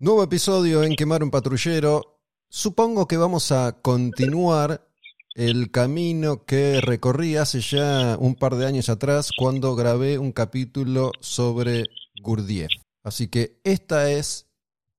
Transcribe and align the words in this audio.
Nuevo 0.00 0.24
episodio 0.24 0.82
en 0.82 0.96
Quemar 0.96 1.22
un 1.22 1.30
Patrullero. 1.30 2.18
Supongo 2.48 3.06
que 3.06 3.16
vamos 3.16 3.52
a 3.52 3.80
continuar 3.80 4.88
el 5.36 5.70
camino 5.70 6.44
que 6.44 6.80
recorrí 6.80 7.36
hace 7.36 7.60
ya 7.60 8.16
un 8.18 8.34
par 8.34 8.56
de 8.56 8.66
años 8.66 8.88
atrás 8.88 9.30
cuando 9.36 9.76
grabé 9.76 10.18
un 10.18 10.32
capítulo 10.32 11.12
sobre 11.20 11.84
Gurdjieff. 12.20 12.72
Así 13.04 13.28
que 13.28 13.60
esta 13.62 14.10
es 14.10 14.48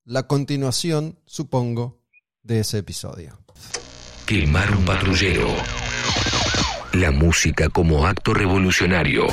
la 0.05 0.27
continuación, 0.27 1.19
supongo, 1.25 1.99
de 2.41 2.61
ese 2.61 2.77
episodio. 2.77 3.37
Quemar 4.25 4.77
un 4.77 4.85
patrullero. 4.85 5.49
La 6.93 7.11
música 7.11 7.67
como 7.67 8.07
acto 8.07 8.33
revolucionario. 8.33 9.27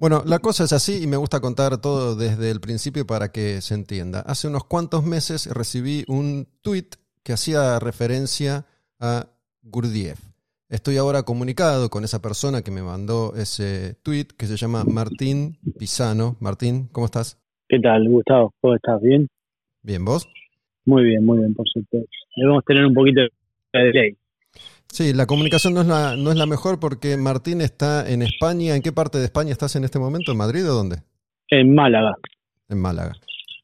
Bueno, 0.00 0.22
la 0.24 0.38
cosa 0.38 0.62
es 0.62 0.72
así 0.72 1.02
y 1.02 1.08
me 1.08 1.16
gusta 1.16 1.40
contar 1.40 1.80
todo 1.80 2.14
desde 2.14 2.52
el 2.52 2.60
principio 2.60 3.04
para 3.04 3.32
que 3.32 3.60
se 3.60 3.74
entienda. 3.74 4.20
Hace 4.20 4.46
unos 4.46 4.62
cuantos 4.62 5.04
meses 5.04 5.52
recibí 5.52 6.04
un 6.06 6.46
tweet 6.62 6.90
que 7.24 7.32
hacía 7.32 7.80
referencia 7.80 8.64
a 9.00 9.26
Gurdjieff. 9.62 10.20
Estoy 10.68 10.98
ahora 10.98 11.24
comunicado 11.24 11.90
con 11.90 12.04
esa 12.04 12.22
persona 12.22 12.62
que 12.62 12.70
me 12.70 12.82
mandó 12.82 13.34
ese 13.34 13.96
tweet 14.04 14.26
que 14.38 14.46
se 14.46 14.56
llama 14.56 14.84
Martín 14.84 15.58
Pisano. 15.76 16.36
Martín, 16.38 16.88
¿cómo 16.92 17.06
estás? 17.06 17.42
¿Qué 17.68 17.80
tal, 17.80 18.08
Gustavo? 18.08 18.54
¿Cómo 18.60 18.76
estás? 18.76 19.02
¿Bien? 19.02 19.26
Bien, 19.82 20.04
¿vos? 20.04 20.28
Muy 20.84 21.02
bien, 21.02 21.26
muy 21.26 21.38
bien, 21.38 21.54
por 21.54 21.66
supuesto. 21.68 22.08
Debemos 22.36 22.64
tener 22.64 22.86
un 22.86 22.94
poquito 22.94 23.22
de 23.22 23.80
delay. 23.80 24.16
Sí, 24.90 25.12
la 25.12 25.26
comunicación 25.26 25.74
no 25.74 25.82
es 25.82 25.86
la, 25.86 26.16
no 26.16 26.30
es 26.30 26.36
la 26.36 26.46
mejor 26.46 26.80
porque 26.80 27.16
Martín 27.16 27.60
está 27.60 28.08
en 28.08 28.22
España. 28.22 28.74
¿En 28.74 28.82
qué 28.82 28.92
parte 28.92 29.18
de 29.18 29.24
España 29.24 29.52
estás 29.52 29.76
en 29.76 29.84
este 29.84 29.98
momento? 29.98 30.32
¿En 30.32 30.38
Madrid 30.38 30.68
o 30.68 30.74
dónde? 30.74 31.02
En 31.48 31.74
Málaga. 31.74 32.16
En 32.68 32.78
Málaga. 32.78 33.14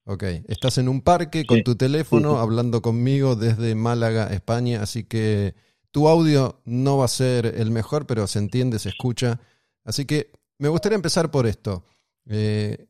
Ok. 0.05 0.23
Estás 0.49 0.79
en 0.79 0.89
un 0.89 1.01
parque 1.01 1.47
con 1.47 1.59
Sí, 1.59 1.65
tu 1.65 1.77
teléfono 1.77 2.35
sí, 2.35 2.39
hablando 2.41 2.83
conmigo 2.83 3.37
desde 3.37 3.75
Málaga, 3.75 4.27
España. 4.27 4.83
Así 4.83 5.05
que 5.05 5.55
tu 5.91 6.09
audio 6.09 6.61
no 6.67 6.99
va 6.99 7.07
a 7.07 7.09
ser 7.09 7.47
el 7.47 7.71
mejor, 7.71 8.07
pero 8.07 8.27
se 8.27 8.39
entiende, 8.39 8.79
se 8.79 8.91
escucha. 8.91 9.41
Así 9.85 10.05
que 10.05 10.31
me 10.59 10.69
gustaría 10.69 10.97
empezar 10.97 11.31
por 11.31 11.47
esto. 11.47 11.85
Eh, 12.27 12.87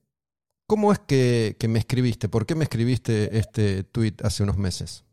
¿Cómo 0.67 0.93
es 0.93 0.99
que, 0.99 1.57
que 1.59 1.69
me 1.69 1.79
escribiste? 1.79 2.29
¿Por 2.29 2.47
qué 2.47 2.55
me 2.55 2.65
escribiste 2.65 3.39
este 3.39 3.85
tweet 3.85 4.15
hace 4.23 4.43
unos 4.43 4.57
meses? 4.57 5.05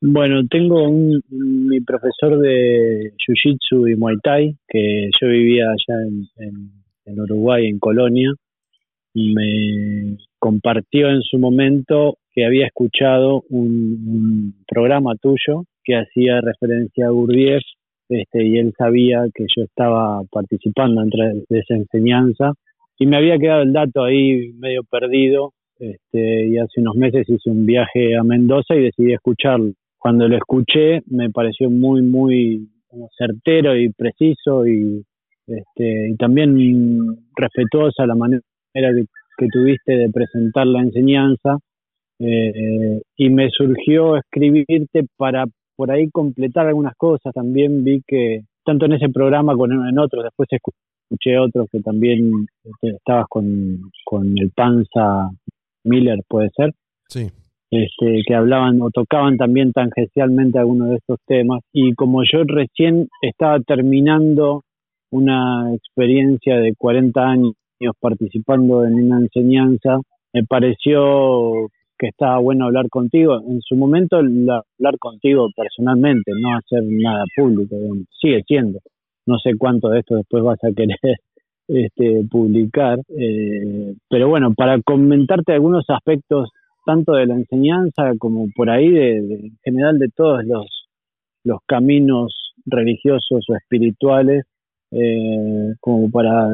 Bueno, 0.00 0.42
tengo 0.48 0.88
un, 0.88 1.22
mi 1.30 1.80
profesor 1.80 2.38
de 2.38 3.12
Jiu-Jitsu 3.16 3.90
y 3.90 3.96
Muay 3.96 4.16
Thai, 4.22 4.54
que 4.68 5.08
yo 5.20 5.28
vivía 5.28 5.66
allá 5.70 6.02
en, 6.06 6.26
en- 6.38 7.20
Uruguay, 7.20 7.66
en 7.68 7.78
Colonia, 7.78 8.32
me 9.14 10.16
compartió 10.40 11.08
en 11.08 11.22
su 11.22 11.38
momento 11.38 12.18
que 12.32 12.44
había 12.44 12.66
escuchado 12.66 13.44
un, 13.48 13.70
un 13.70 14.54
programa 14.66 15.14
tuyo 15.16 15.64
que 15.84 15.94
hacía 15.94 16.40
referencia 16.40 17.06
a 17.06 17.10
Gurdjieff, 17.10 17.62
este, 18.08 18.44
y 18.44 18.58
él 18.58 18.72
sabía 18.76 19.24
que 19.32 19.44
yo 19.56 19.62
estaba 19.64 20.20
participando 20.32 21.00
entre 21.00 21.44
de 21.48 21.58
esa 21.60 21.74
enseñanza, 21.74 22.52
y 22.98 23.06
me 23.06 23.16
había 23.16 23.38
quedado 23.38 23.62
el 23.62 23.72
dato 23.72 24.02
ahí 24.04 24.52
medio 24.58 24.82
perdido, 24.82 25.52
este, 25.78 26.48
y 26.48 26.58
hace 26.58 26.80
unos 26.80 26.96
meses 26.96 27.28
hice 27.28 27.50
un 27.50 27.64
viaje 27.66 28.16
a 28.16 28.24
Mendoza 28.24 28.74
y 28.74 28.82
decidí 28.82 29.12
escucharlo. 29.12 29.72
Cuando 30.06 30.28
lo 30.28 30.36
escuché 30.36 31.02
me 31.06 31.30
pareció 31.30 31.68
muy, 31.68 32.00
muy 32.00 32.70
certero 33.18 33.76
y 33.76 33.92
preciso 33.92 34.64
y, 34.64 35.04
este, 35.48 36.10
y 36.10 36.16
también 36.16 36.56
respetuosa 37.34 38.06
la 38.06 38.14
manera 38.14 38.40
que, 38.72 39.48
tuviste 39.50 39.96
de 39.96 40.08
presentar 40.10 40.68
la 40.68 40.82
enseñanza 40.82 41.58
eh, 42.20 43.02
y 43.16 43.30
me 43.30 43.50
surgió 43.50 44.16
escribirte 44.16 45.08
para 45.16 45.44
por 45.74 45.90
ahí 45.90 46.08
completar 46.10 46.68
algunas 46.68 46.94
cosas. 46.96 47.34
También 47.34 47.82
vi 47.82 48.00
que 48.06 48.42
tanto 48.64 48.86
en 48.86 48.92
ese 48.92 49.08
programa 49.08 49.54
como 49.54 49.88
en 49.88 49.98
otros, 49.98 50.22
después 50.22 50.48
escuché 50.52 51.36
otros 51.36 51.66
que 51.72 51.80
también 51.80 52.46
este, 52.62 52.90
estabas 52.90 53.26
con, 53.28 53.90
con 54.04 54.38
el 54.38 54.52
Panza 54.52 55.30
Miller, 55.82 56.20
puede 56.28 56.50
ser 56.50 56.72
Sí. 57.08 57.28
Este, 57.70 58.22
que 58.26 58.34
hablaban 58.34 58.80
o 58.80 58.90
tocaban 58.90 59.36
también 59.36 59.72
tangencialmente 59.72 60.58
algunos 60.58 60.90
de 60.90 60.96
estos 60.96 61.18
temas. 61.26 61.62
Y 61.72 61.94
como 61.94 62.22
yo 62.24 62.44
recién 62.46 63.08
estaba 63.22 63.60
terminando 63.60 64.62
una 65.10 65.74
experiencia 65.74 66.56
de 66.58 66.74
40 66.76 67.20
años 67.26 67.52
participando 68.00 68.84
en 68.84 68.94
una 68.94 69.20
enseñanza, 69.20 69.98
me 70.32 70.44
pareció 70.44 71.68
que 71.98 72.08
estaba 72.08 72.38
bueno 72.38 72.66
hablar 72.66 72.88
contigo. 72.90 73.40
En 73.48 73.60
su 73.62 73.74
momento, 73.76 74.22
la- 74.22 74.62
hablar 74.78 74.98
contigo 74.98 75.48
personalmente, 75.56 76.32
no 76.40 76.56
hacer 76.56 76.82
nada 76.84 77.24
público, 77.34 77.74
digamos. 77.76 78.04
sigue 78.20 78.42
siendo. 78.46 78.80
No 79.26 79.38
sé 79.38 79.52
cuánto 79.58 79.88
de 79.88 80.00
esto 80.00 80.16
después 80.16 80.42
vas 80.44 80.62
a 80.62 80.72
querer 80.72 80.98
este, 81.68 82.22
publicar, 82.30 82.98
eh, 83.18 83.94
pero 84.08 84.28
bueno, 84.28 84.54
para 84.54 84.80
comentarte 84.82 85.52
algunos 85.52 85.84
aspectos 85.88 86.50
tanto 86.86 87.14
de 87.14 87.26
la 87.26 87.34
enseñanza 87.34 88.12
como 88.18 88.46
por 88.54 88.70
ahí 88.70 88.88
de, 88.88 89.18
en 89.18 89.58
general 89.64 89.98
de 89.98 90.08
todos 90.08 90.44
los, 90.44 90.66
los 91.44 91.58
caminos 91.66 92.54
religiosos 92.64 93.44
o 93.48 93.56
espirituales, 93.56 94.44
eh, 94.92 95.74
como 95.80 96.10
para 96.10 96.46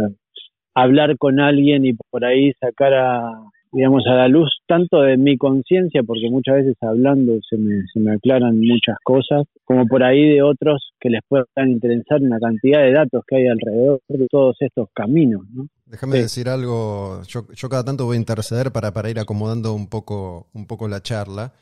hablar 0.75 1.19
con 1.19 1.39
alguien 1.39 1.85
y 1.85 1.93
por 2.11 2.25
ahí 2.25 2.53
sacar 2.55 2.95
a, 2.95 3.31
digamos, 3.73 4.05
a 4.07 4.15
la 4.15 4.29
luz 4.29 4.51
tanto 4.67 5.01
de 5.01 5.17
mi 5.17 5.37
conciencia, 5.39 6.03
porque 6.03 6.29
muchas 6.31 6.57
veces 6.57 6.77
hablando 6.83 7.33
se 7.49 7.57
me, 7.57 7.83
se 7.93 8.01
me 8.01 8.13
aclaran 8.15 8.59
muchas 8.61 8.97
cosas, 9.03 9.45
como 9.65 9.87
por 9.87 10.03
ahí 10.05 10.35
de 10.35 10.43
otros 10.43 10.93
que 11.01 11.09
les 11.11 11.21
puedan 11.29 11.47
interesar 11.71 12.21
una 12.21 12.39
cantidad 12.39 12.81
de 12.83 12.93
datos 12.93 13.25
que 13.27 13.37
hay 13.37 13.47
alrededor 13.49 14.01
de 14.09 14.27
todos 14.31 14.57
estos 14.61 14.89
caminos, 14.95 15.43
¿no? 15.55 15.67
Déjame 15.87 16.17
Sí. 16.17 16.23
decir 16.23 16.49
algo, 16.49 17.23
yo, 17.27 17.47
yo 17.55 17.69
cada 17.69 17.85
tanto 17.85 18.05
voy 18.07 18.17
a 18.17 18.21
interceder 18.21 18.73
para, 18.73 18.93
para 18.93 19.11
ir 19.11 19.19
acomodando 19.19 19.75
un 19.75 19.89
poco, 19.89 20.49
un 20.55 20.67
poco 20.67 20.87
la 20.89 21.01
charla. 21.03 21.53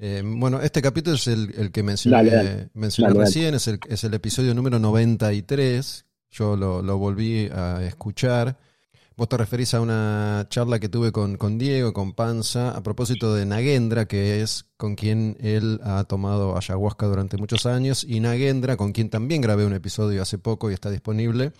Eh, 0.00 0.22
bueno, 0.24 0.60
este 0.60 0.80
capítulo 0.80 1.16
es 1.16 1.26
el, 1.26 1.48
el 1.58 1.72
que 1.72 1.82
mencioné, 1.82 2.16
Dale, 2.16 2.30
dale. 2.30 2.68
mencioné 2.74 3.08
Dale, 3.12 3.20
recién, 3.20 3.54
Es, 3.54 3.66
el, 3.68 3.78
es 3.88 4.04
el 4.04 4.14
episodio 4.14 4.54
número 4.54 4.78
93, 4.78 6.06
yo 6.30 6.56
lo, 6.56 6.82
lo 6.82 6.98
volví 6.98 7.48
a 7.52 7.82
escuchar. 7.84 8.56
Vos 9.18 9.28
te 9.28 9.36
referís 9.36 9.74
a 9.74 9.80
una 9.80 10.46
charla 10.48 10.78
que 10.78 10.88
tuve 10.88 11.10
con, 11.10 11.38
con 11.38 11.58
Diego, 11.58 11.92
con 11.92 12.12
Panza, 12.12 12.70
a 12.70 12.84
propósito 12.84 13.34
de 13.34 13.46
Nagendra, 13.46 14.06
que 14.06 14.42
es 14.42 14.66
con 14.76 14.94
quien 14.94 15.36
él 15.40 15.80
ha 15.82 16.04
tomado 16.04 16.56
ayahuasca 16.56 17.06
durante 17.06 17.36
muchos 17.36 17.66
años, 17.66 18.04
y 18.04 18.20
Nagendra, 18.20 18.76
con 18.76 18.92
quien 18.92 19.10
también 19.10 19.40
grabé 19.40 19.66
un 19.66 19.72
episodio 19.72 20.22
hace 20.22 20.38
poco 20.38 20.70
y 20.70 20.74
está 20.74 20.88
disponible. 20.88 21.50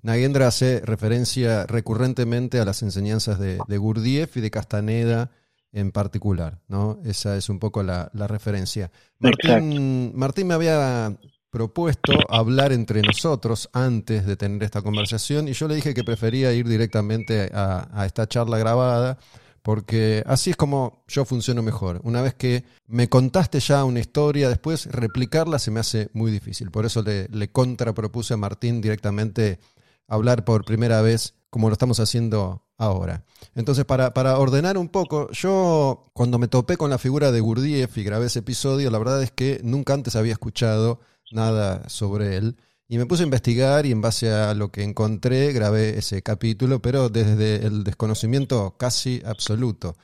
Nagendra 0.00 0.46
hace 0.46 0.80
referencia 0.80 1.66
recurrentemente 1.66 2.58
a 2.58 2.64
las 2.64 2.82
enseñanzas 2.82 3.38
de, 3.38 3.58
de 3.68 3.76
Gurdjieff 3.76 4.38
y 4.38 4.40
de 4.40 4.50
Castaneda 4.50 5.30
en 5.72 5.92
particular, 5.92 6.62
¿no? 6.68 7.00
Esa 7.04 7.36
es 7.36 7.50
un 7.50 7.58
poco 7.58 7.82
la, 7.82 8.10
la 8.14 8.26
referencia. 8.28 8.90
Martín, 9.18 10.12
Martín 10.14 10.46
me 10.46 10.54
había 10.54 11.18
propuesto 11.50 12.12
hablar 12.28 12.72
entre 12.72 13.02
nosotros 13.02 13.68
antes 13.72 14.26
de 14.26 14.36
tener 14.36 14.62
esta 14.62 14.82
conversación 14.82 15.48
y 15.48 15.52
yo 15.52 15.68
le 15.68 15.76
dije 15.76 15.94
que 15.94 16.04
prefería 16.04 16.52
ir 16.52 16.68
directamente 16.68 17.50
a, 17.52 18.04
esta 18.06 18.26
charla 18.26 18.58
grabada 18.58 19.18
porque 19.62 20.22
así 20.26 20.50
es 20.50 20.56
como 20.56 21.04
yo 21.08 21.24
funciono 21.24 21.62
mejor. 21.62 22.00
Una 22.04 22.22
vez 22.22 22.34
que 22.34 22.64
me 22.86 23.08
contaste 23.08 23.60
ya 23.60 23.84
una 23.84 24.00
historia, 24.00 24.48
después 24.48 24.86
replicarla 24.86 25.58
se 25.58 25.70
me 25.70 25.80
hace 25.80 26.08
muy 26.14 26.30
difícil. 26.30 26.70
Por 26.70 26.86
eso 26.86 27.02
le, 27.02 27.28
le 27.28 27.50
contrapropuse 27.50 28.34
a 28.34 28.38
Martín 28.38 28.80
directamente 28.80 29.58
hablar 30.06 30.44
por 30.44 30.64
primera 30.64 31.02
vez 31.02 31.34
como 31.50 31.68
lo 31.68 31.72
estamos 31.72 32.00
haciendo 32.00 32.64
ahora. 32.76 33.24
Entonces, 33.54 33.84
para, 33.84 34.14
para 34.14 34.38
ordenar 34.38 34.78
un 34.78 34.88
poco, 34.88 35.30
yo 35.32 36.10
cuando 36.12 36.38
me 36.38 36.48
topé 36.48 36.76
con 36.76 36.90
la 36.90 36.98
figura 36.98 37.32
de 37.32 37.40
Gurdjieff 37.40 37.96
y 37.98 38.04
grabé 38.04 38.26
ese 38.26 38.40
episodio, 38.40 38.90
la 38.90 38.98
verdad 38.98 39.22
es 39.22 39.32
que 39.32 39.60
nunca 39.62 39.94
antes 39.94 40.16
había 40.16 40.32
escuchado 40.32 41.00
nada 41.32 41.88
sobre 41.88 42.36
él. 42.36 42.56
Y 42.88 42.98
me 42.98 43.06
puse 43.06 43.22
a 43.22 43.26
investigar 43.26 43.84
y 43.84 43.92
en 43.92 44.00
base 44.00 44.30
a 44.30 44.54
lo 44.54 44.70
que 44.70 44.82
encontré 44.82 45.52
grabé 45.52 45.98
ese 45.98 46.22
capítulo, 46.22 46.80
pero 46.80 47.08
desde 47.10 47.66
el 47.66 47.84
desconocimiento 47.84 48.76
casi 48.78 49.20
absoluto. 49.24 49.94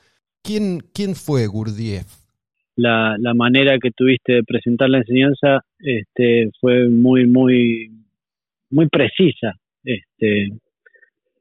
¿Quién, 0.43 0.81
quién 0.93 1.15
fue 1.15 1.47
Gurdjieff? 1.47 2.25
la, 2.75 3.15
la 3.19 3.33
manera 3.33 3.77
que 3.79 3.91
tuviste 3.91 4.33
de 4.33 4.43
presentar 4.43 4.89
la 4.89 4.99
enseñanza 4.99 5.61
este, 5.79 6.49
fue 6.59 6.89
muy, 6.89 7.25
muy, 7.25 7.89
muy 8.69 8.87
precisa. 8.87 9.53
Este, 9.83 10.49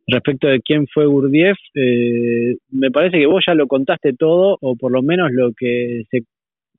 respecto 0.06 0.46
de 0.48 0.60
quién 0.60 0.86
fue 0.92 1.06
Gurdjieff, 1.06 1.56
eh, 1.74 2.56
me 2.70 2.90
parece 2.90 3.18
que 3.18 3.26
vos 3.26 3.42
ya 3.46 3.54
lo 3.54 3.66
contaste 3.66 4.12
todo, 4.12 4.58
o 4.60 4.76
por 4.76 4.92
lo 4.92 5.02
menos 5.02 5.32
lo 5.32 5.52
que 5.52 6.04
se 6.10 6.22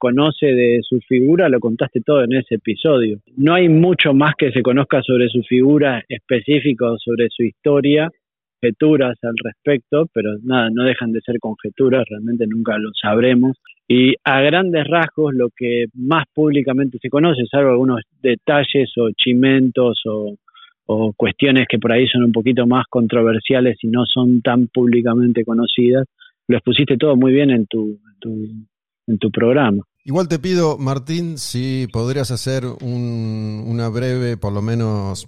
conoce 0.06 0.46
de 0.46 0.82
su 0.88 1.00
figura, 1.00 1.50
lo 1.50 1.60
contaste 1.60 2.02
todo 2.02 2.24
en 2.24 2.34
ese 2.34 2.56
episodio. 2.56 3.20
No 3.38 3.56
hay 3.56 3.70
mucho 3.70 4.14
más 4.14 4.34
que 4.38 4.52
se 4.52 4.62
conozca 4.62 5.02
sobre 5.02 5.30
su 5.30 5.42
figura 5.42 6.04
específica 6.08 6.92
o 6.92 6.98
sobre 7.00 7.28
su 7.30 7.44
historia 7.44 8.12
conjeturas 8.62 9.18
al 9.24 9.36
respecto, 9.44 10.08
pero 10.14 10.30
nada, 10.44 10.70
no 10.72 10.84
dejan 10.84 11.12
de 11.12 11.22
ser 11.22 11.40
conjeturas, 11.40 12.06
realmente 12.10 12.46
nunca 12.48 12.78
lo 12.78 12.90
sabremos. 13.00 13.58
Y 13.88 14.14
a 14.24 14.42
grandes 14.42 14.88
rasgos, 14.88 15.34
lo 15.34 15.50
que 15.56 15.86
más 15.94 16.26
públicamente 16.34 16.98
se 17.00 17.10
conoce, 17.10 17.44
salvo 17.50 17.72
algunos 17.72 18.02
detalles 18.22 18.92
o 18.98 19.10
chimentos 19.12 20.02
o, 20.06 20.36
cuestiones 21.18 21.66
que 21.68 21.80
por 21.80 21.92
ahí 21.92 22.08
son 22.08 22.24
un 22.24 22.32
poquito 22.32 22.68
más 22.68 22.86
controversiales 22.88 23.76
y 23.82 23.88
no 23.88 24.06
son 24.06 24.42
tan 24.44 24.68
públicamente 24.68 25.44
conocidas, 25.44 26.06
lo 26.48 26.58
expusiste 26.58 26.96
todo 26.96 27.16
muy 27.16 27.34
bien 27.34 27.50
en 27.50 27.66
tu, 27.66 27.98
en 29.08 29.18
tu 29.18 29.32
programa. 29.32 29.82
Igual 30.08 30.28
te 30.28 30.38
pido, 30.38 30.78
Martín, 30.78 31.40
si 31.40 31.88
podrías 31.92 32.30
hacer 32.30 32.64
una 32.64 33.90
breve, 33.90 34.38
por 34.38 34.54
lo 34.54 34.62
menos, 34.62 35.28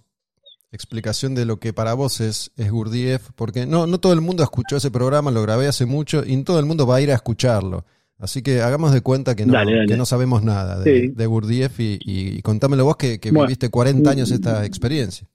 explicación 0.72 1.34
de 1.34 1.46
lo 1.46 1.58
que 1.58 1.74
para 1.74 1.96
vos 1.96 2.22
es, 2.22 2.52
es 2.58 2.72
Gurdjieff, 2.72 3.32
porque 3.36 3.66
no, 3.66 3.88
no 3.88 3.98
todo 3.98 4.14
el 4.14 4.22
mundo 4.22 4.44
escuchó 4.44 4.78
ese 4.78 4.92
programa, 4.92 5.32
lo 5.32 5.42
grabé 5.42 5.66
hace 5.66 5.88
mucho 5.88 6.22
y 6.24 6.44
todo 6.44 6.60
el 6.60 6.68
mundo 6.68 6.86
va 6.86 6.98
a 6.98 7.02
ir 7.02 7.10
a 7.10 7.16
escucharlo. 7.16 7.86
Así 8.20 8.44
que 8.44 8.62
hagamos 8.62 8.94
de 8.94 9.02
cuenta 9.02 9.36
que 9.36 9.48
no, 9.48 9.54
Que 9.88 9.98
no 9.98 10.06
sabemos 10.06 10.44
nada 10.44 10.80
de, 10.84 11.26
Gurdjieff 11.26 11.80
y, 11.80 11.98
y, 12.06 12.42
contámelo 12.44 12.86
vos 12.86 12.98
que, 12.98 13.20
viviste 13.32 13.70
40 13.70 14.10
años 14.10 14.32
esta 14.32 14.64
experiencia. 14.64 15.28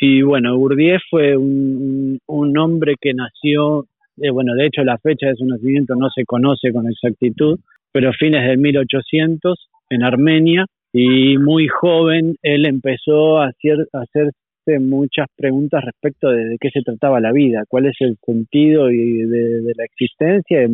Y 0.00 0.22
bueno, 0.22 0.56
Gurdjieff 0.56 1.02
fue 1.10 1.36
un, 1.36 2.20
un 2.26 2.58
hombre 2.58 2.94
que 3.00 3.12
nació, 3.12 3.86
eh, 4.18 4.30
bueno, 4.30 4.54
de 4.54 4.66
hecho 4.66 4.84
la 4.84 4.98
fecha 4.98 5.26
de 5.26 5.34
su 5.34 5.44
nacimiento 5.46 5.96
no 5.96 6.08
se 6.10 6.24
conoce 6.24 6.72
con 6.72 6.88
exactitud, 6.88 7.58
pero 7.94 8.12
fines 8.12 8.44
de 8.44 8.56
1800 8.56 9.68
en 9.88 10.02
Armenia 10.02 10.66
y 10.92 11.38
muy 11.38 11.68
joven 11.68 12.34
él 12.42 12.66
empezó 12.66 13.38
a, 13.38 13.46
hacer, 13.46 13.86
a 13.92 14.00
hacerse 14.00 14.80
muchas 14.80 15.28
preguntas 15.36 15.84
respecto 15.84 16.28
de, 16.30 16.56
qué 16.60 16.70
se 16.70 16.82
trataba 16.82 17.20
la 17.20 17.30
vida, 17.30 17.62
cuál 17.68 17.86
es 17.86 17.94
el 18.00 18.16
sentido 18.26 18.90
y 18.90 19.18
de, 19.24 19.72
la 19.76 19.84
existencia 19.84 20.68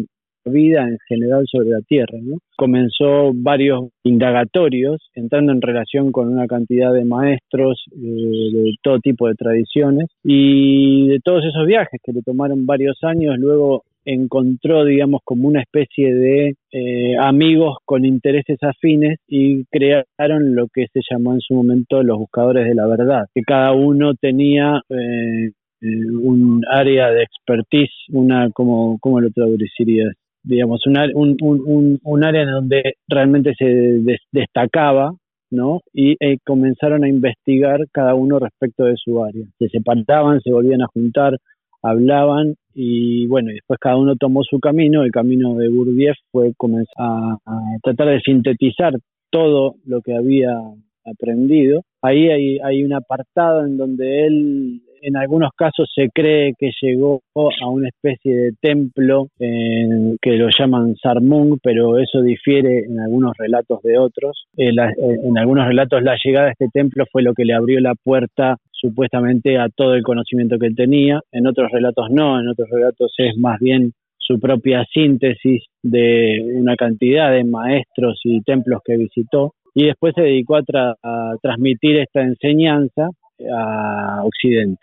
vida 0.46 0.88
en 0.88 0.96
general 1.06 1.44
sobre 1.46 1.68
la 1.68 1.82
Tierra. 1.82 2.18
Comenzó 2.56 3.32
varios 3.34 3.90
indagatorios, 4.02 5.10
entrando 5.14 5.52
en 5.52 5.60
relación 5.60 6.12
con 6.12 6.28
una 6.28 6.46
cantidad 6.46 6.94
de 6.94 7.04
maestros 7.04 7.84
eh, 7.92 8.50
de 8.52 8.74
todo 8.82 8.98
tipo 9.00 9.28
de 9.28 9.34
tradiciones 9.34 10.06
y 10.24 11.08
de 11.08 11.20
todos 11.22 11.44
esos 11.44 11.66
viajes 11.66 12.00
que 12.02 12.12
le 12.12 12.22
tomaron 12.22 12.64
varios 12.64 12.96
años, 13.02 13.36
luego 13.38 13.84
encontró, 14.04 14.84
digamos, 14.84 15.20
como 15.24 15.48
una 15.48 15.60
especie 15.60 16.14
de 16.14 16.54
eh, 16.72 17.16
amigos 17.18 17.78
con 17.84 18.04
intereses 18.04 18.58
afines 18.62 19.18
y 19.26 19.64
crearon 19.66 20.54
lo 20.54 20.68
que 20.72 20.86
se 20.92 21.00
llamó 21.10 21.34
en 21.34 21.40
su 21.40 21.54
momento 21.54 22.02
los 22.02 22.18
buscadores 22.18 22.66
de 22.66 22.74
la 22.74 22.86
verdad, 22.86 23.26
que 23.34 23.42
cada 23.42 23.72
uno 23.72 24.14
tenía 24.14 24.80
eh, 24.88 25.50
un 25.82 26.62
área 26.70 27.10
de 27.10 27.22
expertise, 27.22 27.92
una, 28.10 28.50
como, 28.50 28.98
¿cómo 29.00 29.20
lo 29.20 29.30
traducirías? 29.30 30.14
Digamos, 30.42 30.82
un, 30.86 31.36
un, 31.42 31.98
un, 32.02 32.24
área 32.24 32.42
en 32.42 32.50
donde 32.50 32.94
realmente 33.08 33.52
se 33.58 34.00
destacaba 34.32 35.12
¿no? 35.50 35.80
Y 35.92 36.16
eh, 36.20 36.38
comenzaron 36.46 37.04
a 37.04 37.08
investigar 37.08 37.80
cada 37.92 38.14
uno 38.14 38.38
respecto 38.38 38.84
de 38.84 38.94
su 38.96 39.22
área. 39.22 39.44
Se 39.58 39.68
separaban, 39.68 40.40
se 40.40 40.52
volvían 40.52 40.82
a 40.82 40.86
juntar, 40.86 41.36
hablaban 41.82 42.54
y 42.74 43.26
bueno, 43.26 43.50
después 43.52 43.78
cada 43.80 43.96
uno 43.96 44.16
tomó 44.16 44.42
su 44.42 44.58
camino. 44.60 45.02
El 45.02 45.10
camino 45.10 45.54
de 45.54 45.68
Gurdjieff 45.68 46.16
fue 46.30 46.52
comenzar 46.56 46.94
a, 46.98 47.38
tratar 47.82 48.08
de 48.08 48.20
sintetizar 48.20 48.94
todo 49.30 49.74
lo 49.84 50.00
que 50.02 50.14
había 50.14 50.56
aprendido. 51.04 51.82
Ahí 52.02 52.28
hay, 52.28 52.58
hay 52.58 52.84
un 52.84 52.92
apartado 52.92 53.64
en 53.64 53.76
donde 53.76 54.26
él 54.26 54.82
en 55.02 55.16
algunos 55.16 55.50
casos 55.56 55.90
se 55.94 56.08
cree 56.12 56.54
que 56.58 56.70
llegó 56.80 57.22
a 57.34 57.68
una 57.68 57.88
especie 57.88 58.34
de 58.34 58.52
templo 58.60 59.28
que 59.38 60.32
lo 60.32 60.48
llaman 60.56 60.96
Sarmung, 60.96 61.58
pero 61.62 61.98
eso 61.98 62.22
difiere 62.22 62.80
en 62.80 63.00
algunos 63.00 63.32
relatos 63.38 63.82
de 63.82 63.98
otros. 63.98 64.46
Eh, 64.56 64.68
eh, 64.68 65.18
en 65.24 65.38
algunos 65.38 65.66
relatos 65.66 66.02
la 66.02 66.16
llegada 66.22 66.48
a 66.48 66.52
este 66.52 66.68
templo 66.72 67.04
fue 67.10 67.22
lo 67.22 67.34
que 67.34 67.44
le 67.44 67.54
abrió 67.54 67.80
la 67.80 67.94
puerta 67.94 68.56
supuestamente 68.80 69.58
a 69.58 69.68
todo 69.68 69.94
el 69.94 70.02
conocimiento 70.02 70.58
que 70.58 70.66
él 70.66 70.76
tenía, 70.76 71.20
en 71.32 71.46
otros 71.46 71.70
relatos 71.70 72.10
no, 72.10 72.40
en 72.40 72.48
otros 72.48 72.68
relatos 72.70 73.12
es 73.18 73.36
más 73.36 73.58
bien 73.60 73.92
su 74.18 74.38
propia 74.38 74.84
síntesis 74.92 75.64
de 75.82 76.52
una 76.54 76.76
cantidad 76.76 77.32
de 77.32 77.44
maestros 77.44 78.20
y 78.24 78.40
templos 78.42 78.80
que 78.84 78.96
visitó 78.96 79.54
y 79.74 79.86
después 79.86 80.14
se 80.14 80.22
dedicó 80.22 80.56
a, 80.56 81.34
transmitir 81.42 81.98
esta 81.98 82.22
enseñanza 82.22 83.08
a 83.52 84.22
Occidente. 84.24 84.82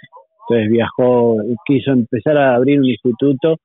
Entonces 0.50 0.71
viajó, 0.71 1.38
quiso 1.65 1.91
empezar 1.91 2.38
a 2.38 2.55
abrir 2.55 2.79
un 2.79 2.85
instituto, 2.85 3.57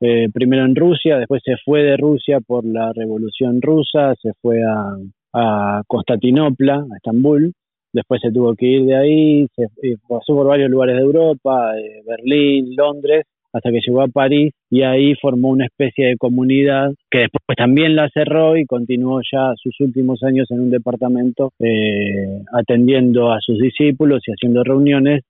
eh, 0.00 0.28
primero 0.32 0.64
en 0.64 0.74
Rusia, 0.74 1.18
después 1.18 1.42
se 1.44 1.56
fue 1.64 1.82
de 1.82 1.96
Rusia 1.96 2.40
por 2.40 2.64
la 2.64 2.92
Revolución 2.92 3.60
Rusa, 3.60 4.14
se 4.20 4.32
fue 4.40 4.62
a, 4.62 4.96
a 5.34 5.82
Constantinopla, 5.86 6.76
a 6.76 6.96
Estambul, 6.96 7.52
después 7.94 8.20
se 8.20 8.30
tuvo 8.30 8.54
que 8.54 8.66
ir 8.66 8.84
de 8.84 8.96
ahí, 8.96 9.46
se 9.54 9.66
pasó 10.06 10.34
por 10.34 10.48
varios 10.48 10.70
lugares 10.70 10.96
de 10.96 11.02
Europa, 11.02 11.78
eh, 11.78 12.02
Berlín, 12.06 12.74
Londres, 12.76 13.24
hasta 13.52 13.70
que 13.70 13.80
llegó 13.86 14.02
a 14.02 14.08
París 14.08 14.52
y 14.68 14.82
ahí 14.82 15.14
formó 15.14 15.50
una 15.50 15.66
especie 15.66 16.08
de 16.08 16.16
comunidad 16.16 16.92
que 17.08 17.20
después 17.20 17.56
también 17.56 17.94
la 17.94 18.08
cerró 18.12 18.56
y 18.56 18.66
continuó 18.66 19.20
ya 19.32 19.52
sus 19.56 19.80
últimos 19.80 20.24
años 20.24 20.50
en 20.50 20.60
un 20.60 20.70
departamento 20.70 21.52
eh, 21.60 22.42
atendiendo 22.52 23.32
a 23.32 23.38
sus 23.40 23.58
discípulos 23.60 24.22
y 24.26 24.32
haciendo 24.32 24.64
reuniones, 24.64 25.22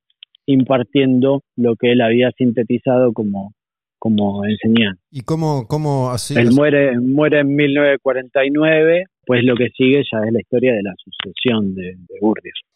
impartiendo 0.46 1.42
lo 1.56 1.76
que 1.76 1.92
él 1.92 2.00
había 2.00 2.30
sintetizado 2.30 3.12
como, 3.12 3.52
como 3.98 4.46
enseñanza. 4.46 5.02
¿Y 5.10 5.20
cómo, 5.20 5.66
cómo 5.68 6.10
así? 6.10 6.34
Él 6.34 6.52
muere, 6.52 6.98
muere 6.98 7.40
en 7.40 7.54
1949, 7.54 9.04
pues 9.26 9.42
lo 9.44 9.54
que 9.56 9.68
sigue 9.76 10.02
ya 10.10 10.18
es 10.26 10.32
la 10.32 10.40
historia 10.40 10.74
de 10.74 10.82
la 10.82 10.94
sucesión 10.96 11.74
de, 11.74 11.96
de 11.96 12.18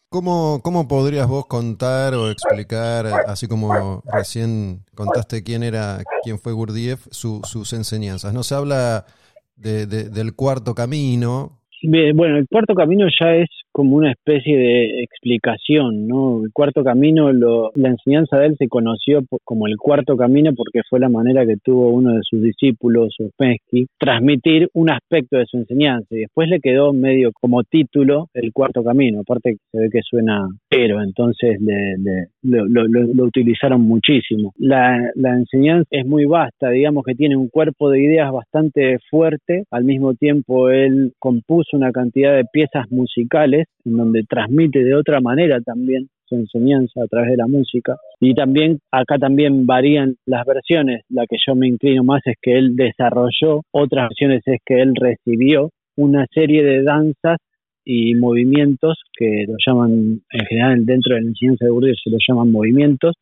¿Cómo, 0.09 0.61
¿Cómo 0.63 0.87
podrías 0.87 1.27
vos 1.27 1.45
contar 1.45 2.15
o 2.15 2.31
explicar, 2.31 3.05
así 3.27 3.47
como 3.47 4.01
recién 4.11 4.79
contaste 4.95 5.43
quién 5.43 5.61
era, 5.61 6.01
quién 6.23 6.39
fue 6.39 6.53
Gurdjieff, 6.53 7.07
sus 7.11 7.73
enseñanzas? 7.73 8.33
No 8.33 8.41
se 8.41 8.55
habla 8.55 9.05
de, 9.55 9.85
del 9.85 10.35
cuarto 10.35 10.73
camino. 10.73 11.58
Bueno, 11.83 12.37
el 12.37 12.47
cuarto 12.47 12.73
camino 12.73 13.07
ya 13.19 13.35
es 13.35 13.49
como 13.71 13.95
una 13.95 14.11
especie 14.11 14.57
de 14.57 15.03
explicación, 15.03 16.07
¿no? 16.07 16.43
El 16.43 16.51
cuarto 16.51 16.83
camino, 16.83 17.31
la 17.31 17.89
enseñanza 17.89 18.37
de 18.37 18.47
él 18.47 18.55
se 18.57 18.67
conoció 18.67 19.21
como 19.43 19.67
el 19.67 19.77
cuarto 19.77 20.17
camino 20.17 20.51
porque 20.55 20.81
fue 20.89 20.99
la 20.99 21.09
manera 21.09 21.45
que 21.45 21.57
tuvo 21.63 21.89
uno 21.89 22.13
de 22.13 22.21
sus 22.23 22.41
discípulos, 22.41 23.15
Uspensky, 23.19 23.87
transmitir 23.97 24.69
un 24.73 24.89
aspecto 24.89 25.37
de 25.37 25.45
su 25.45 25.57
enseñanza 25.57 26.07
y 26.11 26.19
después 26.19 26.49
le 26.49 26.59
quedó 26.59 26.93
medio 26.93 27.31
como 27.33 27.63
título 27.63 28.27
el 28.33 28.51
cuarto 28.51 28.83
camino, 28.83 29.21
aparte 29.21 29.57
se 29.71 29.79
ve 29.79 29.89
que 29.91 30.01
suena 30.01 30.47
pero, 30.69 31.01
entonces 31.01 31.57
lo, 32.43 33.25
utilizaron 33.25 33.81
muchísimo. 33.81 34.53
La 34.57 35.11
enseñanza 35.13 35.87
es 35.91 36.05
muy 36.05 36.25
vasta, 36.25 36.69
digamos 36.69 37.03
que 37.05 37.15
tiene 37.15 37.35
un 37.35 37.49
cuerpo 37.49 37.89
de 37.89 38.03
ideas 38.03 38.31
bastante 38.31 38.97
fuerte, 39.09 39.63
al 39.71 39.83
mismo 39.83 40.13
tiempo 40.13 40.69
él 40.69 41.13
compuso 41.19 41.68
una 41.73 41.91
cantidad 41.91 42.35
de 42.35 42.45
piezas 42.45 42.89
musicales 42.91 43.67
en 43.85 43.97
donde 43.97 44.23
transmite 44.23 44.83
de 44.83 44.95
otra 44.95 45.19
manera 45.21 45.59
también 45.61 46.09
su 46.25 46.35
enseñanza 46.35 47.01
a 47.03 47.07
través 47.07 47.31
de 47.31 47.37
la 47.37 47.47
música. 47.47 47.97
Y 48.19 48.33
también 48.33 48.79
acá 48.91 49.17
también 49.17 49.65
varían 49.65 50.15
las 50.25 50.45
versiones. 50.45 51.03
La 51.09 51.25
que 51.27 51.37
yo 51.45 51.55
me 51.55 51.67
inclino 51.67 52.03
más 52.03 52.21
es 52.25 52.35
que 52.41 52.57
él 52.57 52.75
desarrolló, 52.75 53.61
otras 53.71 54.09
versiones 54.09 54.43
es 54.45 54.59
que 54.65 54.81
él 54.81 54.93
recibió 54.95 55.71
una 55.97 56.25
serie 56.33 56.63
de 56.63 56.83
danzas 56.83 57.37
y 57.83 58.13
movimientos 58.15 58.99
que 59.17 59.45
lo 59.47 59.55
llaman, 59.65 60.21
en 60.31 60.45
general 60.47 60.85
dentro 60.85 61.15
de 61.15 61.21
la 61.21 61.27
enseñanza 61.27 61.65
de 61.65 61.71
Gurdjieff 61.71 61.97
se 62.03 62.11
lo 62.11 62.17
llaman 62.25 62.51
movimientos, 62.51 63.15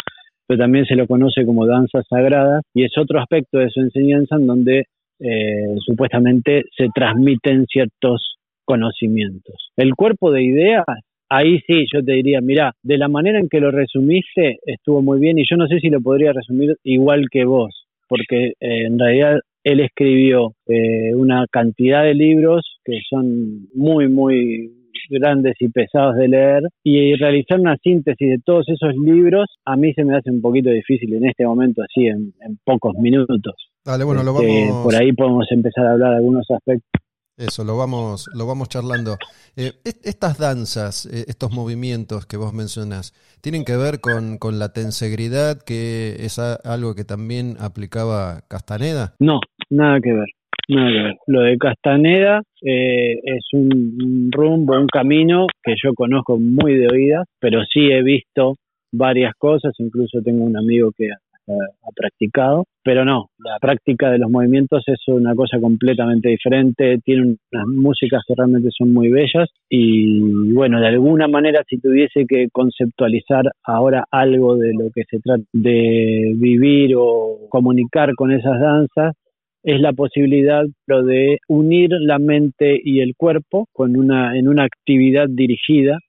pero 0.46 0.60
también 0.60 0.86
se 0.86 0.96
lo 0.96 1.08
conoce 1.08 1.46
como 1.46 1.66
danzas 1.66 2.06
sagradas 2.10 2.64
y 2.74 2.84
es 2.84 2.92
otro 2.98 3.20
aspecto 3.20 3.60
de 3.60 3.70
su 3.70 3.80
enseñanza 3.80 4.36
en 4.36 4.46
donde 4.46 4.86
eh, 5.20 5.76
supuestamente 5.86 6.64
se 6.76 6.88
transmiten 6.94 7.66
ciertos 7.66 8.38
conocimientos. 8.66 9.72
El 9.78 9.96
cuerpo 9.96 10.32
de 10.32 10.44
ideas, 10.44 10.86
ahí 11.30 11.60
sí, 11.68 11.86
yo 11.92 12.04
te 12.04 12.14
diría, 12.14 12.42
mira, 12.42 12.74
de 12.84 12.98
la 12.98 13.08
manera 13.08 13.40
en 13.40 13.50
que 13.50 13.60
lo 13.60 13.72
resumiste 13.72 14.60
estuvo 14.66 15.02
muy 15.02 15.20
bien 15.20 15.40
y 15.40 15.46
yo 15.50 15.58
no 15.58 15.68
sé 15.68 15.80
si 15.80 15.90
lo 15.90 16.02
podría 16.02 16.34
resumir 16.34 16.76
igual 16.84 17.28
que 17.32 17.46
vos, 17.46 17.88
porque 18.08 18.54
eh, 18.60 18.86
en 18.86 19.00
realidad 19.00 19.40
él 19.64 19.80
escribió 19.82 20.54
eh, 20.68 21.14
una 21.14 21.46
cantidad 21.52 22.04
de 22.04 22.14
libros 22.14 22.80
que 22.86 23.00
son 23.10 23.68
muy, 23.74 24.08
muy 24.08 24.72
grandes 25.10 25.56
y 25.60 25.70
pesados 25.70 26.16
de 26.16 26.28
leer 26.28 26.64
y 26.84 27.16
realizar 27.16 27.60
una 27.60 27.78
síntesis 27.78 28.30
de 28.30 28.40
todos 28.44 28.68
esos 28.70 28.96
libros 28.96 29.46
a 29.66 29.76
mí 29.76 29.94
se 29.94 30.04
me 30.04 30.16
hace 30.16 30.32
un 30.32 30.42
poquito 30.42 30.70
difícil 30.70 31.14
en 31.14 31.28
este 31.28 31.46
momento 31.46 31.82
así 31.82 32.08
en, 32.08 32.34
pocos 32.64 32.96
minutos. 32.96 33.56
Dale, 33.88 34.04
bueno, 34.04 34.22
lo 34.22 34.38
este, 34.42 34.68
vamos... 34.68 34.84
por 34.84 34.96
ahí 34.96 35.14
podemos 35.14 35.46
empezar 35.50 35.86
a 35.86 35.92
hablar 35.94 36.10
de 36.10 36.16
algunos 36.18 36.46
aspectos 36.52 36.90
Eso, 37.38 37.64
lo 37.64 37.78
vamos, 37.78 38.26
lo 38.36 38.46
vamos 38.46 38.68
charlando. 38.68 39.16
Eh, 39.56 39.72
estas 40.04 40.38
danzas, 40.38 41.06
eh, 41.06 41.24
estos 41.30 41.54
movimientos 41.54 42.26
que 42.26 42.36
vos 42.36 42.54
mencionás, 42.54 43.14
¿tienen 43.40 43.64
que 43.64 43.78
ver 43.78 44.02
con, 44.02 44.40
con 44.40 44.60
la 44.60 44.74
tensegridad, 44.74 45.62
que 45.66 46.18
es 46.20 46.38
algo 46.38 46.96
que 46.96 47.06
también 47.06 47.56
aplicaba 47.62 48.42
Castaneda? 48.50 49.14
No, 49.20 49.40
nada 49.70 50.02
que 50.02 50.12
ver. 50.12 50.28
Nada 50.68 50.90
que 50.92 51.04
ver. 51.04 51.16
Lo 51.28 51.42
de 51.44 51.58
Castaneda 51.58 52.42
eh, 52.62 53.22
es 53.24 53.46
un, 53.54 54.30
rumbo, 54.34 54.78
un 54.78 54.88
camino 54.88 55.48
que 55.64 55.76
yo 55.82 55.94
conozco 55.94 56.38
muy 56.38 56.76
de 56.76 56.90
oídas, 56.92 57.26
pero 57.40 57.62
sí 57.72 57.90
he 57.90 58.04
visto 58.04 58.56
varias 58.92 59.34
cosas, 59.38 59.74
incluso 59.78 60.22
tengo 60.22 60.44
un 60.44 60.58
amigo 60.58 60.92
que 60.98 61.10
ha 61.48 61.92
practicado, 61.96 62.66
pero 62.84 63.06
no, 63.06 63.30
la 63.40 63.58
práctica 63.60 64.10
de 64.12 64.18
los 64.18 64.30
movimientos 64.30 64.84
es 64.88 65.00
una 65.08 65.34
cosa 65.36 65.60
completamente 65.60 66.30
diferente, 66.30 67.00
tiene 67.04 67.38
unas 67.52 67.68
músicas 67.68 68.24
que 68.28 68.34
realmente 68.36 68.70
son 68.78 68.94
muy 68.94 69.10
bellas 69.10 69.50
y 69.70 70.54
bueno, 70.54 70.80
de 70.80 70.88
alguna 70.88 71.28
manera 71.28 71.64
si 71.68 71.80
tuviese 71.80 72.26
que 72.28 72.48
conceptualizar 72.52 73.46
ahora 73.64 74.06
algo 74.12 74.58
de 74.58 74.74
lo 74.74 74.90
que 74.94 75.04
se 75.10 75.20
trata 75.20 75.44
de 75.54 76.34
vivir 76.36 76.96
o 76.98 77.48
comunicar 77.50 78.14
con 78.16 78.32
esas 78.32 78.60
danzas, 78.60 79.16
es 79.64 79.82
la 79.82 79.92
posibilidad 79.94 80.64
de 80.88 81.40
unir 81.48 81.90
la 81.92 82.20
mente 82.20 82.80
y 82.82 83.02
el 83.02 83.16
cuerpo 83.18 83.68
con 83.74 83.98
una, 83.98 84.38
en 84.38 84.48
una 84.48 84.64
actividad 84.64 85.28
dirigida 85.30 86.00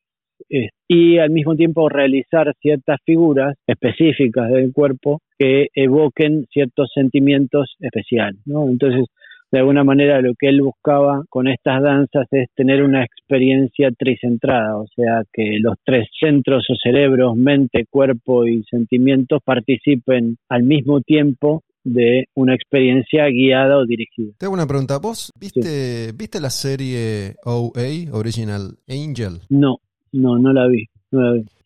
y 0.89 1.19
al 1.19 1.31
mismo 1.31 1.55
tiempo 1.55 1.89
realizar 1.89 2.55
ciertas 2.61 2.99
figuras 3.05 3.55
específicas 3.67 4.51
del 4.51 4.73
cuerpo 4.73 5.21
que 5.39 5.67
evoquen 5.75 6.47
ciertos 6.51 6.91
sentimientos 6.95 7.77
especiales. 7.79 8.41
¿no? 8.47 8.69
Entonces, 8.69 9.05
de 9.53 9.59
alguna 9.59 9.85
manera 9.85 10.21
lo 10.21 10.35
que 10.39 10.49
él 10.49 10.63
buscaba 10.63 11.23
con 11.29 11.47
estas 11.47 11.83
danzas 11.83 12.27
es 12.31 12.49
tener 12.55 12.83
una 12.83 13.05
experiencia 13.05 13.91
tricentrada, 13.97 14.79
o 14.79 14.87
sea, 14.95 15.23
que 15.33 15.59
los 15.61 15.75
tres 15.85 16.09
centros 16.19 16.67
o 16.71 16.75
cerebros, 16.83 17.37
mente, 17.37 17.87
cuerpo 17.89 18.47
y 18.47 18.63
sentimientos 18.65 19.41
participen 19.45 20.37
al 20.49 20.65
mismo 20.65 21.01
tiempo 21.01 21.63
de 21.85 22.27
una 22.35 22.55
experiencia 22.55 23.27
guiada 23.29 23.79
o 23.79 23.87
dirigida. 23.87 24.33
Tengo 24.39 24.53
una 24.53 24.67
pregunta. 24.67 24.99
¿Vos 24.99 25.33
viste, 25.41 26.13
viste 26.15 26.41
la 26.41 26.51
serie 26.51 27.37
OA, 27.45 28.13
Original 28.13 28.77
Angel? 28.87 29.41
No, 29.49 29.79
no, 30.13 30.39
no 30.39 30.53
la 30.53 30.67
vi. 30.67 30.89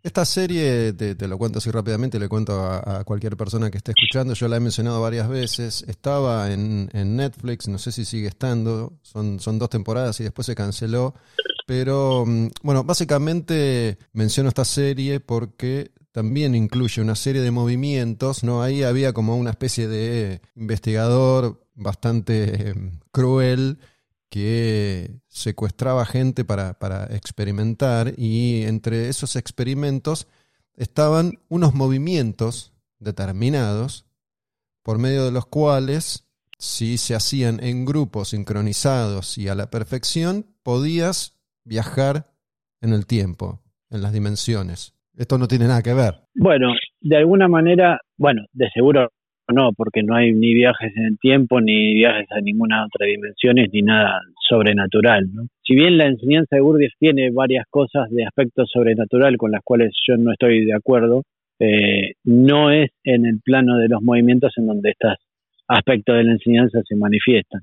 Esta 0.03 0.25
serie, 0.25 0.93
te, 0.93 1.29
lo 1.29 1.39
cuento 1.39 1.59
así 1.59 1.71
rápidamente, 1.71 2.19
le 2.19 2.29
cuento 2.29 2.61
a, 2.65 3.03
cualquier 3.05 3.37
persona 3.37 3.71
que 3.71 3.79
esté 3.79 3.93
escuchando, 3.93 4.35
yo 4.35 4.49
la 4.49 4.57
he 4.57 4.61
mencionado 4.61 5.01
varias 5.01 5.29
veces, 5.29 5.85
estaba 5.89 6.53
en, 6.53 6.89
Netflix, 6.93 7.69
no 7.69 7.79
sé 7.79 7.93
si 7.93 8.05
sigue 8.05 8.29
estando, 8.29 8.95
son, 9.03 9.41
son 9.41 9.59
dos 9.59 9.71
temporadas 9.71 10.21
y 10.21 10.25
después 10.25 10.47
se 10.47 10.55
canceló, 10.55 11.15
pero 11.67 12.25
mm, 12.27 12.49
bueno, 12.63 12.85
básicamente 12.85 13.99
menciono 14.13 14.49
esta 14.49 14.65
serie 14.65 15.21
porque 15.21 15.91
también 16.13 16.55
incluye 16.55 17.01
una 17.01 17.17
serie 17.17 17.41
de 17.41 17.51
movimientos, 17.51 18.45
¿no? 18.45 18.63
Ahí 18.63 18.83
había 18.83 19.13
como 19.13 19.37
una 19.37 19.51
especie 19.51 19.89
de 19.89 20.41
investigador 20.55 21.65
bastante 21.75 22.71
eh, 22.71 22.75
cruel 23.11 23.79
que 24.33 25.11
secuestraba 25.29 26.07
gente 26.07 26.43
para, 26.47 26.79
para, 26.79 27.05
experimentar 27.15 28.15
y 28.17 28.63
entre 28.63 29.11
esos 29.11 29.37
experimentos 29.37 30.27
estaban 30.75 31.33
unos 31.51 31.75
movimientos 31.75 32.73
determinados 32.99 34.07
por 34.83 34.99
medio 34.99 35.27
de 35.27 35.33
los 35.33 35.45
cuales, 35.45 36.27
si 36.57 36.97
se 36.97 37.15
hacían 37.15 37.63
en 37.63 37.85
grupos 37.85 38.31
sincronizados 38.31 39.37
y 39.37 39.49
a 39.49 39.55
la 39.55 39.69
perfección, 39.69 40.47
podías 40.63 41.39
viajar 41.63 42.33
en 42.81 42.95
el 42.95 43.05
tiempo, 43.05 43.61
en 43.91 44.01
las 44.01 44.15
dimensiones. 44.15 44.95
Esto 45.15 45.37
no 45.37 45.47
tiene 45.47 45.67
nada 45.67 45.83
que 45.83 45.93
ver. 45.93 46.23
Bueno, 46.35 46.73
de 47.03 47.19
alguna 47.19 47.49
manera, 47.49 48.01
bueno, 48.17 48.47
de 48.55 48.71
seguro 48.73 49.11
no, 49.53 49.73
porque 49.77 50.03
no 50.03 50.15
hay 50.15 50.33
ni 50.33 50.55
viajes 50.55 50.93
en 50.97 51.07
el 51.07 51.19
tiempo, 51.19 51.61
ni 51.61 51.95
viajes 51.95 52.27
a 52.31 52.41
ninguna 52.41 52.85
otra 52.85 53.07
dimensión, 53.07 53.57
ni 53.57 53.83
nada 53.83 54.21
sobrenatural. 54.49 55.27
¿no? 55.33 55.47
Si 55.65 55.75
bien 55.75 55.99
la 55.99 56.07
enseñanza 56.07 56.57
de 56.57 56.63
Gurdjieff 56.63 56.93
tiene 56.99 57.31
varias 57.31 57.67
cosas 57.71 58.11
de 58.11 58.25
aspecto 58.25 58.65
sobrenatural 58.67 59.37
con 59.37 59.51
las 59.51 59.63
cuales 59.63 59.93
yo 60.07 60.17
no 60.17 60.33
estoy 60.33 60.65
de 60.65 60.75
acuerdo, 60.75 61.23
eh, 61.59 62.15
no 62.25 62.71
es 62.71 62.91
en 63.05 63.27
el 63.27 63.41
plano 63.45 63.79
de 63.79 63.89
los 63.89 64.03
movimientos 64.03 64.53
en 64.57 64.67
donde 64.67 64.91
estos 64.91 65.15
aspectos 65.69 66.17
de 66.17 66.25
la 66.25 66.33
enseñanza 66.33 66.81
se 66.87 66.97
manifiestan. 66.97 67.63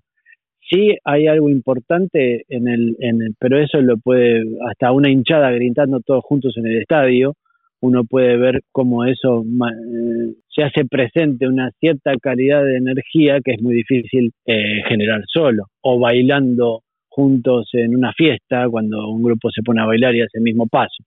Sí 0.70 0.96
hay 1.04 1.28
algo 1.28 1.50
importante 1.50 2.44
en 2.48 2.68
el, 2.68 2.96
en 3.00 3.22
el, 3.22 3.36
pero 3.40 3.60
eso 3.60 3.82
lo 3.82 3.98
puede, 3.98 4.44
hasta 4.70 4.92
una 4.92 5.10
hinchada 5.10 5.52
gritando 5.52 6.00
todos 6.00 6.24
juntos 6.24 6.56
en 6.58 6.68
el 6.68 6.78
estadio, 6.78 7.34
uno 7.82 8.04
puede 8.04 8.38
ver 8.38 8.62
cómo 8.72 9.06
eso 9.06 9.44
eh, 9.44 10.34
se 10.50 10.64
hace 10.64 10.86
presente 10.86 11.48
una 11.48 11.72
cierta 11.80 12.14
calidad 12.22 12.64
de 12.64 12.78
energía 12.78 13.40
que 13.44 13.54
es 13.54 13.62
muy 13.62 13.76
difícil 13.76 14.32
eh, 14.46 14.82
generar 14.88 15.22
solo, 15.28 15.66
o 15.82 16.00
bailando 16.00 16.82
juntos 17.08 17.70
en 17.74 17.96
una 17.96 18.14
fiesta 18.14 18.68
cuando 18.70 19.10
un 19.10 19.24
grupo 19.24 19.50
se 19.52 19.64
pone 19.64 19.82
a 19.82 19.86
bailar 19.86 20.16
y 20.16 20.22
hace 20.22 20.38
el 20.38 20.44
mismo 20.44 20.68
paso. 20.68 21.04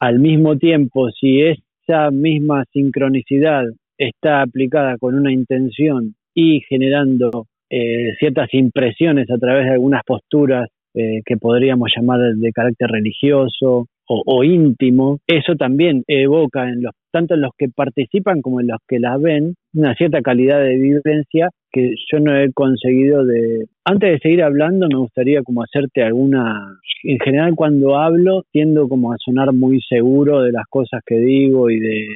Al 0.00 0.18
mismo 0.18 0.56
tiempo, 0.56 1.10
si 1.10 1.40
esa 1.40 2.10
misma 2.10 2.64
sincronicidad 2.72 3.64
está 3.96 4.42
aplicada 4.42 4.96
con 4.98 5.14
una 5.14 5.32
intención 5.32 6.14
y 6.34 6.60
generando 6.68 7.46
eh, 7.70 8.14
ciertas 8.18 8.52
impresiones 8.52 9.30
a 9.30 9.38
través 9.38 9.64
de 9.64 9.72
algunas 9.72 10.02
posturas 10.04 10.68
que 10.96 11.36
podríamos 11.38 11.90
llamar 11.96 12.20
de 12.36 12.52
carácter 12.52 12.88
religioso 12.88 13.88
o, 14.06 14.44
íntimo, 14.44 15.18
eso 15.26 15.54
también 15.56 16.04
evoca 16.06 16.68
en 16.68 16.82
los 16.82 16.92
tanto 17.10 17.34
en 17.34 17.42
los 17.42 17.52
que 17.56 17.68
participan 17.68 18.42
como 18.42 18.60
en 18.60 18.66
los 18.66 18.78
que 18.88 18.98
la 18.98 19.16
ven 19.16 19.54
una 19.72 19.94
cierta 19.94 20.20
calidad 20.20 20.60
de 20.60 20.76
vivencia 20.76 21.48
que 21.70 21.94
yo 22.10 22.18
no 22.18 22.36
he 22.36 22.52
conseguido 22.52 23.24
de 23.24 23.66
antes 23.84 24.12
de 24.12 24.18
seguir 24.18 24.42
hablando 24.42 24.88
me 24.88 24.98
gustaría 24.98 25.42
como 25.42 25.62
hacerte 25.62 26.02
alguna 26.02 26.76
en 27.04 27.18
general 27.20 27.54
cuando 27.54 27.96
hablo 27.96 28.42
tiendo 28.50 28.88
como 28.88 29.12
a 29.12 29.16
sonar 29.18 29.52
muy 29.52 29.80
seguro 29.88 30.42
de 30.42 30.52
las 30.52 30.66
cosas 30.68 31.02
que 31.06 31.16
digo 31.16 31.70
y 31.70 31.78
de, 31.78 32.06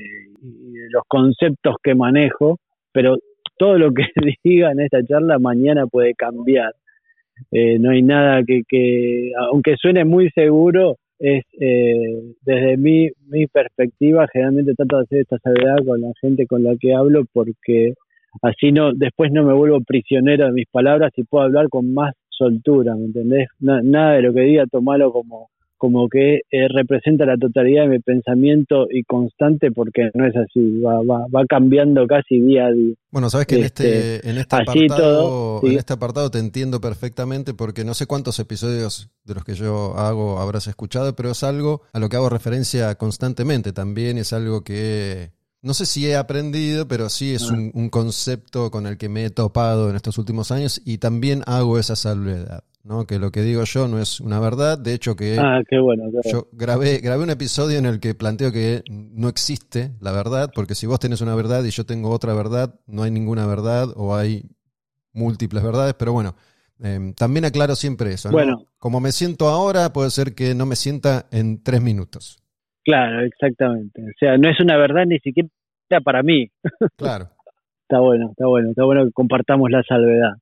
los 0.91 1.05
conceptos 1.07 1.77
que 1.83 1.95
manejo 1.95 2.59
pero 2.93 3.17
todo 3.57 3.79
lo 3.79 3.93
que 3.93 4.05
diga 4.45 4.73
en 4.73 4.81
esta 4.81 5.05
charla 5.05 5.39
mañana 5.39 5.87
puede 5.87 6.15
cambiar. 6.15 6.73
Eh, 7.53 7.79
no 7.79 7.91
hay 7.91 8.03
nada 8.03 8.43
que, 8.45 8.63
que 8.69 9.31
aunque 9.51 9.77
suene 9.77 10.05
muy 10.05 10.29
seguro 10.31 10.97
es 11.19 11.45
eh, 11.61 12.35
desde 12.43 12.77
mi, 12.77 13.09
mi 13.27 13.47
perspectiva 13.47 14.27
generalmente 14.33 14.75
trato 14.75 14.99
de 14.99 15.03
hacer 15.03 15.21
esta 15.21 15.39
salvedad 15.39 15.77
con 15.85 16.01
la 16.01 16.13
gente 16.21 16.47
con 16.47 16.63
la 16.63 16.77
que 16.79 16.95
hablo 16.95 17.25
porque 17.33 17.95
así 18.43 18.73
no 18.73 18.93
después 18.93 19.33
no 19.33 19.45
me 19.45 19.55
vuelvo 19.55 19.81
prisionero 19.81 20.47
de 20.47 20.53
mis 20.53 20.69
palabras 20.71 21.13
y 21.17 21.25
puedo 21.25 21.45
hablar 21.45 21.69
con 21.69 21.93
más 21.93 22.15
soltura 22.31 22.95
¿me 22.95 23.07
entendés? 23.07 23.49
nada 23.59 24.13
de 24.13 24.23
lo 24.23 24.33
que 24.33 24.43
diga 24.43 24.67
tomalo 24.67 25.13
como 25.13 25.51
como 25.79 26.09
que 26.09 26.43
eh, 26.51 26.69
representa 26.69 27.25
la 27.25 27.37
totalidad 27.37 27.85
de 27.85 27.89
mi 27.89 27.99
pensamiento 28.01 28.87
y 28.91 29.05
constante 29.05 29.71
porque 29.71 30.11
no 30.15 30.27
es 30.27 30.37
así, 30.37 30.81
va, 30.81 31.03
va, 31.03 31.27
va 31.35 31.47
cambiando 31.49 32.07
casi 32.07 32.41
día 32.41 32.67
a 32.67 32.73
día. 32.73 32.95
Bueno, 33.11 33.31
sabes 33.31 33.47
que 33.47 33.57
en 33.57 33.65
este, 33.65 34.17
este 34.17 34.31
en 34.31 34.39
este 34.39 34.57
apartado, 34.57 35.61
en 35.63 35.79
este 35.79 35.93
apartado 35.95 36.31
te 36.31 36.39
entiendo 36.39 36.81
perfectamente 36.81 37.55
porque 37.55 37.85
no 37.85 37.95
sé 37.95 38.07
cuántos 38.07 38.39
episodios 38.39 39.11
de 39.25 39.35
los 39.35 39.45
que 39.45 39.55
yo 39.55 39.95
hago 39.97 40.39
habrás 40.39 40.67
escuchado, 40.67 41.17
pero 41.17 41.31
es 41.31 41.43
algo 41.43 41.83
a 41.93 42.01
lo 42.01 42.09
que 42.09 42.17
hago 42.17 42.29
referencia 42.29 42.95
constantemente 42.97 43.73
también, 43.73 44.19
es 44.19 44.33
algo 44.33 44.63
que 44.63 45.31
no 45.63 45.75
sé 45.75 45.87
si 45.87 46.07
he 46.07 46.17
aprendido, 46.17 46.87
pero 46.89 47.09
sí 47.09 47.35
es 47.35 47.51
ah. 47.51 47.55
un, 47.55 47.71
un, 47.75 47.89
concepto 47.91 48.71
con 48.71 48.87
el 48.87 48.97
que 48.97 49.09
me 49.09 49.25
he 49.25 49.31
topado 49.31 49.91
en 49.91 49.97
estos 49.97 50.19
últimos 50.19 50.51
años 50.51 50.81
y 50.85 50.99
también 50.99 51.43
hago 51.47 51.79
esa 51.79 51.97
salvedad. 51.97 52.65
¿no? 52.89 53.07
que 53.07 53.19
lo 53.19 53.31
que 53.31 53.43
digo 53.43 53.65
yo 53.65 53.87
no 53.87 54.01
es 54.01 54.19
una 54.19 54.41
verdad. 54.41 54.79
De 54.79 54.95
hecho, 54.95 55.15
que 55.15 55.39
ah, 55.39 55.61
bueno, 55.83 56.05
yo 56.25 56.49
grabé, 56.53 56.99
grabé 56.99 57.23
un 57.23 57.31
episodio 57.31 57.79
en 57.79 57.87
el 57.87 58.01
que 58.01 58.15
planteo 58.15 58.51
que 58.51 58.83
no 58.89 59.29
existe 59.29 59.93
la 60.01 60.11
verdad, 60.11 60.51
porque 60.55 60.75
si 60.75 60.87
vos 60.87 60.99
tenés 60.99 61.21
una 61.21 61.35
verdad 61.35 61.63
y 61.65 61.71
yo 61.71 61.85
tengo 61.85 62.11
otra 62.11 62.35
verdad, 62.35 62.75
no 62.87 63.03
hay 63.03 63.11
ninguna 63.11 63.47
verdad 63.47 63.89
o 63.95 64.17
hay 64.17 64.45
múltiples 65.13 65.63
verdades, 65.63 65.95
pero 65.99 66.13
bueno, 66.13 66.35
em, 66.81 67.13
también 67.13 67.45
aclaro 67.45 67.77
siempre 67.77 68.13
eso. 68.13 68.31
Bueno, 68.31 68.67
Como 68.79 69.01
me 69.01 69.13
siento 69.13 69.49
ahora, 69.49 69.93
puede 69.93 70.11
ser 70.11 70.35
que 70.35 70.55
no 70.55 70.65
me 70.65 70.77
sienta 70.77 71.27
en 71.31 71.63
tres 71.63 71.83
minutos. 71.83 72.43
Claro, 72.89 73.21
exactamente. 73.21 74.01
O 74.01 74.15
sea, 74.19 74.39
no 74.39 74.49
es 74.49 74.59
una 74.61 74.79
verdad 74.79 75.05
ni 75.05 75.19
siquiera 75.19 75.51
para 76.03 76.23
mí. 76.23 76.49
Claro. 76.97 77.27
está 77.83 78.01
bueno, 78.01 78.31
está 78.31 78.47
bueno, 78.47 78.71
está 78.71 78.85
bueno 78.85 79.05
que 79.05 79.13
compartamos 79.13 79.71
la 79.71 79.83
salvedad. 79.83 80.33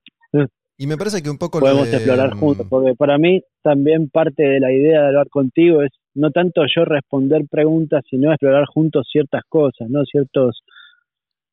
Y 0.77 0.87
me 0.87 0.95
parece 0.95 1.21
que 1.21 1.29
un 1.29 1.37
poco 1.37 1.59
podemos 1.59 1.91
explorar 1.91 2.35
mm, 2.35 2.39
juntos, 2.39 2.67
porque 2.69 2.93
para 2.95 3.17
mí 3.17 3.41
también 3.63 4.09
parte 4.09 4.43
de 4.43 4.59
la 4.61 4.71
idea 4.71 5.01
de 5.01 5.07
hablar 5.07 5.27
contigo 5.27 5.81
es 5.81 5.91
no 6.13 6.31
tanto 6.31 6.61
yo 6.73 6.85
responder 6.85 7.41
preguntas, 7.49 8.05
sino 8.09 8.31
explorar 8.31 8.65
juntos 8.65 9.09
ciertas 9.11 9.41
cosas, 9.49 9.89
no 9.89 10.05
ciertos 10.05 10.61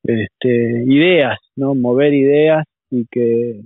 este, 0.05 0.85
ideas, 0.87 1.39
no 1.57 1.75
mover 1.75 2.15
ideas 2.15 2.65
y 2.91 3.07
que 3.11 3.63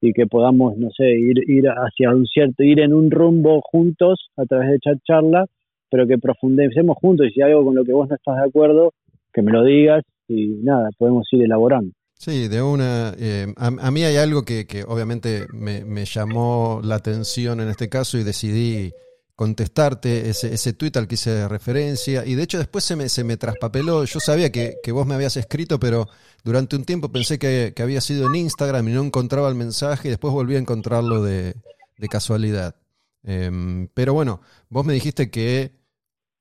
y 0.00 0.12
que 0.12 0.26
podamos, 0.26 0.76
no 0.76 0.90
sé, 0.90 1.10
ir, 1.12 1.38
ir 1.48 1.66
hacia 1.68 2.10
un 2.10 2.26
cierto, 2.26 2.64
ir 2.64 2.80
en 2.80 2.92
un 2.92 3.10
rumbo 3.10 3.60
juntos 3.62 4.30
a 4.36 4.44
través 4.44 4.70
de 4.70 4.74
esta 4.76 4.92
charla, 5.06 5.46
pero 5.94 6.08
que 6.08 6.18
profundicemos 6.18 6.96
juntos 7.00 7.28
y 7.28 7.34
si 7.34 7.40
hay 7.40 7.52
algo 7.52 7.66
con 7.66 7.76
lo 7.76 7.84
que 7.84 7.92
vos 7.92 8.08
no 8.08 8.16
estás 8.16 8.34
de 8.38 8.48
acuerdo, 8.48 8.92
que 9.32 9.42
me 9.42 9.52
lo 9.52 9.62
digas 9.62 10.02
y 10.26 10.48
nada, 10.64 10.88
podemos 10.98 11.24
ir 11.30 11.44
elaborando. 11.44 11.92
Sí, 12.14 12.48
de 12.48 12.60
una. 12.62 13.14
Eh, 13.16 13.46
a, 13.56 13.90
mí 13.92 14.02
hay 14.02 14.16
algo 14.16 14.42
que, 14.42 14.66
que 14.66 14.82
obviamente 14.82 15.46
me, 15.52 15.84
me, 15.84 16.04
llamó 16.04 16.80
la 16.82 16.96
atención 16.96 17.60
en 17.60 17.68
este 17.68 17.88
caso 17.88 18.18
y 18.18 18.24
decidí 18.24 18.90
contestarte 19.36 20.30
ese, 20.30 20.52
ese 20.52 20.74
al 20.96 21.06
que 21.06 21.14
hice 21.14 21.46
referencia. 21.46 22.26
Y 22.26 22.34
de 22.34 22.42
hecho 22.42 22.58
después 22.58 22.82
se 22.82 22.96
me, 22.96 23.08
se 23.08 23.22
me 23.22 23.36
traspapeló. 23.36 24.04
Yo 24.04 24.18
sabía 24.18 24.50
que, 24.50 24.78
que 24.82 24.90
vos 24.90 25.06
me 25.06 25.14
habías 25.14 25.36
escrito, 25.36 25.78
pero 25.78 26.08
durante 26.42 26.74
un 26.74 26.84
tiempo 26.84 27.12
pensé 27.12 27.38
que, 27.38 27.72
que, 27.76 27.84
había 27.84 28.00
sido 28.00 28.26
en 28.26 28.34
Instagram 28.34 28.88
y 28.88 28.92
no 28.94 29.04
encontraba 29.04 29.48
el 29.48 29.54
mensaje 29.54 30.08
y 30.08 30.10
después 30.10 30.34
volví 30.34 30.56
a 30.56 30.58
encontrarlo 30.58 31.22
de, 31.22 31.54
de 31.98 32.08
casualidad. 32.08 32.74
Eh, 33.22 33.88
pero 33.94 34.12
bueno, 34.12 34.40
vos 34.68 34.84
me 34.84 34.92
dijiste 34.92 35.30
que 35.30 35.83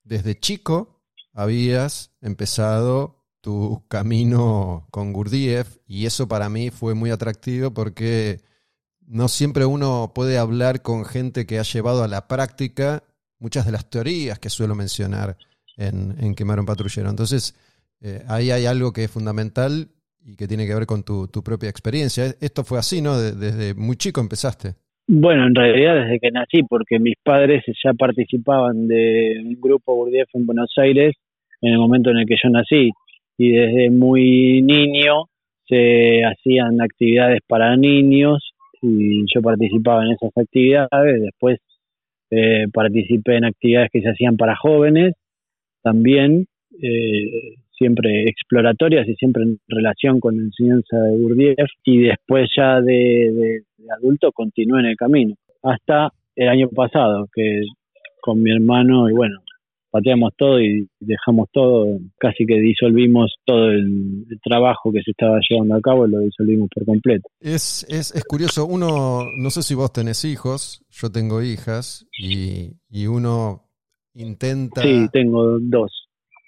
desde 0.03 0.39
chico 0.39 1.01
habías 1.33 2.11
empezado 2.21 3.23
tu 3.41 3.83
camino 3.87 4.87
con 4.91 5.11
Gurdjieff 5.11 5.77
y 5.85 6.05
eso 6.05 6.27
para 6.27 6.49
mí 6.49 6.69
fue 6.69 6.93
muy 6.93 7.11
atractivo 7.11 7.71
porque 7.71 8.41
no 9.01 9.27
siempre 9.27 9.65
uno 9.65 10.13
puede 10.15 10.37
hablar 10.37 10.81
con 10.81 11.03
gente 11.05 11.45
que 11.45 11.59
ha 11.59 11.63
llevado 11.63 12.03
a 12.03 12.07
la 12.07 12.27
práctica 12.27 13.03
muchas 13.39 13.65
de 13.65 13.73
las 13.73 13.89
teorías 13.89 14.39
que 14.39 14.49
suelo 14.49 14.75
mencionar 14.75 15.37
en, 15.75 16.15
en 16.19 16.35
Quemar 16.35 16.59
un 16.59 16.65
Patrullero. 16.65 17.09
Entonces, 17.09 17.55
eh, 17.99 18.23
ahí 18.27 18.51
hay 18.51 18.65
algo 18.65 18.93
que 18.93 19.03
es 19.03 19.11
fundamental 19.11 19.91
y 20.21 20.35
que 20.35 20.47
tiene 20.47 20.65
que 20.65 20.73
ver 20.73 20.85
con 20.85 21.03
tu, 21.03 21.27
tu 21.27 21.43
propia 21.43 21.69
experiencia. 21.69 22.35
Esto 22.39 22.63
fue 22.63 22.79
así, 22.79 23.01
¿no? 23.01 23.17
desde 23.17 23.73
muy 23.73 23.97
chico 23.97 24.21
empezaste. 24.21 24.75
Bueno, 25.07 25.47
en 25.47 25.55
realidad 25.55 25.95
desde 25.95 26.19
que 26.19 26.31
nací, 26.31 26.63
porque 26.63 26.97
mis 26.97 27.15
padres 27.21 27.63
ya 27.83 27.93
participaban 27.93 28.87
de 28.87 29.35
un 29.43 29.59
grupo 29.59 29.95
Gurdjieff 29.95 30.29
en 30.33 30.45
Buenos 30.45 30.71
Aires 30.77 31.15
en 31.61 31.73
el 31.73 31.77
momento 31.77 32.09
en 32.11 32.17
el 32.17 32.25
que 32.25 32.37
yo 32.41 32.49
nací. 32.49 32.89
Y 33.37 33.51
desde 33.51 33.89
muy 33.89 34.61
niño 34.61 35.25
se 35.67 36.21
hacían 36.23 36.81
actividades 36.81 37.39
para 37.47 37.75
niños 37.75 38.53
y 38.81 39.25
yo 39.33 39.41
participaba 39.41 40.05
en 40.05 40.11
esas 40.11 40.31
actividades, 40.35 41.21
después 41.21 41.59
eh, 42.31 42.67
participé 42.73 43.37
en 43.37 43.45
actividades 43.45 43.89
que 43.91 44.01
se 44.01 44.09
hacían 44.09 44.37
para 44.37 44.55
jóvenes, 44.55 45.13
también 45.81 46.47
eh, 46.81 47.55
siempre 47.83 48.29
exploratorias 48.29 49.07
y 49.07 49.15
siempre 49.15 49.43
en 49.43 49.59
relación 49.67 50.19
con 50.19 50.37
la 50.37 50.43
enseñanza 50.43 50.97
de 50.97 51.17
Gurdjieff 51.17 51.69
y 51.83 52.03
después 52.03 52.49
ya 52.55 52.79
de, 52.79 53.63
de 53.77 53.91
adulto 53.97 54.31
continué 54.31 54.79
en 54.79 54.85
el 54.87 54.95
camino, 54.95 55.35
hasta 55.61 56.11
el 56.35 56.47
año 56.47 56.69
pasado 56.69 57.27
que 57.33 57.63
con 58.21 58.41
mi 58.41 58.51
hermano 58.51 59.09
y 59.09 59.13
bueno, 59.13 59.39
pateamos 59.93 60.31
todo 60.35 60.59
y 60.59 60.89
dejamos 60.99 61.49
todo, 61.51 61.99
casi 62.17 62.47
que 62.47 62.59
disolvimos 62.59 63.35
todo 63.45 63.69
el, 63.69 64.25
trabajo 64.43 64.91
que 64.91 65.03
se 65.03 65.11
estaba 65.11 65.39
llevando 65.47 65.75
a 65.75 65.81
cabo, 65.81 66.07
y 66.07 66.09
lo 66.09 66.19
disolvimos 66.19 66.67
por 66.73 66.83
completo. 66.83 67.29
Es, 67.39 67.85
es, 67.87 68.13
es 68.15 68.23
curioso, 68.25 68.65
uno, 68.65 69.23
no 69.37 69.49
sé 69.51 69.61
si 69.61 69.75
vos 69.75 69.93
tenés 69.93 70.25
hijos, 70.25 70.83
yo 70.89 71.11
tengo 71.11 71.43
hijas, 71.43 72.07
y, 72.19 72.71
y 72.89 73.05
uno 73.05 73.69
intenta... 74.15 74.81
Sí, 74.81 75.07
tengo 75.11 75.59
dos. 75.59 76.02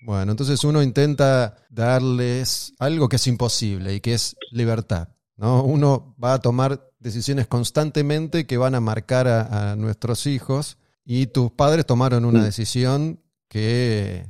Bueno, 0.05 0.31
entonces 0.31 0.63
uno 0.63 0.83
intenta 0.83 1.55
darles 1.69 2.73
algo 2.77 3.09
que 3.09 3.15
es 3.15 3.25
imposible 3.25 3.95
y 3.95 4.01
que 4.01 4.13
es 4.13 4.37
libertad. 4.51 5.09
¿no? 5.35 5.63
Uno 5.63 6.15
va 6.23 6.33
a 6.33 6.39
tomar 6.39 6.91
decisiones 6.99 7.47
constantemente 7.47 8.45
que 8.45 8.57
van 8.57 8.75
a 8.75 8.81
marcar 8.81 9.27
a, 9.27 9.71
a 9.71 9.75
nuestros 9.75 10.27
hijos 10.27 10.77
y 11.03 11.25
tus 11.27 11.51
padres 11.51 11.87
tomaron 11.87 12.23
una 12.23 12.43
decisión 12.43 13.19
que 13.49 14.25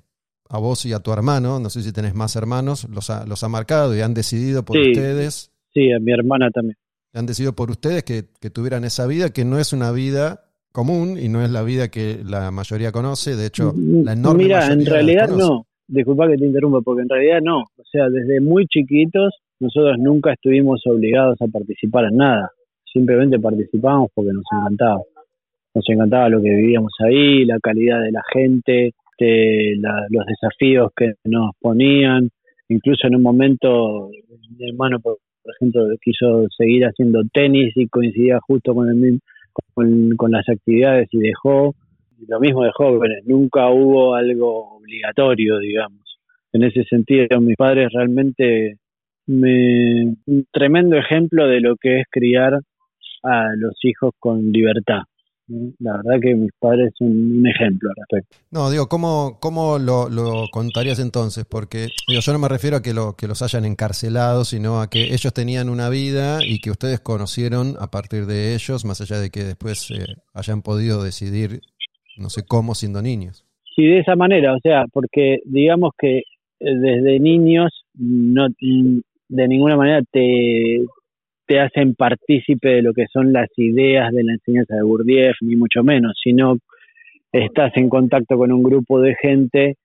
a 0.50 0.60
vos 0.60 0.86
y 0.86 0.94
a 0.94 1.00
tu 1.00 1.12
hermano, 1.12 1.60
no 1.60 1.70
sé 1.70 1.82
si 1.82 1.92
tenés 1.92 2.16
más 2.16 2.38
hermanos, 2.38 2.88
los 2.90 3.10
ha, 3.10 3.26
los 3.26 3.44
ha 3.44 3.50
marcado 3.50 3.96
y 3.96 4.02
han 4.02 4.14
decidido 4.14 4.64
por 4.64 4.78
ustedes. 4.78 5.52
Sí, 5.74 5.92
a 5.92 6.00
mi 6.00 6.14
hermana 6.14 6.50
también. 6.52 6.78
Han 7.14 7.26
decidido 7.26 7.54
por 7.54 7.70
ustedes 7.70 8.04
que, 8.04 8.26
que, 8.40 8.50
tuvieran 8.50 8.86
esa 8.86 9.08
vida, 9.08 9.30
que 9.32 9.46
no 9.46 9.60
es 9.60 9.74
una 9.74 9.92
vida 9.92 10.45
común 10.76 11.18
y 11.18 11.30
no 11.30 11.42
es 11.42 11.50
la 11.50 11.64
vida 11.64 11.88
que 11.88 12.20
la 12.24 12.52
mayoría 12.52 12.92
conoce. 12.92 13.36
De 13.36 13.48
hecho, 13.48 13.74
la 13.76 14.14
enorme 14.14 14.44
Mira, 14.44 14.68
en 14.68 14.86
realidad 14.86 15.30
no. 15.30 15.66
Disculpa 15.88 16.28
que 16.28 16.36
te 16.36 16.46
interrumpa, 16.46 16.82
porque 16.82 17.04
en 17.04 17.10
realidad 17.10 17.40
no. 17.42 17.62
O 17.62 17.84
sea, 17.92 18.10
desde 18.10 18.42
muy 18.42 18.68
chiquitos 18.68 19.34
nosotros 19.60 19.98
nunca 20.00 20.34
estuvimos 20.34 20.82
obligados 20.86 21.42
a 21.42 21.48
participar 21.48 22.06
en 22.06 22.18
nada. 22.18 22.50
Simplemente 22.92 23.40
participábamos 23.40 24.10
porque 24.14 24.34
nos 24.34 24.44
encantaba. 24.52 25.02
Nos 25.74 25.90
encantaba 25.90 26.30
lo 26.30 26.42
que 26.42 26.50
vivíamos 26.50 26.94
ahí, 27.06 27.46
la 27.46 27.60
calidad 27.60 28.02
de 28.02 28.12
la 28.12 28.22
gente, 28.34 28.94
este, 29.18 29.76
la, 29.78 30.06
los 30.10 30.26
desafíos 30.26 30.92
que 30.96 31.14
nos 31.24 31.52
ponían. 31.60 32.30
Incluso 32.68 33.08
en 33.08 33.16
un 33.16 33.22
momento, 33.22 34.10
mi 34.58 34.70
hermano, 34.70 35.00
por, 35.00 35.18
ejemplo, 35.56 35.86
quiso 36.02 36.48
seguir 36.58 36.84
haciendo 36.86 37.22
tenis 37.34 37.72
y 37.76 37.88
coincidía 37.88 38.40
justo 38.46 38.74
con, 38.74 38.90
el, 38.90 39.20
con, 39.74 40.12
con 40.18 40.32
las 40.32 40.48
actividades 40.50 41.08
y 41.12 41.20
dejó. 41.20 41.76
Lo 42.28 42.40
mismo 42.40 42.64
de 42.64 42.72
jóvenes, 42.72 43.24
nunca 43.26 43.70
hubo 43.70 44.16
algo 44.16 44.78
obligatorio, 44.78 45.60
digamos. 45.60 46.20
En 46.54 46.64
ese 46.64 46.84
sentido, 46.86 47.42
mis 47.42 47.58
padres 47.58 47.90
realmente 47.94 48.78
me, 49.28 50.16
un 50.26 50.46
tremendo 50.52 50.96
ejemplo 50.96 51.48
de 51.48 51.60
lo 51.60 51.76
que 51.76 52.00
es 52.00 52.06
criar 52.10 52.60
a 53.24 53.48
los 53.58 53.74
hijos 53.84 54.14
con 54.20 54.52
libertad. 54.52 55.04
La 55.48 55.98
verdad 55.98 56.20
que 56.22 56.34
mis 56.34 56.52
padres 56.60 56.92
son 56.98 57.10
un 57.10 57.48
ejemplo 57.48 57.90
al 57.90 57.96
respecto. 57.98 58.38
No, 58.52 58.72
digo, 58.72 58.88
¿cómo, 58.88 59.38
cómo 59.40 59.78
lo, 59.78 60.10
lo, 60.10 60.48
contarías 60.52 61.00
entonces? 61.00 61.46
Porque 61.46 61.88
digo, 62.08 62.22
yo 62.22 62.34
no 62.34 62.40
me 62.40 62.48
refiero 62.48 62.78
a 62.78 62.82
que, 62.82 62.94
lo, 62.94 63.16
que 63.16 63.28
los 63.28 63.44
hayan 63.44 63.64
encarcelado, 63.66 64.44
sino 64.44 64.82
a 64.82 64.90
que 64.90 65.14
ellos 65.14 65.34
tenían 65.34 65.70
una 65.70 65.90
vida 65.90 66.40
y 66.44 66.60
que 66.60 66.72
ustedes 66.72 67.00
conocieron 67.00 67.76
a 67.80 67.92
partir 67.92 68.26
de 68.26 68.56
ellos, 68.56 68.86
más 68.86 69.02
allá 69.02 69.20
de 69.20 69.30
que 69.30 69.44
después 69.44 69.92
eh, 69.92 70.16
hayan 70.34 70.64
podido 70.64 71.04
decidir, 71.04 71.62
no 72.18 72.30
sé 72.30 72.44
cómo, 72.48 72.74
siendo 72.74 73.02
niños. 73.04 73.46
Sí, 73.76 73.84
de 73.84 74.00
esa 74.00 74.16
manera, 74.16 74.54
o 74.54 74.60
sea, 74.60 74.86
porque 74.92 75.40
digamos 75.46 75.92
que 76.00 76.20
eh, 76.20 76.24
desde 76.60 77.20
niños 77.20 77.72
no 77.94 78.48
de 79.28 79.48
ninguna 79.48 79.76
manera 79.76 80.02
te, 80.12 80.86
te 81.46 81.60
hacen 81.60 81.96
partícipe 81.96 82.70
de 82.70 82.82
lo 82.82 82.94
que 82.94 83.06
son 83.12 83.34
las 83.34 83.50
ideas 83.58 84.12
de 84.12 84.24
la 84.24 84.34
enseñanza 84.34 84.76
de 84.76 84.82
Gurdjieff, 84.82 85.38
ni 85.42 85.56
mucho 85.56 85.84
menos, 85.84 86.20
sino 86.24 86.58
estás 87.32 87.72
en 87.76 87.90
contacto 87.90 88.38
con 88.38 88.52
un 88.52 88.64
grupo 88.64 89.00
de 89.02 89.16
gente 89.16 89.76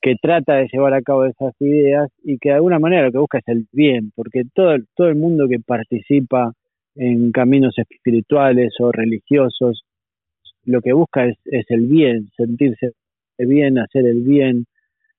que 0.00 0.16
trata 0.20 0.56
de 0.56 0.68
llevar 0.72 0.94
a 0.94 1.02
cabo 1.02 1.24
esas 1.24 1.54
ideas 1.60 2.10
y 2.24 2.38
que 2.38 2.48
de 2.50 2.56
alguna 2.56 2.78
manera 2.78 3.06
lo 3.06 3.12
que 3.12 3.18
busca 3.18 3.38
es 3.38 3.48
el 3.48 3.66
bien, 3.72 4.10
porque 4.14 4.42
todo, 4.52 4.76
todo 4.96 5.08
el 5.08 5.16
mundo 5.16 5.48
que 5.48 5.60
participa 5.60 6.52
en 6.96 7.30
caminos 7.30 7.74
espirituales 7.78 8.74
o 8.80 8.90
religiosos, 8.90 9.84
lo 10.64 10.80
que 10.80 10.92
busca 10.92 11.26
es, 11.26 11.36
es 11.44 11.66
el 11.68 11.86
bien, 11.86 12.28
sentirse 12.36 12.92
bien, 13.38 13.78
hacer 13.78 14.06
el 14.06 14.22
bien, 14.22 14.66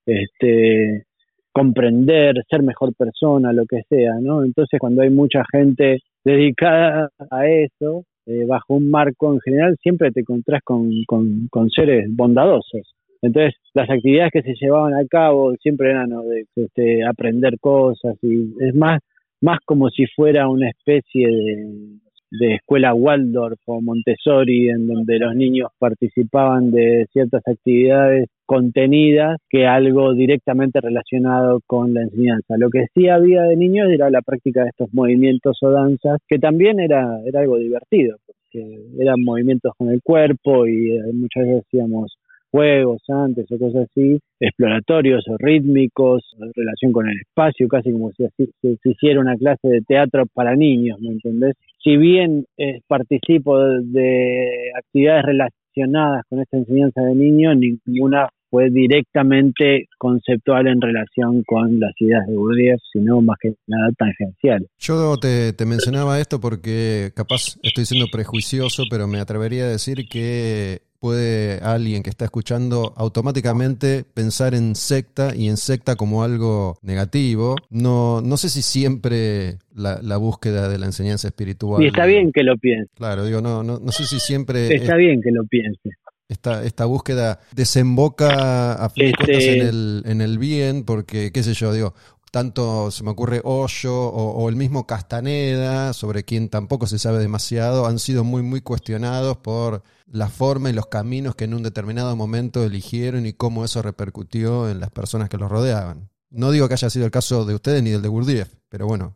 este, 0.05 1.05
comprender, 1.53 2.43
ser 2.49 2.63
mejor 2.63 2.93
persona, 2.95 3.53
lo 3.53 3.65
que 3.65 3.83
sea, 3.87 4.15
¿no? 4.19 4.43
Entonces 4.43 4.79
cuando 4.79 5.03
hay 5.03 5.09
mucha 5.09 5.43
gente 5.51 5.99
dedicada 6.25 7.09
a 7.31 7.47
eso, 7.47 8.03
eh, 8.25 8.45
bajo 8.47 8.75
un 8.75 8.89
marco 8.89 9.33
en 9.33 9.39
general, 9.41 9.77
siempre 9.81 10.11
te 10.11 10.21
encontrás 10.21 10.61
con, 10.63 10.89
con, 11.05 11.47
con, 11.51 11.69
seres 11.69 12.07
bondadosos. 12.09 12.95
Entonces 13.21 13.53
las 13.73 13.89
actividades 13.89 14.31
que 14.33 14.41
se 14.41 14.55
llevaban 14.59 14.93
a 14.95 15.05
cabo 15.07 15.53
siempre 15.61 15.91
eran 15.91 16.09
de, 16.09 16.45
este, 16.55 17.05
aprender 17.05 17.59
cosas 17.59 18.17
y 18.21 18.53
es 18.59 18.73
más, 18.75 19.01
más 19.41 19.59
como 19.65 19.89
si 19.89 20.05
fuera 20.07 20.49
una 20.49 20.69
especie 20.69 21.27
de, 21.27 21.99
de 22.31 22.55
escuela 22.55 22.93
Waldorf 22.93 23.59
o 23.65 23.81
Montessori, 23.81 24.69
en 24.69 24.87
donde 24.87 25.19
los 25.19 25.35
niños 25.35 25.69
participaban 25.77 26.71
de 26.71 27.05
ciertas 27.13 27.43
actividades 27.47 28.27
contenidas 28.53 29.39
que 29.49 29.65
algo 29.65 30.13
directamente 30.13 30.79
relacionado 30.79 31.59
con 31.65 31.91
la 31.95 32.03
enseñanza. 32.03 32.55
Lo 32.55 32.69
que 32.69 32.85
sí 32.93 33.07
había 33.07 33.41
de 33.41 33.55
niños 33.55 33.89
era 33.89 34.11
la 34.11 34.21
práctica 34.21 34.61
de 34.61 34.69
estos 34.69 34.93
movimientos 34.93 35.57
o 35.63 35.71
danzas, 35.71 36.19
que 36.27 36.37
también 36.37 36.79
era, 36.79 37.19
era 37.25 37.39
algo 37.39 37.57
divertido, 37.57 38.17
porque 38.27 38.63
eran 38.99 39.23
movimientos 39.23 39.73
con 39.75 39.89
el 39.89 40.01
cuerpo 40.03 40.67
y 40.67 40.97
eh, 40.97 41.01
muchas 41.13 41.45
veces 41.45 41.63
hacíamos 41.65 42.15
juegos 42.51 43.01
antes 43.09 43.51
o 43.51 43.57
cosas 43.57 43.87
así, 43.89 44.19
exploratorios 44.39 45.27
o 45.27 45.37
rítmicos, 45.39 46.21
en 46.39 46.51
relación 46.55 46.91
con 46.91 47.09
el 47.09 47.17
espacio, 47.17 47.67
casi 47.67 47.91
como 47.91 48.11
si, 48.11 48.27
se 48.37 48.77
hiciera 48.83 49.19
una 49.19 49.35
clase 49.35 49.67
de 49.67 49.81
teatro 49.81 50.25
para 50.31 50.55
niños, 50.55 50.99
¿me 51.01 51.13
entendés? 51.13 51.55
Si 51.83 51.97
bien 51.97 52.45
eh, 52.57 52.81
participo 52.87 53.57
de, 53.57 54.69
actividades 54.77 55.25
relacionadas 55.25 56.23
con 56.29 56.41
esta 56.41 56.57
enseñanza 56.57 57.01
de 57.01 57.15
niños, 57.15 57.57
ninguna 57.57 58.29
fue 58.53 58.69
directamente 58.69 59.87
conceptual 59.97 60.67
en 60.67 60.79
relación 60.79 61.41
con 61.41 61.79
las 61.79 61.91
ideas 61.99 62.27
de 62.27 62.35
Gurdjieff, 62.35 62.79
sino 62.91 63.19
más 63.19 63.39
que 63.41 63.55
nada 63.65 63.89
tangencial. 63.97 64.67
Yo 64.77 65.17
te, 65.17 65.53
te 65.53 65.65
mencionaba 65.65 66.19
esto 66.19 66.39
porque 66.39 67.09
capaz 67.15 67.57
estoy 67.63 67.85
siendo 67.85 68.05
prejuicioso, 68.11 68.83
pero 68.91 69.07
me 69.07 69.19
atrevería 69.19 69.63
a 69.63 69.69
decir 69.69 70.07
que 70.07 70.83
puede 70.99 71.57
alguien 71.63 72.03
que 72.03 72.11
está 72.11 72.25
escuchando 72.25 72.93
automáticamente 72.95 74.05
pensar 74.13 74.53
en 74.53 74.75
secta 74.75 75.35
y 75.35 75.49
en 75.49 75.57
secta 75.57 75.95
como 75.95 76.23
algo 76.23 76.77
negativo. 76.83 77.55
No, 77.71 78.21
no 78.21 78.37
sé 78.37 78.49
si 78.49 78.61
siempre 78.61 79.57
la, 79.75 80.17
búsqueda 80.17 80.69
de 80.69 80.77
la 80.77 80.85
enseñanza 80.85 81.27
espiritual. 81.27 81.83
Y 81.83 81.87
está 81.87 82.05
bien 82.05 82.31
que 82.31 82.43
lo 82.43 82.55
piense. 82.55 82.89
Claro, 82.95 83.25
digo, 83.25 83.41
no, 83.41 83.63
no, 83.63 83.79
no 83.79 83.91
sé 83.91 84.05
si 84.05 84.19
siempre. 84.19 84.73
Está 84.73 84.95
bien 84.95 85.21
que 85.21 85.31
lo 85.31 85.43
piense. 85.45 85.89
Esta, 86.29 86.63
esta 86.63 86.85
búsqueda 86.85 87.41
desemboca 87.53 88.73
a 88.73 88.89
fin 88.89 89.13
este 89.19 89.59
en 89.59 89.67
el, 89.67 90.03
en 90.05 90.21
el 90.21 90.37
bien, 90.37 90.83
porque, 90.83 91.31
qué 91.31 91.43
sé 91.43 91.53
yo, 91.53 91.73
digo, 91.73 91.93
tanto 92.33 92.89
se 92.89 93.03
me 93.03 93.11
ocurre 93.11 93.41
Hoyo 93.43 93.95
o, 93.95 94.49
el 94.49 94.55
mismo 94.55 94.87
Castaneda, 94.87 95.93
sobre 95.93 96.25
quien 96.25 96.49
tampoco 96.49 96.87
se 96.87 96.97
sabe 96.97 97.19
demasiado, 97.19 97.85
han 97.85 97.99
sido 97.99 98.23
muy, 98.23 98.41
muy 98.41 98.61
cuestionados 98.61 99.37
por 99.37 99.83
la 100.07 100.29
forma 100.29 100.71
y 100.71 100.73
los 100.73 100.87
caminos 100.87 101.35
que 101.35 101.43
en 101.43 101.53
un 101.53 101.61
determinado 101.61 102.15
momento 102.15 102.63
eligieron 102.63 103.27
y 103.27 103.33
cómo 103.33 103.63
eso 103.63 103.83
repercutió 103.83 104.67
en 104.67 104.79
las 104.79 104.89
personas 104.89 105.29
que 105.29 105.37
los 105.37 105.51
rodeaban. 105.51 106.09
No 106.31 106.49
digo 106.49 106.67
que 106.67 106.73
haya 106.73 106.89
sido 106.89 107.05
el 107.05 107.11
caso 107.11 107.45
de 107.45 107.53
ustedes 107.53 107.83
ni 107.83 107.91
del 107.91 108.01
de 108.01 108.07
Gurdjieff, 108.07 108.49
pero 108.67 108.87
bueno, 108.87 109.15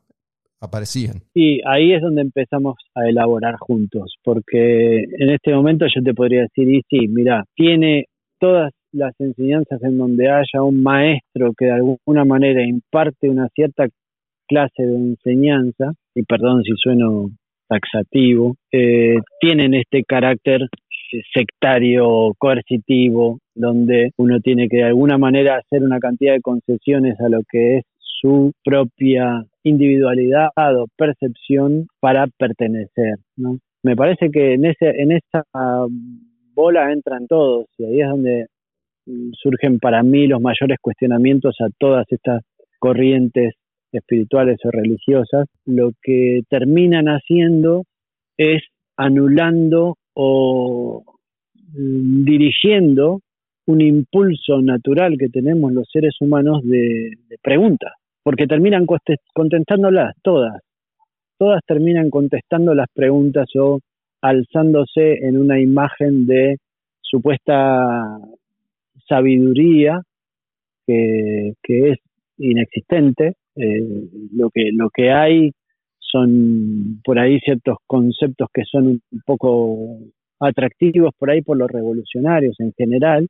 aparecían. 0.60 1.22
Sí, 1.34 1.62
ahí 1.66 1.94
es 1.94 2.02
donde 2.02 2.22
empezamos 2.22 2.76
a 2.96 3.08
elaborar 3.08 3.56
juntos, 3.60 4.16
porque 4.24 5.04
en 5.04 5.30
este 5.30 5.54
momento 5.54 5.86
yo 5.94 6.02
te 6.02 6.14
podría 6.14 6.42
decir, 6.42 6.70
y 6.70 6.82
sí, 6.90 7.08
mira, 7.08 7.44
tiene 7.56 8.06
todas 8.40 8.72
las 8.92 9.14
enseñanzas 9.20 9.82
en 9.84 9.98
donde 9.98 10.30
haya 10.30 10.64
un 10.64 10.82
maestro 10.82 11.54
que 11.58 11.66
de 11.66 11.72
alguna 11.72 12.26
manera 12.26 12.64
imparte 12.64 13.30
una 13.30 13.48
cierta 13.50 13.88
clase 14.48 14.84
de 14.84 14.96
enseñanza, 14.96 15.94
y 16.16 16.24
perdón 16.24 16.64
si 16.64 16.72
sueno 16.78 17.30
taxativo, 17.68 18.56
eh, 18.72 19.18
tienen 19.42 19.74
este 19.74 20.04
carácter 20.04 20.62
sectario, 21.34 22.34
coercitivo, 22.38 23.40
donde 23.56 24.12
uno 24.18 24.40
tiene 24.40 24.68
que 24.68 24.78
de 24.78 24.84
alguna 24.84 25.18
manera 25.18 25.58
hacer 25.58 25.84
una 25.84 26.00
cantidad 26.00 26.34
de 26.34 26.42
concesiones 26.42 27.20
a 27.20 27.30
lo 27.30 27.42
que 27.50 27.78
es 27.78 27.84
su 28.20 28.52
propia 28.64 29.44
individualidad 29.64 30.50
o 30.56 30.88
percepción 30.98 31.88
para 32.00 32.28
pertenecer. 32.38 33.16
¿no? 33.36 33.60
Me 33.84 33.96
parece 33.96 34.30
que 34.32 34.54
en, 34.54 34.66
ese, 34.66 34.90
en 34.90 35.12
esa 35.12 35.44
bola 36.54 36.92
entran 36.92 37.28
todos 37.28 37.68
y 37.78 37.86
ahí 37.86 38.02
es 38.02 38.10
donde 38.10 38.46
mm, 39.06 39.32
surgen 39.34 39.80
para 39.80 40.04
mí 40.04 40.28
los 40.28 40.42
mayores 40.42 40.80
cuestionamientos 40.82 41.56
a 41.62 41.68
todas 41.78 42.06
estas 42.10 42.44
corrientes 42.80 43.54
espirituales 43.92 44.58
o 44.66 44.72
religiosas, 44.72 45.48
lo 45.66 45.92
que 46.02 46.42
terminan 46.50 47.08
haciendo 47.08 47.84
es 48.38 48.64
anulando 48.98 49.96
o 50.14 51.04
mm, 51.56 52.24
dirigiendo 52.24 53.22
un 53.68 53.82
impulso 53.82 54.62
natural 54.62 55.18
que 55.20 55.30
tenemos 55.30 55.74
los 55.74 55.88
seres 55.92 56.16
humanos 56.22 56.62
de, 56.64 57.12
preguntas, 57.44 57.94
porque 58.28 58.46
terminan 58.46 58.86
contestándolas 59.34 60.14
todas, 60.22 60.62
todas 61.40 61.62
terminan 61.66 62.10
contestando 62.10 62.76
las 62.76 62.90
preguntas 62.94 63.48
o 63.56 63.80
alzándose 64.22 65.26
en 65.26 65.38
una 65.38 65.62
imagen 65.62 66.28
de 66.28 66.58
supuesta 67.00 68.20
sabiduría 69.08 70.02
que, 70.86 71.54
es 71.68 72.00
inexistente. 72.38 73.36
Eh, 73.56 74.10
lo, 74.34 74.50
que, 74.50 74.72
lo 74.74 74.90
que 74.90 75.10
hay 75.10 75.52
son 75.98 77.00
por 77.06 77.20
ahí 77.20 77.40
ciertos 77.40 77.78
conceptos 77.88 78.50
que 78.54 78.64
son 78.70 78.88
un 78.88 79.22
poco 79.26 80.00
atractivos 80.42 81.14
por 81.18 81.30
ahí 81.30 81.42
por 81.42 81.56
los 81.56 81.72
revolucionarios 81.72 82.60
en 82.60 82.74
general, 82.74 83.30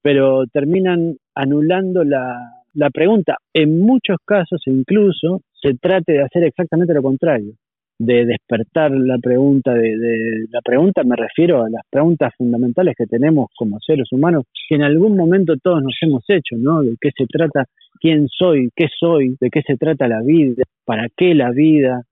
pero 0.00 0.46
terminan 0.46 1.18
anulando 1.34 2.02
la, 2.02 2.55
la 2.76 2.90
pregunta. 2.90 3.36
En 3.52 3.80
muchos 3.80 4.18
casos 4.24 4.62
incluso 4.66 5.40
se 5.60 5.74
trate 5.74 6.12
de 6.12 6.22
hacer 6.22 6.44
exactamente 6.44 6.94
lo 6.94 7.02
contrario 7.02 7.54
de 7.98 8.26
despertar 8.26 8.90
la 8.90 9.18
pregunta, 9.18 9.72
de, 9.72 10.46
la 10.50 10.60
pregunta 10.62 11.02
me 11.04 11.16
refiero 11.16 11.62
a 11.62 11.70
las 11.70 11.82
preguntas 11.90 12.32
fundamentales 12.36 12.94
que 12.96 13.06
tenemos 13.06 13.48
como 13.56 13.78
seres 13.80 14.08
humanos, 14.12 14.44
que 14.68 14.74
en 14.74 14.82
algún 14.82 15.16
momento 15.16 15.54
todos 15.62 15.82
nos 15.82 15.96
hemos 16.02 16.22
hecho, 16.28 16.56
¿no? 16.58 16.82
De 16.82 16.94
qué 17.00 17.10
se 17.16 17.26
trata, 17.26 17.64
quién 18.00 18.28
soy, 18.28 18.68
qué 18.76 18.88
soy, 18.98 19.36
de 19.40 19.50
qué 19.50 19.62
se 19.66 19.76
trata 19.76 20.08
la 20.08 20.22
vida, 20.22 20.62
para 20.84 21.08
qué 21.16 21.34
la 21.34 21.50
vida, 21.50 22.02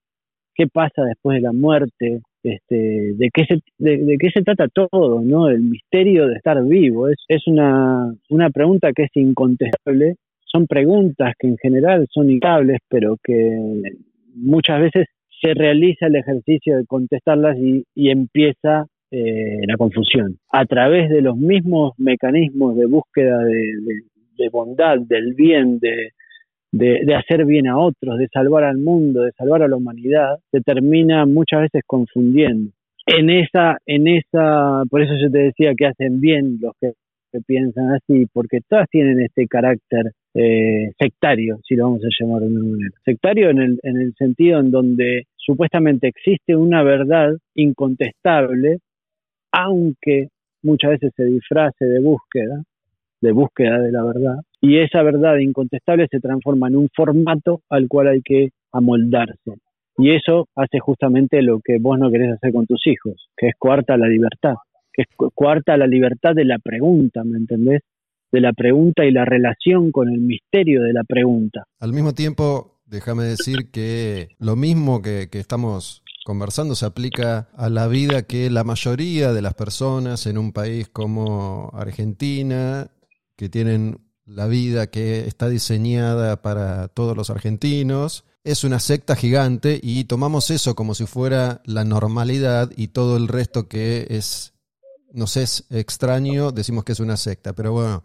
qué 0.54 0.66
pasa 0.68 1.02
después 1.02 1.36
de 1.36 1.42
la 1.42 1.52
muerte, 1.52 2.22
este, 2.42 3.14
de 3.16 3.30
qué 3.32 3.44
se, 3.46 3.60
de, 3.78 4.16
qué 4.18 4.30
se 4.30 4.42
trata 4.42 4.68
todo, 4.68 5.20
¿no? 5.20 5.48
El 5.48 5.60
misterio 5.60 6.28
de 6.28 6.36
estar 6.36 6.62
vivo. 6.64 7.08
Es, 7.08 7.18
es 7.28 7.46
una, 7.46 8.10
una 8.30 8.50
pregunta 8.50 8.92
que 8.94 9.04
es 9.04 9.10
incontestable. 9.14 10.16
Son 10.54 10.68
preguntas 10.68 11.34
que 11.36 11.48
en 11.48 11.56
general 11.58 12.06
son 12.12 12.30
inestables, 12.30 12.78
pero 12.88 13.16
que 13.20 13.82
muchas 14.36 14.80
veces 14.82 15.06
se 15.42 15.52
realiza 15.52 16.06
el 16.06 16.14
ejercicio 16.14 16.76
de 16.76 16.86
contestarlas 16.86 17.56
y, 17.58 17.84
empieza 18.08 18.86
eh, 19.10 19.66
la 19.66 19.76
confusión. 19.76 20.38
A 20.52 20.64
través 20.64 21.10
de 21.10 21.22
los 21.22 21.36
mismos 21.36 21.94
mecanismos 21.98 22.76
de 22.76 22.86
búsqueda 22.86 23.38
de, 23.38 24.48
bondad, 24.52 24.98
del 25.00 25.34
bien, 25.34 25.80
de, 25.80 26.12
de, 26.70 27.14
hacer 27.16 27.44
bien 27.46 27.66
a 27.66 27.76
otros, 27.76 28.16
de 28.16 28.28
salvar 28.28 28.62
al 28.62 28.78
mundo, 28.78 29.22
de 29.22 29.32
salvar 29.32 29.62
a 29.62 29.68
la 29.68 29.74
humanidad, 29.74 30.36
se 30.52 30.60
termina 30.60 31.26
muchas 31.26 31.62
veces 31.62 31.82
confundiendo. 31.84 32.70
En 33.06 33.28
esa, 33.28 33.78
en 33.86 34.06
esa, 34.06 34.84
por 34.88 35.02
eso 35.02 35.14
yo 35.20 35.32
te 35.32 35.38
decía 35.38 35.72
que 35.76 35.86
hacen 35.86 36.20
bien 36.20 36.58
los 36.60 36.74
que 36.80 36.92
que 37.34 37.40
piensan 37.40 37.90
así, 37.90 38.26
porque 38.32 38.60
todas 38.68 38.88
tienen 38.90 39.20
este 39.20 39.48
carácter 39.48 40.12
eh, 40.34 40.92
sectario, 40.98 41.58
si 41.66 41.76
lo 41.76 41.84
vamos 41.84 42.02
a 42.04 42.08
llamar 42.18 42.42
de 42.42 42.48
una 42.48 42.64
manera. 42.64 42.90
Sectario 43.04 43.50
en 43.50 43.58
el, 43.58 43.80
en 43.82 44.00
el 44.00 44.14
sentido 44.14 44.60
en 44.60 44.70
donde 44.70 45.24
supuestamente 45.36 46.08
existe 46.08 46.56
una 46.56 46.82
verdad 46.82 47.34
incontestable, 47.54 48.78
aunque 49.52 50.28
muchas 50.62 50.92
veces 50.92 51.12
se 51.16 51.24
disfrace 51.24 51.84
de 51.84 52.00
búsqueda, 52.00 52.62
de 53.20 53.32
búsqueda 53.32 53.78
de 53.78 53.92
la 53.92 54.04
verdad, 54.04 54.36
y 54.60 54.78
esa 54.78 55.02
verdad 55.02 55.38
incontestable 55.38 56.08
se 56.10 56.20
transforma 56.20 56.68
en 56.68 56.76
un 56.76 56.88
formato 56.94 57.60
al 57.68 57.88
cual 57.88 58.08
hay 58.08 58.22
que 58.22 58.50
amoldarse. 58.72 59.52
Y 59.96 60.10
eso 60.10 60.48
hace 60.56 60.80
justamente 60.80 61.40
lo 61.42 61.60
que 61.64 61.78
vos 61.78 61.98
no 61.98 62.10
querés 62.10 62.32
hacer 62.32 62.52
con 62.52 62.66
tus 62.66 62.84
hijos, 62.86 63.28
que 63.36 63.48
es 63.48 63.54
coarta 63.56 63.96
la 63.96 64.08
libertad 64.08 64.54
que 64.94 65.02
es 65.02 65.08
cuarta 65.34 65.76
la 65.76 65.86
libertad 65.86 66.34
de 66.34 66.44
la 66.44 66.58
pregunta, 66.58 67.24
¿me 67.24 67.36
entendés? 67.36 67.82
De 68.34 68.40
la 68.40 68.52
pregunta 68.52 69.04
y 69.04 69.12
la 69.12 69.24
relación 69.24 69.92
con 69.92 70.08
el 70.08 70.18
misterio 70.18 70.82
de 70.82 70.92
la 70.92 71.04
pregunta. 71.04 71.68
Al 71.78 71.92
mismo 71.92 72.14
tiempo, 72.14 72.80
déjame 72.84 73.22
decir 73.22 73.70
que 73.70 74.30
lo 74.40 74.56
mismo 74.56 75.02
que, 75.02 75.28
estamos 75.34 76.02
conversando 76.24 76.74
se 76.74 76.84
aplica 76.84 77.48
a 77.54 77.68
la 77.68 77.86
vida 77.86 78.24
que 78.24 78.50
la 78.50 78.64
mayoría 78.64 79.32
de 79.32 79.40
las 79.40 79.54
personas 79.54 80.26
en 80.26 80.38
un 80.38 80.52
país 80.52 80.88
como 80.88 81.70
Argentina, 81.74 82.90
que 83.36 83.48
tienen 83.48 83.98
la 84.26 84.48
vida 84.48 84.88
que 84.88 85.28
está 85.28 85.48
diseñada 85.48 86.42
para 86.42 86.88
todos 86.88 87.16
los 87.16 87.30
argentinos, 87.30 88.24
es 88.42 88.64
una 88.64 88.80
secta 88.80 89.14
gigante 89.14 89.78
y 89.80 90.06
tomamos 90.06 90.50
eso 90.50 90.74
como 90.74 90.96
si 90.96 91.06
fuera 91.06 91.62
la 91.66 91.84
normalidad 91.84 92.72
y 92.76 92.88
todo 92.88 93.16
el 93.16 93.28
resto 93.28 93.68
que 93.68 94.08
es 94.10 94.54
nos 95.12 95.36
es 95.36 95.66
extraño, 95.70 96.50
decimos 96.50 96.82
que 96.82 96.90
es 96.90 96.98
una 96.98 97.16
secta, 97.16 97.52
pero 97.52 97.70
bueno, 97.70 98.02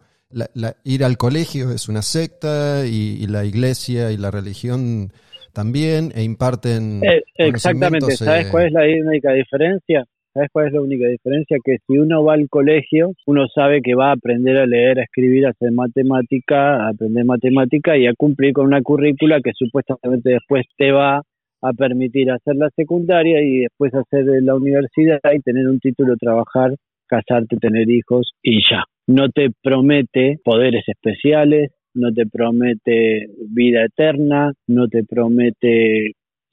ir 0.84 1.04
al 1.04 1.16
colegio 1.16 1.70
es 1.70 1.88
una 1.88 2.02
secta 2.02 2.86
y, 2.86 3.26
la 3.26 3.44
iglesia 3.44 4.12
y 4.12 4.16
la 4.16 4.30
religión 4.30 5.12
también 5.52 6.12
e 6.14 6.22
imparten... 6.22 7.00
Eh, 7.04 7.22
exactamente, 7.36 8.12
¿sabes 8.12 8.46
eh, 8.46 8.50
cuál 8.50 8.66
es 8.66 8.72
la 8.72 8.82
única 8.82 9.32
diferencia? 9.32 10.04
¿Sabes 10.32 10.48
cuál 10.52 10.68
es 10.68 10.72
la 10.72 10.80
única 10.80 11.08
diferencia? 11.08 11.56
Que 11.64 11.78
si 11.86 11.98
uno 11.98 12.22
va 12.22 12.34
al 12.34 12.48
colegio, 12.48 13.10
uno 13.26 13.48
sabe 13.48 13.82
que 13.82 13.96
va 13.96 14.10
a 14.10 14.12
aprender 14.12 14.58
a 14.58 14.66
leer, 14.66 15.00
a 15.00 15.02
escribir, 15.02 15.46
a 15.46 15.50
hacer 15.50 15.72
matemática, 15.72 16.86
a 16.86 16.90
aprender 16.90 17.24
matemática 17.24 17.96
y 17.96 18.06
a 18.06 18.14
cumplir 18.16 18.52
con 18.52 18.66
una 18.66 18.80
currícula 18.80 19.40
que 19.42 19.50
supuestamente 19.54 20.30
después 20.30 20.64
te 20.76 20.92
va 20.92 21.22
a 21.62 21.72
permitir 21.72 22.30
hacer 22.30 22.54
la 22.54 22.70
secundaria 22.76 23.42
y 23.42 23.60
después 23.60 23.92
hacer 23.92 24.24
la 24.42 24.54
universidad 24.54 25.18
y 25.34 25.40
tener 25.40 25.66
un 25.66 25.80
título, 25.80 26.14
trabajar 26.16 26.76
casarte, 27.10 27.56
tener 27.56 27.90
hijos 27.90 28.32
y 28.42 28.60
ya. 28.62 28.84
No 29.10 29.28
te 29.28 29.50
promete 29.60 30.38
poderes 30.44 30.84
especiales, 30.86 31.72
no 31.94 32.12
te 32.12 32.26
promete 32.26 33.26
vida 33.48 33.84
eterna, 33.84 34.52
no 34.68 34.86
te 34.86 35.02
promete 35.02 36.12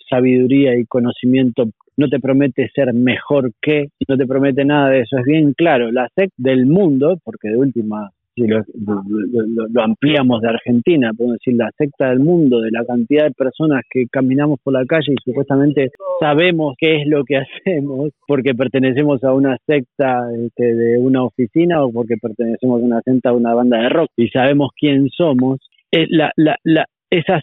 sabiduría 0.10 0.76
y 0.76 0.88
conocimiento, 0.88 1.66
no 1.98 2.08
te 2.10 2.20
promete 2.20 2.68
ser 2.74 2.96
mejor 2.96 3.52
que, 3.62 3.90
no 4.08 4.18
te 4.18 4.26
promete 4.26 4.66
nada 4.66 4.90
de 4.90 5.02
eso. 5.02 5.20
Es 5.20 5.26
bien 5.26 5.54
claro, 5.54 5.92
la 5.92 6.10
SEC 6.16 6.32
del 6.36 6.66
mundo, 6.66 7.20
porque 7.24 7.50
de 7.50 7.58
última 7.58 8.10
si 8.38 8.46
lo, 8.46 8.64
ampliamos 9.82 10.42
de 10.42 10.50
Argentina, 10.50 11.12
podemos 11.18 11.40
decir 11.40 11.56
la 11.58 11.72
secta 11.76 12.10
del 12.10 12.20
mundo, 12.20 12.62
de 12.62 12.70
la 12.72 12.86
cantidad 12.86 13.24
de 13.26 13.32
personas 13.32 13.82
que 13.90 14.06
caminamos 14.12 14.60
por 14.64 14.74
la 14.74 14.86
calle 14.86 15.14
y 15.14 15.24
supuestamente 15.24 15.90
sabemos 16.20 16.76
qué 16.78 17.02
es 17.02 17.08
lo 17.08 17.24
que 17.24 17.38
hacemos 17.66 18.12
porque 18.28 18.54
pertenecemos 18.54 19.24
a 19.24 19.34
una 19.34 19.58
secta 19.66 20.28
este, 20.38 20.76
de 20.76 21.00
una 21.00 21.24
oficina 21.24 21.84
o 21.84 21.92
porque 21.92 22.16
pertenecemos 22.22 22.82
a 22.82 22.86
una 22.86 23.02
secta 23.02 23.32
de 23.32 23.36
una 23.36 23.56
banda 23.56 23.82
de 23.82 23.90
rock 23.90 24.12
y 24.16 24.28
sabemos 24.30 24.70
quién 24.80 25.10
somos, 25.10 25.60
eh, 25.92 26.06
la, 26.10 26.32
la, 26.36 26.58
la, 26.64 26.86
esas 27.10 27.42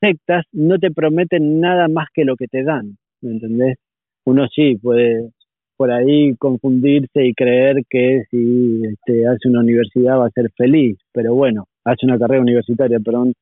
sectas 0.00 0.44
no 0.52 0.78
te 0.78 0.90
prometen 0.90 1.60
nada 1.60 1.86
más 1.86 2.08
que 2.12 2.24
lo 2.24 2.34
que 2.34 2.48
te 2.48 2.64
dan, 2.64 2.96
¿me 3.22 3.32
entendés? 3.32 3.76
Uno 4.24 4.48
sí 4.48 4.76
puede 4.82 5.30
por 5.76 5.90
ahí 5.90 6.34
confundirse 6.36 7.26
y 7.26 7.34
creer 7.34 7.76
que 7.88 8.24
si 8.30 8.82
este, 8.84 9.26
hace 9.26 9.48
una 9.48 9.60
universidad 9.60 10.18
va 10.18 10.26
a 10.26 10.30
ser 10.30 10.50
feliz, 10.56 10.98
pero 11.12 11.34
bueno, 11.34 11.66
hace 11.84 12.06
una 12.06 12.18
carrera 12.18 12.42
universitaria, 12.42 12.98
perdón, 13.00 13.32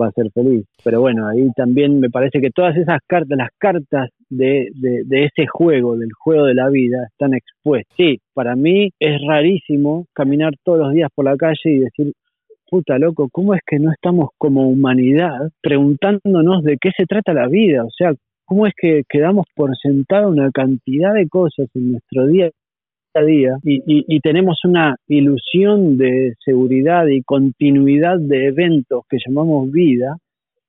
va 0.00 0.08
a 0.08 0.12
ser 0.12 0.30
feliz. 0.32 0.66
Pero 0.82 1.00
bueno, 1.00 1.26
ahí 1.26 1.48
también 1.56 2.00
me 2.00 2.10
parece 2.10 2.40
que 2.40 2.50
todas 2.50 2.76
esas 2.76 2.98
cartas, 3.06 3.38
las 3.38 3.50
cartas 3.58 4.10
de, 4.28 4.68
de, 4.74 5.24
ese 5.24 5.46
juego, 5.46 5.96
del 5.96 6.12
juego 6.12 6.46
de 6.46 6.54
la 6.54 6.68
vida, 6.68 7.06
están 7.10 7.34
expuestas. 7.34 7.94
Sí, 7.96 8.18
para 8.34 8.56
mí 8.56 8.90
es 8.98 9.20
rarísimo 9.26 10.06
caminar 10.12 10.52
todos 10.64 10.78
los 10.78 10.92
días 10.92 11.10
por 11.14 11.24
la 11.24 11.36
calle 11.36 11.54
y 11.64 11.78
decir, 11.78 12.12
puta 12.68 12.98
loco, 12.98 13.28
¿cómo 13.30 13.54
es 13.54 13.60
que 13.66 13.78
no 13.78 13.92
estamos 13.92 14.30
como 14.38 14.68
humanidad 14.68 15.50
preguntándonos 15.62 16.64
de 16.64 16.76
qué 16.80 16.90
se 16.96 17.06
trata 17.06 17.32
la 17.32 17.46
vida? 17.46 17.84
O 17.84 17.90
sea, 17.90 18.12
¿cómo 18.44 18.66
es 18.66 18.74
que 18.76 19.02
quedamos 19.08 19.46
por 19.54 19.76
sentado 19.76 20.28
una 20.28 20.50
cantidad 20.50 21.14
de 21.14 21.28
cosas 21.28 21.68
en 21.74 21.92
nuestro 21.92 22.26
día 22.26 22.50
a 23.14 23.22
día 23.22 23.56
y, 23.62 23.80
y, 23.86 24.20
tenemos 24.20 24.58
una 24.64 24.96
ilusión 25.06 25.96
de 25.96 26.34
seguridad 26.44 27.06
y 27.06 27.22
continuidad 27.22 28.18
de 28.18 28.46
eventos 28.46 29.04
que 29.08 29.18
llamamos 29.24 29.70
vida 29.70 30.16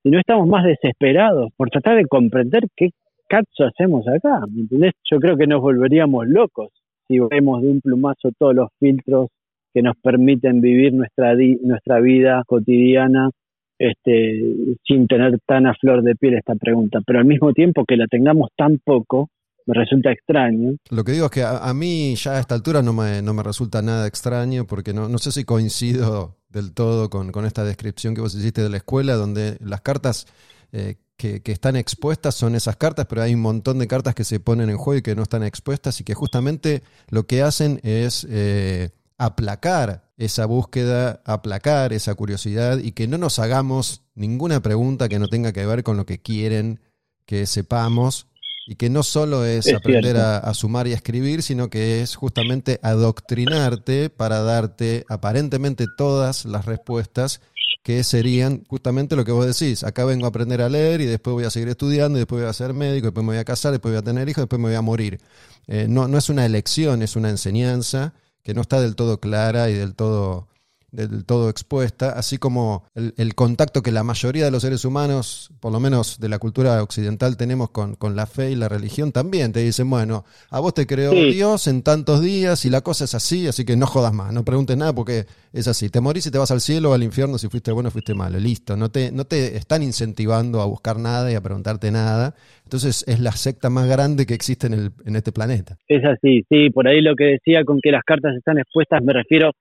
y 0.04 0.12
no 0.12 0.20
estamos 0.20 0.48
más 0.48 0.64
desesperados 0.64 1.50
por 1.58 1.72
tratar 1.72 1.98
de 1.98 2.06
comprender 2.06 2.66
qué 2.76 2.92
cacho 3.28 3.66
hacemos 3.66 4.08
acá, 4.08 4.42
¿me 4.52 4.62
entendés? 4.62 4.94
Yo 5.10 5.20
creo 5.20 5.38
que 5.38 5.48
nos 5.48 5.60
volveríamos 5.60 6.28
locos 6.28 6.70
si 7.08 7.20
vemos 7.20 7.62
de 7.64 7.70
un 7.70 7.82
plumazo 7.82 8.30
todos 8.38 8.56
los 8.56 8.70
filtros 8.80 9.30
que 9.74 9.82
nos 9.82 9.96
permiten 9.98 10.62
vivir 10.62 10.94
nuestra, 10.94 11.34
nuestra 11.62 12.00
vida 12.00 12.44
cotidiana 12.48 13.30
este, 13.78 14.78
sin 14.86 15.08
tener 15.08 15.40
tan 15.46 15.68
a 15.68 15.74
flor 15.74 16.04
de 16.04 16.16
piel 16.16 16.36
esta 16.36 16.56
pregunta. 16.56 17.00
Pero 17.06 17.20
al 17.20 17.26
mismo 17.26 17.54
tiempo 17.54 17.86
que 17.86 17.98
la 17.98 18.08
tengamos 18.08 18.50
tan 18.56 18.80
poco, 18.84 19.30
me 19.66 19.74
resulta 19.74 20.12
extraño. 20.12 20.76
Lo 20.92 21.04
que 21.04 21.14
digo 21.14 21.26
es 21.26 21.32
que 21.32 21.44
a, 21.44 21.74
mí 21.74 22.16
ya 22.16 22.34
a 22.34 22.40
esta 22.40 22.56
altura 22.56 22.82
no 22.82 22.94
me, 22.94 23.22
no 23.22 23.34
me 23.34 23.44
resulta 23.44 23.82
nada 23.82 24.08
extraño 24.08 24.66
porque 24.66 24.94
no, 24.94 25.10
no 25.10 25.18
sé 25.18 25.32
si 25.32 25.44
coincido 25.44 26.38
del 26.50 26.74
todo 26.74 27.10
con, 27.10 27.32
con, 27.32 27.46
esta 27.46 27.64
descripción 27.64 28.14
que 28.14 28.22
vos 28.22 28.36
hiciste 28.36 28.62
de 28.62 28.70
la 28.70 28.78
escuela, 28.78 29.16
donde 29.16 29.58
las 29.60 29.82
cartas 29.82 30.28
eh, 30.72 30.96
que, 31.18 31.42
que, 31.42 31.52
están 31.52 31.76
expuestas 31.76 32.36
son 32.36 32.56
esas 32.56 32.78
cartas, 32.78 33.08
pero 33.10 33.24
hay 33.24 33.34
un 33.34 33.42
montón 33.42 33.80
de 33.80 33.88
cartas 33.88 34.14
que 34.14 34.24
se 34.24 34.40
ponen 34.40 34.70
en 34.70 34.78
juego 34.78 35.00
y 35.00 35.02
que 35.02 35.16
no 35.16 35.24
están 35.24 35.44
expuestas 35.44 36.00
y 36.00 36.04
que 36.04 36.14
justamente 36.14 36.82
lo 37.10 37.24
que 37.24 37.42
hacen 37.42 37.80
es... 37.84 38.26
Eh, 38.30 38.90
aplacar 39.18 40.05
esa 40.18 40.46
búsqueda, 40.46 41.22
aplacar 41.26 41.94
esa 41.94 42.16
curiosidad 42.16 42.78
y 42.78 42.94
que 42.94 43.08
no 43.08 43.18
nos 43.18 43.40
hagamos 43.40 44.04
ninguna 44.16 44.62
pregunta 44.62 45.10
que 45.10 45.20
no 45.20 45.28
tenga 45.28 45.52
que 45.52 45.66
ver 45.66 45.84
con 45.84 45.98
lo 45.98 46.06
que 46.06 46.22
quieren 46.22 46.80
que 47.26 47.46
sepamos 47.46 48.28
y 48.68 48.76
que 48.76 48.90
no 48.90 49.04
solo 49.04 49.46
es, 49.46 49.72
aprender 49.72 50.18
a, 50.18 50.52
sumar 50.54 50.88
y 50.88 50.94
a 50.94 50.96
escribir, 50.96 51.44
sino 51.44 51.70
que 51.70 52.02
es 52.02 52.16
justamente 52.16 52.80
adoctrinarte 52.82 54.10
para 54.10 54.42
darte 54.42 55.06
aparentemente 55.08 55.86
todas 55.98 56.46
las 56.46 56.66
respuestas 56.66 57.42
que 57.84 58.04
serían 58.04 58.64
justamente 58.68 59.16
lo 59.16 59.24
que 59.24 59.32
vos 59.32 59.46
decís. 59.46 59.84
Acá 59.84 60.04
vengo 60.06 60.26
a 60.26 60.30
aprender 60.30 60.64
a 60.64 60.70
leer 60.70 61.02
y 61.02 61.06
después 61.06 61.36
voy 61.36 61.44
a 61.44 61.52
seguir 61.52 61.70
estudiando 61.70 62.18
y 62.18 62.22
después 62.22 62.42
voy 62.42 62.50
a 62.50 62.54
ser 62.54 62.74
médico, 62.74 63.06
después 63.08 63.24
me 63.24 63.34
voy 63.34 63.40
a 63.40 63.46
casar, 63.46 63.72
después 63.72 63.92
voy 63.94 64.00
a 64.00 64.04
tener 64.04 64.28
hijos, 64.28 64.44
después 64.44 64.60
me 64.60 64.70
voy 64.70 64.76
a 64.76 64.82
morir. 64.82 65.20
Eh, 65.68 65.86
no, 65.88 66.08
no 66.08 66.18
es 66.18 66.30
una 66.30 66.46
elección, 66.46 67.04
es 67.04 67.16
una 67.16 67.30
enseñanza 67.30 68.16
que 68.46 68.54
no 68.54 68.62
está 68.62 68.80
del 68.80 68.96
todo 68.96 69.20
clara 69.20 69.72
y 69.72 69.74
del 69.74 69.96
todo 69.96 70.48
del 70.96 71.26
todo 71.26 71.50
expuesta, 71.50 72.12
así 72.12 72.38
como 72.38 72.86
el, 72.96 73.36
contacto 73.36 73.84
que 73.84 73.92
la 73.92 74.04
mayoría 74.04 74.46
de 74.46 74.52
los 74.52 74.62
seres 74.62 74.86
humanos, 74.86 75.52
por 75.60 75.72
lo 75.72 75.80
menos 75.80 76.20
de 76.20 76.30
la 76.30 76.40
cultura 76.40 76.82
occidental, 76.82 77.38
tenemos 77.38 77.70
con, 77.70 77.96
la 78.16 78.26
fe 78.26 78.52
y 78.52 78.56
la 78.56 78.70
religión, 78.70 79.12
también 79.12 79.52
te 79.52 79.60
dicen, 79.60 79.90
bueno, 79.90 80.24
a 80.50 80.60
vos 80.60 80.74
te 80.74 80.88
creó 80.88 81.12
Dios 81.12 81.68
en 81.68 81.82
tantos 81.82 82.22
días 82.22 82.66
y 82.66 82.70
la 82.70 82.82
cosa 82.82 83.06
es 83.06 83.16
así, 83.16 83.48
así 83.48 83.66
que 83.66 83.76
no 83.76 83.88
jodas 83.88 84.14
más, 84.14 84.32
no 84.32 84.46
preguntes 84.46 84.78
nada 84.78 84.94
porque 84.94 85.26
es 85.54 85.68
así, 85.68 85.90
te 85.90 86.00
morís 86.02 86.28
y 86.28 86.32
te 86.32 86.38
vas 86.38 86.52
al 86.52 86.62
cielo 86.62 86.92
o 86.92 86.94
al 86.94 87.04
infierno 87.04 87.38
si 87.38 87.48
fuiste 87.50 87.72
bueno 87.72 87.90
o 87.90 87.92
fuiste 87.92 88.14
malo, 88.14 88.40
listo, 88.40 88.78
no 88.78 88.90
te, 88.90 89.12
no 89.12 89.26
te 89.26 89.58
están 89.58 89.84
incentivando 89.84 90.62
a 90.62 90.66
buscar 90.66 90.98
nada 90.98 91.32
y 91.32 91.36
a 91.36 91.42
preguntarte 91.42 91.92
nada, 91.92 92.36
entonces 92.64 93.04
es 93.08 93.20
la 93.20 93.32
secta 93.34 93.70
más 93.70 93.88
grande 93.88 94.26
que 94.26 94.34
existe 94.34 94.68
en, 94.68 94.74
el, 94.74 94.92
en 95.06 95.16
este 95.16 95.32
planeta. 95.32 95.78
Es 95.88 96.04
así, 96.06 96.46
sí, 96.50 96.70
por 96.70 96.88
ahí 96.88 97.02
lo 97.02 97.16
que 97.16 97.26
decía 97.26 97.64
con 97.66 97.80
que 97.82 97.92
las 97.92 98.04
cartas 98.04 98.36
están 98.36 98.58
expuestas 98.58 99.04
me 99.04 99.14
refiero 99.14 99.52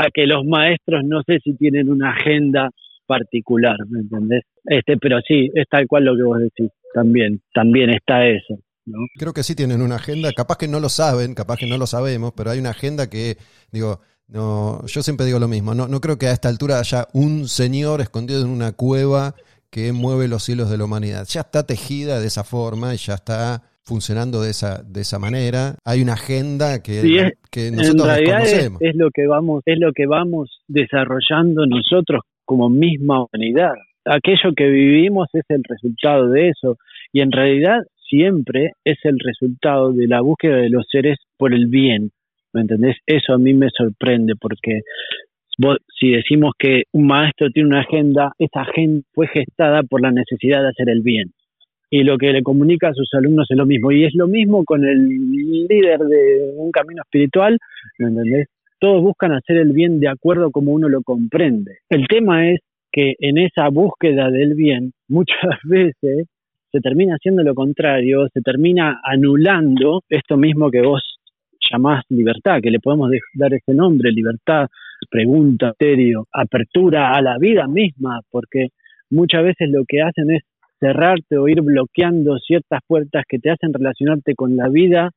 a 0.00 0.10
que 0.12 0.26
los 0.26 0.44
maestros 0.44 1.02
no 1.04 1.22
sé 1.26 1.38
si 1.44 1.54
tienen 1.54 1.90
una 1.90 2.10
agenda 2.10 2.70
particular, 3.06 3.76
¿me 3.88 4.00
entendés? 4.00 4.42
Este, 4.64 4.96
pero 4.96 5.20
sí, 5.26 5.50
es 5.54 5.66
tal 5.68 5.86
cual 5.86 6.04
lo 6.04 6.16
que 6.16 6.22
vos 6.22 6.38
decís, 6.38 6.70
también, 6.94 7.40
también 7.52 7.90
está 7.90 8.26
eso. 8.26 8.58
¿no? 8.86 8.98
Creo 9.18 9.32
que 9.32 9.42
sí 9.42 9.54
tienen 9.54 9.82
una 9.82 9.96
agenda, 9.96 10.30
capaz 10.32 10.56
que 10.58 10.68
no 10.68 10.80
lo 10.80 10.88
saben, 10.88 11.34
capaz 11.34 11.56
que 11.58 11.66
no 11.66 11.76
lo 11.76 11.86
sabemos, 11.86 12.32
pero 12.36 12.50
hay 12.50 12.58
una 12.58 12.70
agenda 12.70 13.10
que, 13.10 13.36
digo, 13.72 14.00
no, 14.28 14.86
yo 14.86 15.02
siempre 15.02 15.26
digo 15.26 15.38
lo 15.38 15.48
mismo, 15.48 15.74
no, 15.74 15.88
no 15.88 16.00
creo 16.00 16.18
que 16.18 16.28
a 16.28 16.32
esta 16.32 16.48
altura 16.48 16.78
haya 16.78 17.08
un 17.12 17.48
señor 17.48 18.00
escondido 18.00 18.40
en 18.42 18.48
una 18.48 18.72
cueva 18.72 19.34
que 19.70 19.92
mueve 19.92 20.28
los 20.28 20.48
hilos 20.48 20.70
de 20.70 20.78
la 20.78 20.84
humanidad. 20.84 21.26
Ya 21.28 21.42
está 21.42 21.64
tejida 21.64 22.20
de 22.20 22.26
esa 22.26 22.44
forma 22.44 22.94
y 22.94 22.96
ya 22.96 23.14
está 23.14 23.69
funcionando 23.84 24.42
de 24.42 24.50
esa, 24.50 24.82
de 24.82 25.00
esa 25.00 25.18
manera. 25.18 25.74
Hay 25.84 26.02
una 26.02 26.14
agenda 26.14 26.82
que, 26.82 27.32
que 27.50 27.70
nosotros 27.70 28.08
en 28.08 28.26
realidad 28.26 28.76
Es, 28.80 28.96
lo 28.96 29.10
que 29.10 29.26
vamos, 29.26 29.62
es 29.66 29.78
lo 29.78 29.92
que 29.92 30.06
vamos 30.06 30.60
desarrollando 30.68 31.66
nosotros 31.66 32.22
como 32.44 32.68
misma 32.68 33.24
humanidad. 33.24 33.74
Aquello 34.04 34.52
que 34.56 34.68
vivimos 34.68 35.28
es 35.32 35.44
el 35.48 35.62
resultado 35.68 36.28
de 36.28 36.48
eso. 36.48 36.76
Y 37.12 37.20
en 37.20 37.32
realidad 37.32 37.80
siempre 38.08 38.72
es 38.84 38.98
el 39.04 39.18
resultado 39.18 39.92
de 39.92 40.06
la 40.06 40.20
búsqueda 40.20 40.56
de 40.56 40.70
los 40.70 40.86
seres 40.90 41.18
por 41.36 41.54
el 41.54 41.66
bien. 41.66 42.10
¿Me 42.52 42.62
entendés? 42.62 42.96
Eso 43.06 43.34
a 43.34 43.38
mí 43.38 43.54
me 43.54 43.68
sorprende 43.76 44.34
porque 44.40 44.80
si 46.00 46.12
decimos 46.12 46.52
que 46.58 46.84
un 46.92 47.06
maestro 47.06 47.50
tiene 47.50 47.68
una 47.68 47.80
agenda, 47.80 48.32
esa 48.38 48.62
agenda 48.62 49.02
fue 49.12 49.28
gestada 49.28 49.82
por 49.82 50.00
la 50.00 50.10
necesidad 50.10 50.62
de 50.62 50.70
hacer 50.70 50.88
el 50.88 51.02
bien 51.02 51.32
y 51.90 52.04
lo 52.04 52.16
que 52.16 52.32
le 52.32 52.42
comunica 52.42 52.88
a 52.88 52.94
sus 52.94 53.12
alumnos 53.14 53.46
es 53.50 53.56
lo 53.56 53.66
mismo. 53.66 53.90
Y 53.90 54.04
es 54.04 54.14
lo 54.14 54.28
mismo 54.28 54.64
con 54.64 54.84
el 54.84 55.08
líder 55.08 55.98
de 55.98 56.52
un 56.56 56.70
camino 56.70 57.02
espiritual, 57.02 57.58
¿me 57.98 58.08
entendés? 58.08 58.48
Todos 58.78 59.02
buscan 59.02 59.32
hacer 59.32 59.56
el 59.58 59.72
bien 59.72 60.00
de 60.00 60.08
acuerdo 60.08 60.50
como 60.52 60.72
uno 60.72 60.88
lo 60.88 61.02
comprende. 61.02 61.78
El 61.90 62.06
tema 62.06 62.48
es 62.48 62.60
que 62.92 63.14
en 63.18 63.38
esa 63.38 63.68
búsqueda 63.68 64.30
del 64.30 64.54
bien, 64.54 64.92
muchas 65.08 65.58
veces 65.64 66.28
se 66.72 66.80
termina 66.80 67.16
haciendo 67.16 67.42
lo 67.42 67.54
contrario, 67.54 68.28
se 68.32 68.40
termina 68.40 69.00
anulando 69.02 70.02
esto 70.08 70.36
mismo 70.36 70.70
que 70.70 70.82
vos 70.82 71.02
llamás 71.70 72.04
libertad, 72.08 72.60
que 72.62 72.70
le 72.70 72.78
podemos 72.78 73.10
dar 73.34 73.52
ese 73.52 73.74
nombre, 73.74 74.12
libertad, 74.12 74.68
pregunta, 75.10 75.68
misterio, 75.68 76.26
apertura 76.32 77.16
a 77.16 77.22
la 77.22 77.38
vida 77.38 77.66
misma, 77.66 78.20
porque 78.30 78.68
muchas 79.10 79.42
veces 79.44 79.68
lo 79.70 79.84
que 79.86 80.00
hacen 80.02 80.30
es 80.30 80.42
cerrarte 80.80 81.36
o 81.36 81.46
ir 81.46 81.60
bloqueando 81.60 82.38
ciertas 82.38 82.80
puertas 82.86 83.24
que 83.28 83.38
te 83.38 83.50
hacen 83.50 83.72
relacionarte 83.72 84.34
con 84.34 84.56
la 84.56 84.68
vida 84.68 85.10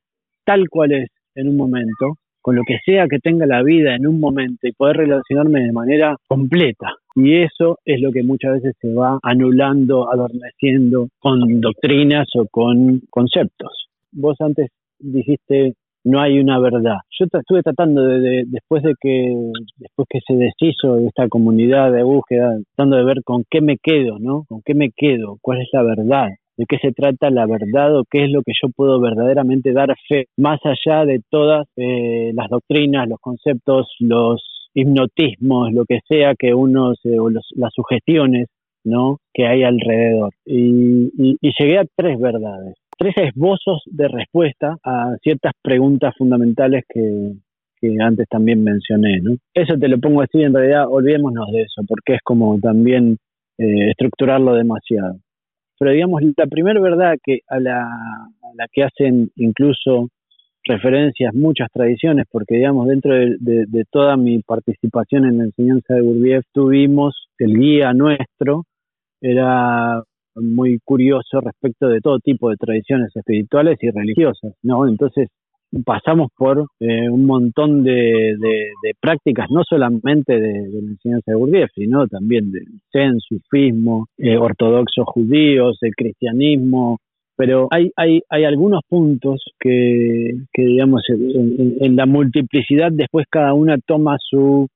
tal 0.44 0.68
cual 0.68 0.92
es 0.92 1.08
en 1.34 1.48
un 1.48 1.56
momento, 1.56 2.18
con 2.40 2.54
lo 2.54 2.62
que 2.66 2.78
sea 2.84 3.06
que 3.08 3.18
tenga 3.18 3.46
la 3.46 3.62
vida 3.62 3.96
en 3.96 4.06
un 4.06 4.20
momento 4.20 4.68
y 4.68 4.72
poder 4.72 4.98
relacionarme 4.98 5.62
de 5.62 5.72
manera 5.72 6.16
completa. 6.28 6.92
Y 7.16 7.36
eso 7.42 7.78
es 7.84 8.00
lo 8.00 8.12
que 8.12 8.22
muchas 8.22 8.54
veces 8.54 8.74
se 8.80 8.92
va 8.92 9.18
anulando, 9.22 10.12
adormeciendo 10.12 11.08
con 11.18 11.60
doctrinas 11.60 12.26
o 12.34 12.46
con 12.46 13.00
conceptos. 13.08 13.88
Vos 14.12 14.36
antes 14.40 14.70
dijiste 14.98 15.74
no 16.04 16.20
hay 16.20 16.38
una 16.38 16.58
verdad. 16.58 16.98
Yo 17.18 17.26
estuve 17.32 17.62
tratando 17.62 18.04
de, 18.04 18.44
después 18.46 18.82
de 18.82 18.94
que 19.00 19.34
después 19.78 20.06
que 20.08 20.20
se 20.26 20.34
deshizo 20.34 20.98
esta 20.98 21.28
comunidad 21.28 21.92
de 21.92 22.02
búsqueda, 22.02 22.58
tratando 22.76 22.96
de 22.96 23.04
ver 23.04 23.22
con 23.24 23.44
qué 23.50 23.60
me 23.60 23.78
quedo, 23.82 24.18
¿no? 24.18 24.44
Con 24.48 24.60
qué 24.64 24.74
me 24.74 24.90
quedo, 24.94 25.38
cuál 25.40 25.62
es 25.62 25.68
la 25.72 25.82
verdad, 25.82 26.28
de 26.56 26.66
qué 26.68 26.78
se 26.78 26.92
trata 26.92 27.30
la 27.30 27.46
verdad 27.46 27.98
o 27.98 28.04
qué 28.08 28.24
es 28.24 28.30
lo 28.30 28.42
que 28.42 28.52
yo 28.60 28.68
puedo 28.68 29.00
verdaderamente 29.00 29.72
dar 29.72 29.94
fe, 30.08 30.26
más 30.36 30.60
allá 30.64 31.04
de 31.06 31.20
todas 31.30 31.66
eh, 31.76 32.32
las 32.34 32.48
doctrinas, 32.50 33.08
los 33.08 33.18
conceptos, 33.20 33.88
los 33.98 34.70
hipnotismos, 34.74 35.72
lo 35.72 35.84
que 35.86 36.00
sea 36.06 36.34
que 36.38 36.52
uno, 36.52 36.92
o 36.92 37.30
las 37.30 37.72
sugestiones, 37.74 38.48
¿no? 38.84 39.18
Que 39.32 39.46
hay 39.46 39.62
alrededor. 39.62 40.32
y 40.44 41.38
llegué 41.58 41.78
a 41.78 41.84
tres 41.96 42.18
verdades 42.20 42.74
tres 42.98 43.14
esbozos 43.16 43.82
de 43.86 44.08
respuesta 44.08 44.76
a 44.84 45.16
ciertas 45.22 45.52
preguntas 45.62 46.14
fundamentales 46.16 46.84
que, 46.88 47.32
antes 48.00 48.26
también 48.30 48.64
mencioné. 48.64 49.20
¿no? 49.20 49.36
Eso 49.52 49.74
te 49.78 49.88
lo 49.88 49.98
pongo 49.98 50.22
así, 50.22 50.42
en 50.42 50.54
realidad 50.54 50.86
olvidémonos 50.88 51.52
de 51.52 51.62
eso, 51.62 51.82
porque 51.86 52.14
es 52.14 52.20
como 52.24 52.58
también 52.58 53.18
eh, 53.58 53.90
estructurarlo 53.90 54.54
demasiado. 54.54 55.16
Pero 55.78 55.90
digamos, 55.90 56.22
la 56.36 56.46
primera 56.46 56.80
verdad 56.80 57.16
que 57.22 57.40
a 57.46 57.60
la, 57.60 57.82
a 57.82 58.54
la 58.56 58.66
que 58.72 58.84
hacen 58.84 59.30
incluso 59.36 60.08
referencias 60.64 61.34
muchas 61.34 61.68
tradiciones, 61.72 62.26
porque 62.30 62.56
digamos, 62.56 62.88
dentro 62.88 63.14
de, 63.14 63.36
de, 63.38 63.84
toda 63.90 64.16
mi 64.16 64.40
participación 64.40 65.26
en 65.26 65.38
la 65.38 65.44
enseñanza 65.44 65.94
de 65.94 66.00
Gurdjieff 66.00 66.44
tuvimos 66.52 67.28
el 67.38 67.58
guía 67.58 67.92
nuestro, 67.92 68.64
era 69.20 70.02
muy 70.36 70.78
curioso 70.84 71.40
respecto 71.40 71.88
de 71.88 72.00
todo 72.00 72.18
tipo 72.18 72.50
de 72.50 72.56
tradiciones 72.56 73.14
espirituales 73.14 73.78
y 73.82 73.90
religiosas, 73.90 74.54
¿no? 74.62 74.86
Entonces 74.86 75.28
pasamos 75.84 76.30
por 76.36 76.66
eh, 76.80 77.08
un 77.08 77.26
montón 77.26 77.82
de, 77.82 78.36
prácticas, 79.00 79.48
no 79.50 79.62
solamente 79.68 80.38
de, 80.38 80.68
la 80.70 80.90
enseñanza 80.90 81.32
de 81.32 81.36
Gurdjieff, 81.36 81.70
sino 81.74 82.06
también 82.06 82.52
del 82.52 82.66
Zen, 82.92 83.18
sufismo, 83.18 84.06
eh, 84.18 84.36
ortodoxos 84.36 85.06
judíos, 85.06 85.78
el 85.80 85.94
cristianismo, 85.96 86.98
pero 87.36 87.68
hay, 87.70 87.90
hay, 87.96 88.20
hay 88.28 88.44
algunos 88.44 88.82
puntos 88.88 89.42
que, 89.58 90.30
que 90.52 90.62
digamos, 90.62 91.02
en, 91.08 91.96
la 91.96 92.06
multiplicidad 92.06 92.92
después 92.92 93.26
cada 93.28 93.54
una 93.54 93.76
toma 93.84 94.16
su, 94.20 94.68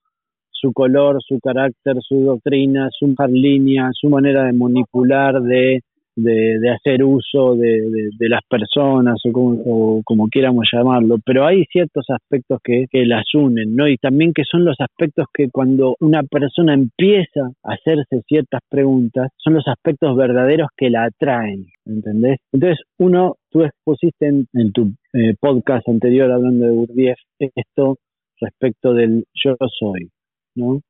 su 0.60 0.72
color, 0.72 1.18
su 1.26 1.38
carácter, 1.40 1.96
su 2.00 2.20
doctrina, 2.24 2.88
su 2.90 3.14
línea, 3.28 3.90
su 3.92 4.08
manera 4.08 4.44
de 4.44 4.52
manipular, 4.52 5.40
de 5.42 5.80
de, 6.22 6.70
hacer 6.70 7.04
uso 7.04 7.54
de, 7.54 8.10
las 8.20 8.40
personas 8.48 9.20
o 9.24 9.32
como, 9.32 10.02
como, 10.04 10.28
quieramos 10.28 10.68
llamarlo, 10.72 11.16
pero 11.24 11.46
hay 11.46 11.64
ciertos 11.70 12.06
aspectos 12.08 12.60
que, 12.62 12.86
las 13.06 13.24
unen, 13.34 13.74
¿no? 13.76 13.88
Y 13.88 13.96
también 13.96 14.32
que 14.34 14.42
son 14.44 14.64
los 14.64 14.76
aspectos 14.80 15.26
que 15.32 15.48
cuando 15.50 15.94
una 16.00 16.22
persona 16.24 16.74
empieza 16.74 17.50
a 17.62 17.74
hacerse 17.74 18.22
ciertas 18.26 18.60
preguntas, 18.68 19.30
son 19.36 19.54
los 19.54 19.66
aspectos 19.66 20.16
verdaderos 20.16 20.68
que 20.76 20.90
la 20.90 21.04
atraen, 21.04 21.66
¿entendés? 21.86 22.38
Entonces, 22.52 22.80
uno, 22.98 23.36
tú 23.50 23.62
expusiste 23.62 24.26
en, 24.26 24.72
tu 24.72 24.92
eh, 25.14 25.34
podcast 25.40 25.88
anterior 25.88 26.30
hablando 26.30 26.66
de 26.66 26.72
Gurdjieff 26.72 27.18
esto 27.38 27.96
respecto 28.40 28.94
del 28.94 29.24
yo 29.32 29.56
soy, 29.78 30.10
¿no? 30.58 30.80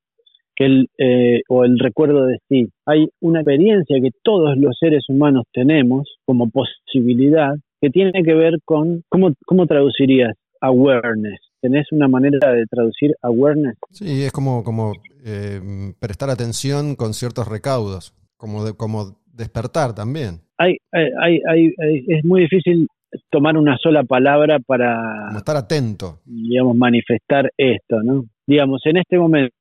que 0.59 0.65
el, 0.65 0.91
eh, 0.99 1.43
o 1.49 1.65
el 1.65 1.79
recuerdo 1.79 2.27
de 2.27 2.39
sí. 2.49 2.69
Hay 2.85 3.09
una 3.21 3.41
experiencia 3.41 4.01
que 4.03 4.11
todos 4.25 4.57
los 4.57 4.77
seres 4.79 5.05
humanos 5.09 5.45
tenemos 5.53 6.17
como 6.27 6.51
posibilidad 6.51 7.55
que 7.81 7.91
tiene 7.91 8.25
que 8.25 8.35
ver 8.35 8.59
con, 8.65 9.05
¿cómo, 9.09 9.33
cómo 9.47 9.67
traducirías 9.67 10.35
awareness? 10.61 11.41
¿Tenés 11.61 11.87
una 11.93 12.09
manera 12.09 12.53
de 12.53 12.65
traducir 12.67 13.15
awareness? 13.23 13.77
Sí, 13.93 14.25
es 14.25 14.33
como, 14.33 14.65
como 14.65 14.95
eh, 15.25 15.61
prestar 16.01 16.31
atención 16.31 16.97
con 16.97 17.15
ciertos 17.15 17.47
recaudos, 17.47 18.15
como, 18.37 18.65
de, 18.65 18.77
como 18.77 19.17
despertar 19.33 19.95
también. 19.95 20.41
Hay, 20.57 20.77
hay, 20.93 21.41
hay, 21.49 21.73
es 22.09 22.25
muy 22.25 22.43
difícil 22.43 22.89
tomar 23.31 23.57
una 23.57 23.77
sola 23.79 24.03
palabra 24.03 24.59
para... 24.59 25.31
estar 25.37 25.57
atento. 25.57 26.19
Digamos, 26.25 26.77
manifestar 26.77 27.51
esto, 27.57 28.03
¿no? 28.03 28.25
Digamos, 28.45 28.81
en 28.87 28.97
este 28.97 29.19
momento 29.19 29.55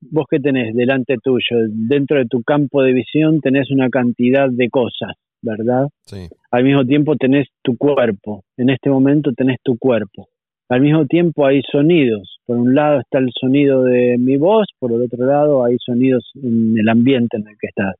vos 0.00 0.26
que 0.30 0.40
tenés 0.40 0.74
delante 0.74 1.16
tuyo, 1.22 1.66
dentro 1.68 2.18
de 2.18 2.26
tu 2.26 2.42
campo 2.42 2.82
de 2.82 2.92
visión 2.92 3.40
tenés 3.40 3.70
una 3.70 3.88
cantidad 3.88 4.48
de 4.50 4.68
cosas, 4.70 5.12
¿verdad? 5.42 5.88
Sí. 6.06 6.28
Al 6.50 6.64
mismo 6.64 6.84
tiempo 6.84 7.16
tenés 7.16 7.48
tu 7.62 7.76
cuerpo, 7.76 8.44
en 8.56 8.70
este 8.70 8.90
momento 8.90 9.32
tenés 9.32 9.58
tu 9.62 9.78
cuerpo. 9.78 10.28
Al 10.68 10.82
mismo 10.82 11.04
tiempo 11.06 11.46
hay 11.46 11.62
sonidos. 11.62 12.38
Por 12.46 12.56
un 12.56 12.76
lado 12.76 13.00
está 13.00 13.18
el 13.18 13.30
sonido 13.38 13.82
de 13.82 14.16
mi 14.18 14.36
voz, 14.36 14.68
por 14.78 14.92
el 14.92 15.02
otro 15.02 15.26
lado 15.26 15.64
hay 15.64 15.76
sonidos 15.84 16.30
en 16.36 16.78
el 16.78 16.88
ambiente 16.88 17.36
en 17.36 17.48
el 17.48 17.56
que 17.60 17.66
estás. 17.66 17.96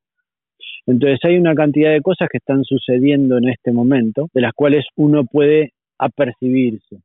Entonces 0.87 1.19
hay 1.25 1.37
una 1.37 1.55
cantidad 1.55 1.91
de 1.91 2.01
cosas 2.01 2.29
que 2.31 2.39
están 2.39 2.63
sucediendo 2.65 3.39
en 3.39 3.49
este 3.49 3.73
momento, 3.73 4.29
de 4.33 4.41
las 4.41 4.53
cuales 4.53 4.87
uno 4.97 5.25
puede 5.25 5.73
apercibirse. 5.99 6.99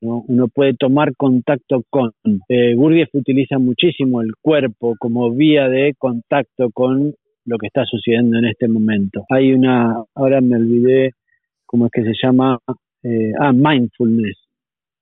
Uno 0.00 0.48
puede 0.48 0.74
tomar 0.74 1.14
contacto 1.16 1.82
con. 1.90 2.12
Eh, 2.48 2.74
Gurdjieff 2.74 3.08
utiliza 3.14 3.58
muchísimo 3.58 4.22
el 4.22 4.32
cuerpo 4.40 4.94
como 4.98 5.32
vía 5.32 5.68
de 5.68 5.94
contacto 5.98 6.70
con 6.72 7.14
lo 7.44 7.58
que 7.58 7.66
está 7.66 7.84
sucediendo 7.84 8.38
en 8.38 8.44
este 8.44 8.68
momento. 8.68 9.24
Hay 9.30 9.52
una, 9.52 9.96
ahora 10.14 10.40
me 10.40 10.56
olvidé 10.56 11.12
cómo 11.66 11.86
es 11.86 11.92
que 11.92 12.04
se 12.04 12.12
llama, 12.22 12.58
eh, 13.02 13.32
ah, 13.40 13.52
mindfulness. 13.52 14.36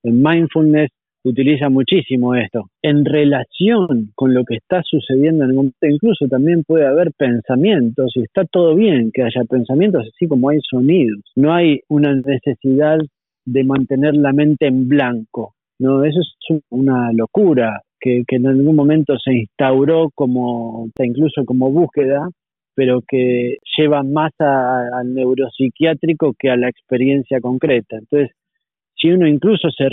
El 0.02 0.14
mindfulness 0.14 0.90
utiliza 1.24 1.68
muchísimo 1.68 2.34
esto. 2.34 2.70
En 2.82 3.04
relación 3.04 4.12
con 4.14 4.32
lo 4.32 4.44
que 4.44 4.56
está 4.56 4.82
sucediendo 4.84 5.44
en 5.44 5.50
el 5.50 5.56
momento, 5.56 5.76
incluso 5.82 6.28
también 6.28 6.62
puede 6.64 6.86
haber 6.86 7.10
pensamientos, 7.18 8.12
y 8.14 8.22
está 8.22 8.44
todo 8.44 8.76
bien 8.76 9.10
que 9.12 9.22
haya 9.22 9.44
pensamientos, 9.48 10.06
así 10.06 10.28
como 10.28 10.50
hay 10.50 10.58
sonidos. 10.62 11.20
No 11.34 11.52
hay 11.52 11.80
una 11.88 12.14
necesidad 12.14 12.98
de 13.46 13.64
mantener 13.64 14.14
la 14.14 14.32
mente 14.32 14.66
en 14.66 14.88
blanco. 14.88 15.54
¿no? 15.78 16.04
Eso 16.04 16.20
es 16.20 16.62
una 16.70 17.12
locura 17.12 17.80
que, 18.00 18.24
en 18.28 18.46
algún 18.46 18.76
momento 18.76 19.18
se 19.18 19.32
instauró 19.32 20.10
como, 20.14 20.88
incluso 20.98 21.44
como 21.44 21.70
búsqueda, 21.70 22.28
pero 22.74 23.02
que 23.08 23.56
lleva 23.76 24.02
más 24.02 24.32
al 24.38 25.14
neuropsiquiátrico 25.14 26.34
que 26.38 26.50
a 26.50 26.56
la 26.56 26.68
experiencia 26.68 27.40
concreta. 27.40 27.96
Entonces, 27.96 28.32
si 29.00 29.10
uno 29.10 29.26
incluso 29.26 29.68
se, 29.70 29.88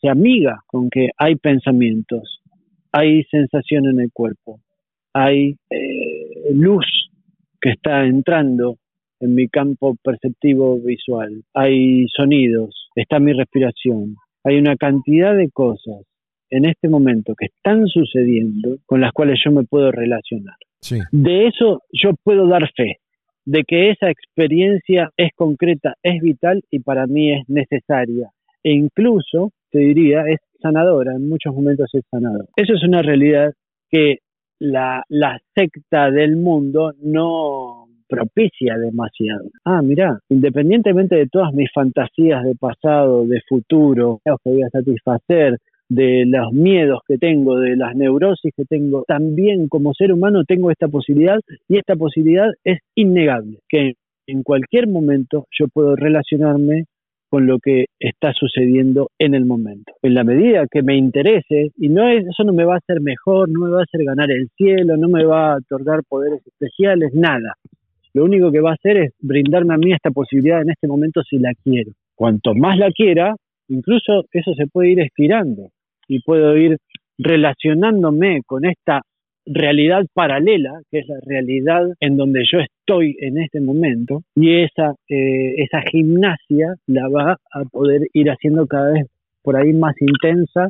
se, 0.00 0.08
amiga 0.08 0.60
con 0.66 0.90
que 0.90 1.08
hay 1.16 1.36
pensamientos, 1.36 2.40
hay 2.92 3.24
sensación 3.24 3.86
en 3.86 4.00
el 4.00 4.10
cuerpo, 4.12 4.60
hay 5.14 5.56
eh, 5.70 6.52
luz 6.52 6.86
que 7.60 7.70
está 7.70 8.04
entrando 8.04 8.76
en 9.20 9.34
mi 9.34 9.48
campo 9.48 9.96
perceptivo 10.02 10.78
visual, 10.80 11.42
hay 11.54 12.06
sonidos, 12.08 12.79
está 12.94 13.18
mi 13.18 13.32
respiración, 13.32 14.16
hay 14.44 14.58
una 14.58 14.76
cantidad 14.76 15.36
de 15.36 15.50
cosas 15.50 16.02
en 16.50 16.64
este 16.64 16.88
momento 16.88 17.34
que 17.38 17.46
están 17.46 17.86
sucediendo 17.86 18.78
con 18.86 19.00
las 19.00 19.12
cuales 19.12 19.40
yo 19.44 19.52
me 19.52 19.64
puedo 19.64 19.92
relacionar. 19.92 20.56
De 21.12 21.46
eso 21.46 21.82
yo 21.92 22.10
puedo 22.24 22.48
dar 22.48 22.68
fe, 22.74 22.96
de 23.44 23.64
que 23.64 23.90
esa 23.90 24.10
experiencia 24.10 25.10
es 25.16 25.30
concreta, 25.36 25.94
es 26.02 26.20
vital 26.20 26.62
y 26.70 26.80
para 26.80 27.06
mí 27.06 27.32
es 27.32 27.48
necesaria. 27.48 28.30
E 28.62 28.72
incluso, 28.72 29.52
te 29.70 29.78
diría, 29.78 30.24
es 30.26 30.38
sanadora, 30.60 31.14
en 31.14 31.28
muchos 31.28 31.54
momentos 31.54 31.90
es 31.92 32.02
sanadora. 32.10 32.44
Eso 32.56 32.74
es 32.74 32.82
una 32.82 33.02
realidad 33.02 33.52
que 33.90 34.18
la, 34.58 35.02
la 35.08 35.38
secta 35.54 36.10
del 36.10 36.36
mundo 36.36 36.92
no, 37.00 37.79
propicia 38.10 38.76
demasiado. 38.76 39.48
Ah, 39.64 39.80
mira, 39.82 40.18
independientemente 40.28 41.14
de 41.14 41.28
todas 41.28 41.54
mis 41.54 41.70
fantasías 41.72 42.44
de 42.44 42.56
pasado, 42.56 43.24
de 43.24 43.40
futuro, 43.48 44.20
que 44.24 44.32
voy 44.44 44.62
a 44.62 44.68
satisfacer, 44.68 45.56
de 45.88 46.24
los 46.26 46.52
miedos 46.52 47.00
que 47.06 47.18
tengo, 47.18 47.58
de 47.58 47.76
las 47.76 47.96
neurosis 47.96 48.52
que 48.56 48.64
tengo, 48.64 49.04
también 49.08 49.68
como 49.68 49.92
ser 49.94 50.12
humano 50.12 50.44
tengo 50.44 50.70
esta 50.70 50.88
posibilidad 50.88 51.38
y 51.68 51.78
esta 51.78 51.96
posibilidad 51.96 52.48
es 52.64 52.78
innegable, 52.94 53.58
que 53.68 53.94
en 54.26 54.42
cualquier 54.42 54.86
momento 54.86 55.46
yo 55.50 55.66
puedo 55.66 55.96
relacionarme 55.96 56.84
con 57.28 57.46
lo 57.46 57.58
que 57.58 57.86
está 57.98 58.32
sucediendo 58.32 59.10
en 59.18 59.34
el 59.34 59.46
momento. 59.46 59.92
En 60.02 60.14
la 60.14 60.24
medida 60.24 60.66
que 60.70 60.82
me 60.82 60.96
interese, 60.96 61.70
y 61.76 61.88
no 61.88 62.08
es, 62.08 62.24
eso 62.26 62.44
no 62.44 62.52
me 62.52 62.64
va 62.64 62.74
a 62.74 62.78
hacer 62.78 63.00
mejor, 63.00 63.48
no 63.48 63.60
me 63.60 63.70
va 63.70 63.80
a 63.80 63.84
hacer 63.84 64.04
ganar 64.04 64.30
el 64.30 64.48
cielo, 64.56 64.96
no 64.96 65.08
me 65.08 65.24
va 65.24 65.52
a 65.52 65.56
otorgar 65.56 66.00
poderes 66.08 66.44
especiales, 66.46 67.12
nada 67.14 67.54
lo 68.14 68.24
único 68.24 68.50
que 68.50 68.60
va 68.60 68.70
a 68.70 68.74
hacer 68.74 68.96
es 68.96 69.12
brindarme 69.20 69.74
a 69.74 69.78
mí 69.78 69.92
esta 69.92 70.10
posibilidad 70.10 70.62
en 70.62 70.70
este 70.70 70.86
momento 70.86 71.22
si 71.22 71.38
la 71.38 71.52
quiero. 71.62 71.92
Cuanto 72.14 72.54
más 72.54 72.78
la 72.78 72.90
quiera, 72.90 73.34
incluso 73.68 74.24
eso 74.32 74.54
se 74.54 74.66
puede 74.66 74.90
ir 74.90 75.00
estirando 75.00 75.70
y 76.08 76.20
puedo 76.20 76.56
ir 76.56 76.78
relacionándome 77.18 78.40
con 78.46 78.64
esta 78.64 79.02
realidad 79.46 80.04
paralela, 80.12 80.80
que 80.90 81.00
es 81.00 81.08
la 81.08 81.18
realidad 81.24 81.82
en 82.00 82.16
donde 82.16 82.44
yo 82.50 82.58
estoy 82.60 83.16
en 83.20 83.38
este 83.38 83.60
momento, 83.60 84.22
y 84.34 84.62
esa, 84.62 84.94
eh, 85.08 85.54
esa 85.58 85.82
gimnasia 85.90 86.74
la 86.86 87.08
va 87.08 87.36
a 87.52 87.64
poder 87.64 88.02
ir 88.12 88.30
haciendo 88.30 88.66
cada 88.66 88.92
vez 88.92 89.06
por 89.42 89.56
ahí 89.56 89.72
más 89.72 89.94
intensa, 90.00 90.68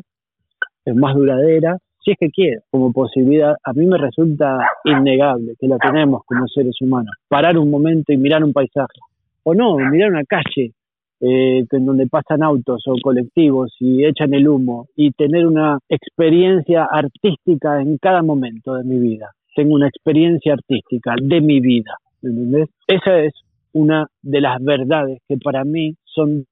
más 0.95 1.15
duradera, 1.15 1.77
si 2.03 2.11
es 2.11 2.17
que 2.19 2.29
quiere, 2.29 2.59
como 2.71 2.91
posibilidad, 2.91 3.55
a 3.63 3.73
mí 3.73 3.85
me 3.85 3.97
resulta 3.97 4.57
innegable 4.85 5.53
que 5.59 5.67
la 5.67 5.77
tenemos 5.77 6.23
como 6.25 6.47
seres 6.47 6.75
humanos. 6.81 7.13
Parar 7.27 7.57
un 7.57 7.69
momento 7.69 8.11
y 8.11 8.17
mirar 8.17 8.43
un 8.43 8.53
paisaje. 8.53 8.99
O 9.43 9.53
no, 9.53 9.77
mirar 9.77 10.11
una 10.11 10.23
calle 10.23 10.73
eh, 11.19 11.63
en 11.69 11.85
donde 11.85 12.07
pasan 12.07 12.41
autos 12.41 12.83
o 12.87 12.95
colectivos 13.01 13.75
y 13.79 14.05
echan 14.05 14.33
el 14.33 14.47
humo 14.47 14.87
y 14.95 15.11
tener 15.11 15.45
una 15.45 15.77
experiencia 15.87 16.87
artística 16.91 17.79
en 17.79 17.97
cada 17.97 18.23
momento 18.23 18.73
de 18.73 18.83
mi 18.83 18.99
vida. 18.99 19.31
Tengo 19.55 19.75
una 19.75 19.87
experiencia 19.87 20.53
artística 20.53 21.13
de 21.21 21.41
mi 21.41 21.59
vida. 21.59 21.93
¿Entendés? 22.23 22.69
Esa 22.87 23.19
es 23.19 23.33
una 23.73 24.07
de 24.21 24.41
las 24.41 24.63
verdades 24.63 25.19
que 25.27 25.37
para 25.37 25.63
mí 25.63 25.95
son 26.05 26.45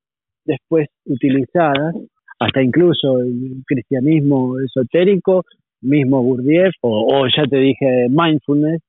después 0.45 0.87
utilizadas 1.05 1.95
hasta 2.39 2.61
incluso 2.61 3.19
el 3.19 3.63
cristianismo 3.65 4.59
esotérico, 4.59 5.43
mismo 5.81 6.21
Gurdjieff, 6.21 6.73
o, 6.81 7.25
ya 7.35 7.43
te 7.43 7.57
dije 7.57 8.07
mindfulness, 8.09 8.81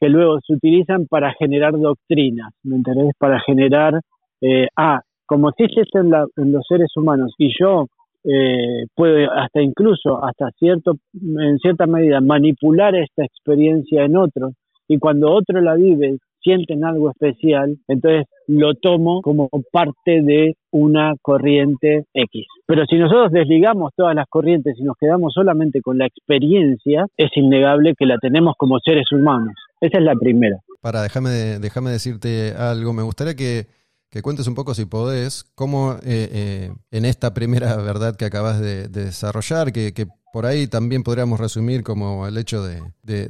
que 0.00 0.08
luego 0.08 0.38
se 0.46 0.54
utilizan 0.54 1.06
para 1.06 1.32
generar 1.38 1.72
doctrinas, 1.78 2.52
¿me 2.62 2.76
entendés? 2.76 3.12
Para 3.18 3.40
generar, 3.40 4.00
eh, 4.40 4.68
ah, 4.76 5.00
como 5.26 5.50
existe 5.50 5.82
esto 5.82 6.00
en, 6.00 6.12
en 6.36 6.52
los 6.52 6.66
seres 6.66 6.90
humanos 6.96 7.32
y 7.38 7.50
yo 7.58 7.86
eh, 8.24 8.86
puede 8.94 9.26
hasta 9.26 9.60
incluso 9.60 10.24
hasta 10.24 10.50
cierto 10.58 10.94
en 11.12 11.58
cierta 11.58 11.86
medida 11.86 12.22
manipular 12.22 12.94
esta 12.94 13.22
experiencia 13.22 14.04
en 14.04 14.16
otro 14.16 14.52
y 14.88 14.98
cuando 14.98 15.30
otro 15.30 15.60
la 15.60 15.74
vive 15.74 16.16
sienten 16.44 16.84
algo 16.84 17.10
especial, 17.10 17.76
entonces 17.88 18.26
lo 18.46 18.74
tomo 18.74 19.22
como 19.22 19.48
parte 19.72 20.22
de 20.22 20.54
una 20.70 21.14
corriente 21.22 22.04
X. 22.14 22.46
Pero 22.66 22.84
si 22.86 22.96
nosotros 22.96 23.32
desligamos 23.32 23.92
todas 23.96 24.14
las 24.14 24.26
corrientes 24.28 24.76
y 24.78 24.84
nos 24.84 24.96
quedamos 25.00 25.32
solamente 25.34 25.80
con 25.80 25.98
la 25.98 26.06
experiencia, 26.06 27.06
es 27.16 27.30
innegable 27.34 27.94
que 27.98 28.06
la 28.06 28.18
tenemos 28.18 28.54
como 28.58 28.78
seres 28.78 29.10
humanos. 29.10 29.54
Esa 29.80 29.98
es 29.98 30.04
la 30.04 30.14
primera. 30.14 30.58
Para, 30.80 31.02
déjame, 31.02 31.58
déjame 31.58 31.90
decirte 31.90 32.52
algo. 32.56 32.92
Me 32.92 33.02
gustaría 33.02 33.34
que 33.34 33.66
que 34.14 34.22
cuentes 34.22 34.46
un 34.46 34.54
poco, 34.54 34.74
si 34.74 34.84
podés, 34.84 35.42
cómo 35.56 35.94
eh, 35.94 35.98
eh, 36.04 36.72
en 36.92 37.04
esta 37.04 37.34
primera 37.34 37.74
verdad 37.78 38.14
que 38.14 38.24
acabas 38.24 38.60
de, 38.60 38.86
desarrollar, 38.86 39.72
que, 39.72 40.06
por 40.32 40.46
ahí 40.46 40.68
también 40.68 41.02
podríamos 41.02 41.40
resumir 41.40 41.82
como 41.82 42.24
el 42.28 42.38
hecho 42.38 42.62
de, 42.62 42.80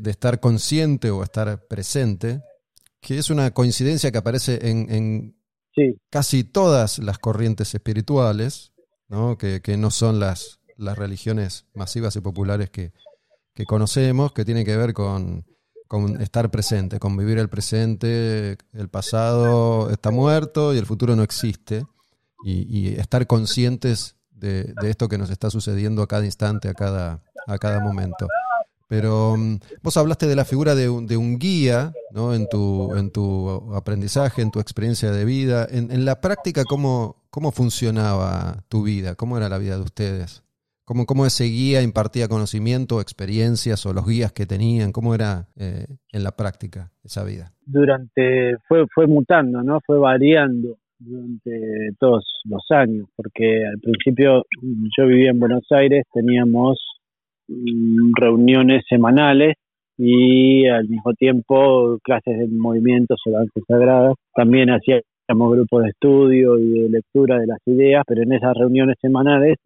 estar 0.04 0.40
consciente 0.40 1.10
o 1.10 1.22
estar 1.22 1.66
presente, 1.68 2.42
que 3.04 3.18
es 3.18 3.30
una 3.30 3.52
coincidencia 3.52 4.10
que 4.10 4.18
aparece 4.18 4.58
en, 4.70 5.36
casi 6.10 6.44
todas 6.44 6.98
las 6.98 7.18
corrientes 7.18 7.74
espirituales, 7.74 8.72
¿no? 9.08 9.36
Que, 9.36 9.60
no 9.76 9.90
son 9.90 10.18
las, 10.18 10.60
las 10.76 10.96
religiones 10.96 11.66
masivas 11.74 12.16
y 12.16 12.20
populares 12.20 12.70
que, 12.70 12.92
que 13.54 13.64
conocemos, 13.64 14.32
que 14.32 14.44
tienen 14.44 14.64
que 14.64 14.76
ver 14.76 14.94
con 14.94 15.44
con 15.86 16.20
estar 16.20 16.50
presente, 16.50 16.98
con 16.98 17.16
vivir 17.16 17.38
el 17.38 17.48
presente, 17.48 18.56
el 18.72 18.88
pasado 18.88 19.90
está 19.90 20.10
muerto 20.10 20.74
y 20.74 20.78
el 20.78 20.86
futuro 20.86 21.14
no 21.14 21.22
existe, 21.22 21.86
y, 22.44 22.88
estar 22.96 23.26
conscientes 23.26 24.16
de, 24.30 24.74
esto 24.82 25.08
que 25.08 25.18
nos 25.18 25.30
está 25.30 25.50
sucediendo 25.50 26.02
a 26.02 26.08
cada 26.08 26.24
instante, 26.24 26.68
a 26.68 26.74
cada, 26.74 27.22
a 27.46 27.58
cada 27.58 27.80
momento. 27.80 28.26
Pero 28.88 29.36
mm, 29.36 29.56
vos 29.82 29.96
hablaste 29.96 30.26
de 30.26 30.36
la 30.36 30.44
figura 30.44 30.74
de 30.74 30.88
un, 30.88 31.06
de 31.06 31.16
un 31.16 31.38
guía 31.38 31.92
¿no? 32.12 32.34
en, 32.34 32.46
tu, 32.48 32.94
en 32.96 33.10
tu 33.10 33.74
aprendizaje, 33.74 34.42
en 34.42 34.50
tu 34.50 34.60
experiencia 34.60 35.10
de 35.10 35.24
vida. 35.24 35.66
En, 35.70 35.90
en 35.90 36.04
la 36.04 36.20
práctica, 36.20 36.64
¿cómo, 36.68 37.24
¿cómo 37.30 37.50
funcionaba 37.50 38.64
tu 38.68 38.84
vida? 38.84 39.14
¿Cómo 39.14 39.36
era 39.36 39.48
la 39.48 39.58
vida 39.58 39.76
de 39.76 39.82
ustedes? 39.82 40.44
¿Cómo, 40.84 41.06
¿Cómo 41.06 41.24
ese 41.24 41.44
guía 41.44 41.80
impartía 41.80 42.28
conocimiento, 42.28 43.00
experiencias 43.00 43.86
o 43.86 43.94
los 43.94 44.06
guías 44.06 44.32
que 44.32 44.44
tenían? 44.44 44.92
¿Cómo 44.92 45.14
era 45.14 45.48
eh, 45.56 45.86
en 46.12 46.22
la 46.22 46.32
práctica 46.32 46.92
esa 47.02 47.24
vida? 47.24 47.52
Durante, 47.64 48.56
fue, 48.68 48.84
fue 48.94 49.06
mutando, 49.06 49.62
¿no? 49.62 49.80
Fue 49.86 49.98
variando 49.98 50.76
durante 50.98 51.90
todos 51.98 52.24
los 52.44 52.62
años, 52.70 53.08
porque 53.16 53.64
al 53.66 53.80
principio 53.80 54.44
yo 54.96 55.06
vivía 55.06 55.30
en 55.30 55.40
Buenos 55.40 55.64
Aires, 55.70 56.04
teníamos 56.12 56.78
reuniones 58.16 58.84
semanales 58.88 59.56
y 59.96 60.66
al 60.66 60.88
mismo 60.88 61.12
tiempo 61.14 61.98
clases 62.02 62.38
de 62.38 62.48
movimientos 62.48 63.20
o 63.26 63.30
danzas 63.30 63.62
sagradas. 63.68 64.14
También 64.34 64.70
hacíamos 64.70 65.52
grupos 65.52 65.84
de 65.84 65.90
estudio 65.90 66.58
y 66.58 66.80
de 66.80 66.88
lectura 66.88 67.38
de 67.38 67.46
las 67.46 67.58
ideas, 67.66 68.02
pero 68.06 68.22
en 68.22 68.32
esas 68.32 68.54
reuniones 68.56 68.96
semanales 69.00 69.58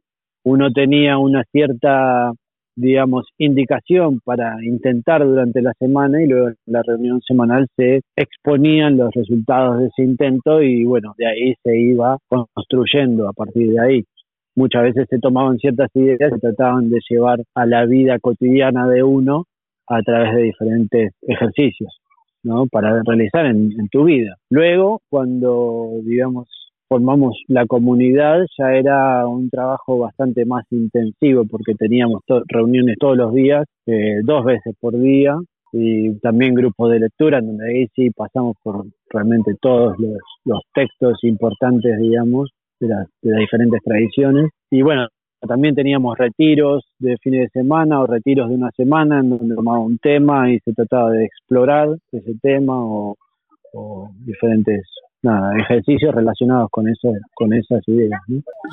uno 0.45 0.71
tenía 0.71 1.19
una 1.19 1.43
cierta, 1.51 2.33
digamos, 2.77 3.27
indicación 3.39 4.21
para 4.25 4.57
intentar 4.65 5.25
durante 5.25 5.63
la 5.63 5.73
semana 5.79 6.23
y 6.23 6.27
luego 6.27 6.49
en 6.49 6.57
la 6.67 6.83
reunión 6.83 7.21
semanal 7.27 7.67
se 7.77 8.01
exponían 8.17 8.97
los 8.97 9.11
resultados 9.15 9.81
de 9.81 9.87
ese 9.87 10.03
intento 10.03 10.63
y 10.63 10.85
bueno, 10.85 11.15
de 11.19 11.27
ahí 11.27 11.55
se 11.63 11.79
iba 11.79 12.19
construyendo 12.29 13.29
a 13.29 13.33
partir 13.33 13.73
de 13.73 13.81
ahí. 13.81 14.05
Muchas 14.59 14.83
veces 14.83 15.07
se 15.09 15.21
tomaban 15.21 15.57
ciertas 15.59 15.89
ideas 15.95 16.33
y 16.37 16.41
trataban 16.41 16.91
de 16.91 16.99
llevar 17.09 17.39
a 17.55 17.65
la 17.65 17.87
vida 17.87 18.19
cotidiana 18.19 18.89
de 18.89 19.05
uno 19.05 19.45
a 19.87 20.03
través 20.03 20.35
de 20.35 20.43
diferentes 20.43 21.13
ejercicios, 21.23 22.01
¿no? 22.43 22.67
Para 22.67 23.01
realizar 23.05 23.47
en, 23.47 23.71
tu 23.93 24.03
vida. 24.03 24.35
Luego, 24.51 25.01
cuando, 25.11 25.91
digamos, 26.03 26.49
formamos 26.89 27.41
la 27.47 27.67
comunidad 27.67 28.47
ya 28.59 28.73
era 28.75 29.29
un 29.29 29.49
trabajo 29.49 29.97
bastante 30.01 30.45
más 30.45 30.65
intensivo 30.73 31.45
porque 31.49 31.75
teníamos 31.79 32.23
reuniones 32.49 32.97
todos 32.99 33.17
los 33.17 33.33
días, 33.33 33.65
eh, 33.87 34.23
dos 34.25 34.45
veces 34.45 34.75
por 34.81 34.99
día 34.99 35.37
y 35.73 36.19
también 36.19 36.55
grupos 36.55 36.91
de 36.91 36.99
lectura 36.99 37.41
donde 37.41 37.65
ahí 37.65 37.87
sí 37.95 38.11
pasamos 38.11 38.57
por 38.65 38.87
realmente 39.09 39.55
todos 39.61 39.97
los, 40.45 40.63
textos 40.75 41.23
importantes, 41.23 41.97
digamos, 42.01 42.51
de, 42.81 42.89
las 42.89 43.07
diferentes 43.23 43.83
tradiciones. 43.83 44.51
Y 44.71 44.83
bueno, 44.83 45.09
también 45.47 45.75
teníamos 45.75 46.19
retiros 46.19 46.85
de 46.99 47.17
fines 47.19 47.51
de 47.53 47.61
semana 47.61 48.01
o 48.01 48.07
retiros 48.07 48.49
de 48.49 48.57
una 48.57 48.71
semana 48.73 49.21
en 49.21 49.31
donde 49.31 49.55
tomaba 49.55 49.79
un 49.79 49.99
tema 49.99 50.51
y 50.53 50.59
se 50.61 50.73
trataba 50.73 51.11
de 51.11 51.25
explorar 51.25 51.97
ese 52.13 52.35
tema 52.43 52.75
o, 52.77 53.17
o 53.73 54.11
diferentes 54.25 54.85
nada, 55.23 55.53
ejercicios 55.59 56.15
relacionados 56.15 56.69
con 56.71 56.89
eso, 56.89 57.13
con 57.35 57.53
esas 57.53 57.81
ideas. 57.87 58.21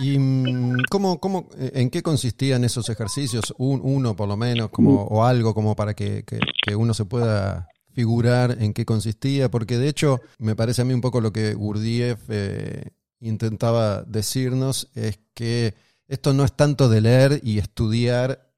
¿Y 0.04 0.18
mm, 0.18 0.84
cómo, 0.90 1.20
cómo, 1.20 1.48
en 1.58 1.90
qué 1.90 2.02
consistían 2.02 2.64
esos 2.64 2.90
ejercicios? 2.90 3.54
Un, 3.58 3.82
uno 3.84 4.16
por 4.16 4.28
lo 4.28 4.38
menos, 4.38 4.70
como, 4.70 5.04
o 5.04 5.24
algo 5.24 5.54
como 5.54 5.76
para 5.76 5.94
que, 5.94 6.24
que, 6.26 6.76
uno 6.76 6.94
se 6.94 7.06
pueda 7.06 7.68
figurar 7.94 8.58
en 8.60 8.74
qué 8.74 8.86
consistía, 8.86 9.50
porque 9.50 9.78
de 9.78 9.88
hecho 9.88 10.20
me 10.40 10.56
parece 10.56 10.82
a 10.82 10.86
mí 10.86 10.94
un 10.94 11.02
poco 11.02 11.22
lo 11.22 11.32
que 11.32 11.54
Gurdjieff 11.54 12.30
eh, 12.30 12.92
intentaba 13.20 14.04
decirnos 14.04 14.90
es 14.94 15.20
que 15.34 15.76
esto 16.08 16.34
no 16.34 16.44
es 16.44 16.54
tanto 16.56 16.90
de 16.90 17.02
leer 17.02 17.42
y 17.44 17.58
estudiar 17.60 18.54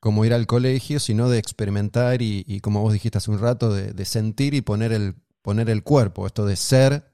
como 0.00 0.24
ir 0.24 0.32
al 0.32 0.46
colegio, 0.46 0.98
sino 0.98 1.28
de 1.28 1.38
experimentar 1.38 2.22
y, 2.22 2.60
como 2.60 2.82
vos 2.82 2.92
dijiste 2.92 3.18
hace 3.18 3.30
un 3.30 3.38
rato, 3.38 3.72
de, 3.72 3.92
de 3.92 4.04
sentir 4.04 4.54
y 4.54 4.62
poner 4.62 4.92
el, 4.92 5.14
poner 5.42 5.68
el 5.70 5.82
cuerpo, 5.82 6.26
esto 6.26 6.46
de 6.46 6.56
ser 6.56 7.10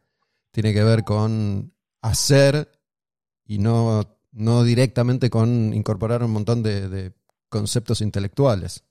tiene 0.50 0.72
que 0.72 0.84
ver 0.84 1.04
con 1.04 1.74
hacer 2.00 2.70
y 3.44 3.58
no, 3.58 4.18
no 4.32 4.64
directamente 4.64 5.30
con 5.30 5.72
incorporar 5.74 6.22
un 6.22 6.30
montón 6.30 6.62
de, 6.62 7.12
conceptos 7.48 8.00
intelectuales. 8.00 8.84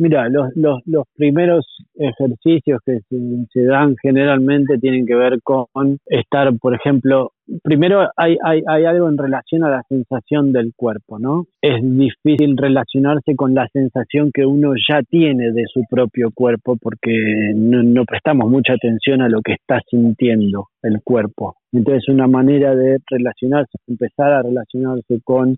Mira, 0.00 0.28
los, 0.28 0.50
los, 0.54 0.80
los 0.86 1.04
primeros 1.16 1.66
ejercicios 1.96 2.80
que 2.86 3.00
se, 3.08 3.62
dan 3.64 3.96
generalmente 4.00 4.78
tienen 4.78 5.04
que 5.04 5.16
ver 5.16 5.40
con 5.42 5.66
estar, 6.06 6.56
por 6.60 6.76
ejemplo, 6.76 7.32
primero 7.64 8.08
hay, 8.16 8.36
hay, 8.44 8.62
hay, 8.68 8.84
algo 8.84 9.08
en 9.08 9.18
relación 9.18 9.64
a 9.64 9.70
la 9.70 9.82
sensación 9.88 10.52
del 10.52 10.72
cuerpo, 10.76 11.18
¿no? 11.18 11.46
Es 11.60 11.80
difícil 11.82 12.56
relacionarse 12.56 13.34
con 13.34 13.54
la 13.54 13.66
sensación 13.72 14.30
que 14.32 14.46
uno 14.46 14.74
ya 14.88 15.02
tiene 15.02 15.50
de 15.50 15.64
su 15.66 15.82
propio 15.90 16.30
cuerpo 16.32 16.76
porque 16.80 17.52
no, 17.56 17.82
no 17.82 18.04
prestamos 18.04 18.48
mucha 18.48 18.74
atención 18.74 19.20
a 19.20 19.28
lo 19.28 19.40
que 19.42 19.54
está 19.54 19.80
sintiendo 19.90 20.68
el 20.82 21.00
cuerpo. 21.02 21.56
Entonces 21.72 22.08
una 22.08 22.28
manera 22.28 22.76
de 22.76 22.98
relacionarse, 23.10 23.78
empezar 23.88 24.32
a 24.32 24.42
relacionarse 24.42 25.20
con 25.24 25.56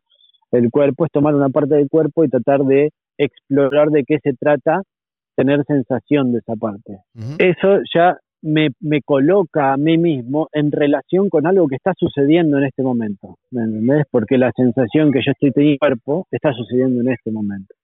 el 0.52 0.70
cuerpo 0.70 1.04
es 1.04 1.12
tomar 1.12 1.34
una 1.34 1.48
parte 1.48 1.74
del 1.74 1.88
cuerpo 1.88 2.24
y 2.24 2.28
tratar 2.28 2.60
de 2.64 2.90
explorar 3.24 3.88
de 3.88 4.04
qué 4.04 4.18
se 4.22 4.32
trata, 4.32 4.82
tener 5.36 5.64
sensación 5.64 6.32
de 6.32 6.38
esa 6.38 6.54
parte. 6.56 6.98
Eso 7.38 7.80
ya 7.94 8.16
me, 8.42 8.68
me, 8.80 9.02
coloca 9.02 9.72
a 9.72 9.76
mí 9.76 9.98
mismo 9.98 10.48
en 10.52 10.72
relación 10.72 11.28
con 11.28 11.46
algo 11.46 11.68
que 11.68 11.76
está 11.76 11.92
sucediendo 11.96 12.58
en 12.58 12.64
este 12.64 12.82
momento, 12.82 13.36
¿me 13.50 13.62
entendés? 13.62 14.06
Porque 14.10 14.38
la 14.38 14.50
sensación 14.56 15.12
que 15.12 15.20
yo 15.24 15.32
estoy 15.32 15.52
teniendo 15.52 15.60
en 15.60 15.72
mi 15.72 15.78
cuerpo 15.78 16.26
está 16.30 16.52
sucediendo 16.52 17.00
en 17.02 17.08
este 17.10 17.30
momento. 17.30 17.74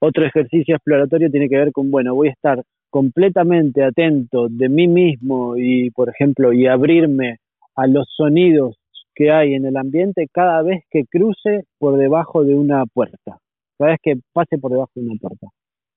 Otro 0.00 0.26
ejercicio 0.26 0.76
exploratorio 0.76 1.30
tiene 1.30 1.48
que 1.48 1.56
ver 1.56 1.72
con, 1.72 1.90
bueno, 1.90 2.14
voy 2.14 2.28
a 2.28 2.32
estar 2.32 2.62
completamente 2.90 3.82
atento 3.82 4.48
de 4.50 4.68
mí 4.68 4.86
mismo 4.86 5.56
y, 5.56 5.90
por 5.90 6.10
ejemplo, 6.10 6.52
y 6.52 6.66
abrirme 6.66 7.38
a 7.74 7.86
los 7.86 8.06
sonidos 8.14 8.76
que 9.14 9.30
hay 9.30 9.54
en 9.54 9.64
el 9.64 9.76
ambiente 9.76 10.26
cada 10.32 10.62
vez 10.62 10.84
que 10.90 11.04
cruce 11.04 11.64
por 11.78 11.96
debajo 11.96 12.44
de 12.44 12.54
una 12.54 12.84
puerta, 12.86 13.38
cada 13.78 13.92
vez 13.92 14.00
que 14.02 14.14
pase 14.32 14.58
por 14.58 14.72
debajo 14.72 14.90
de 14.94 15.02
una 15.02 15.18
puerta. 15.20 15.46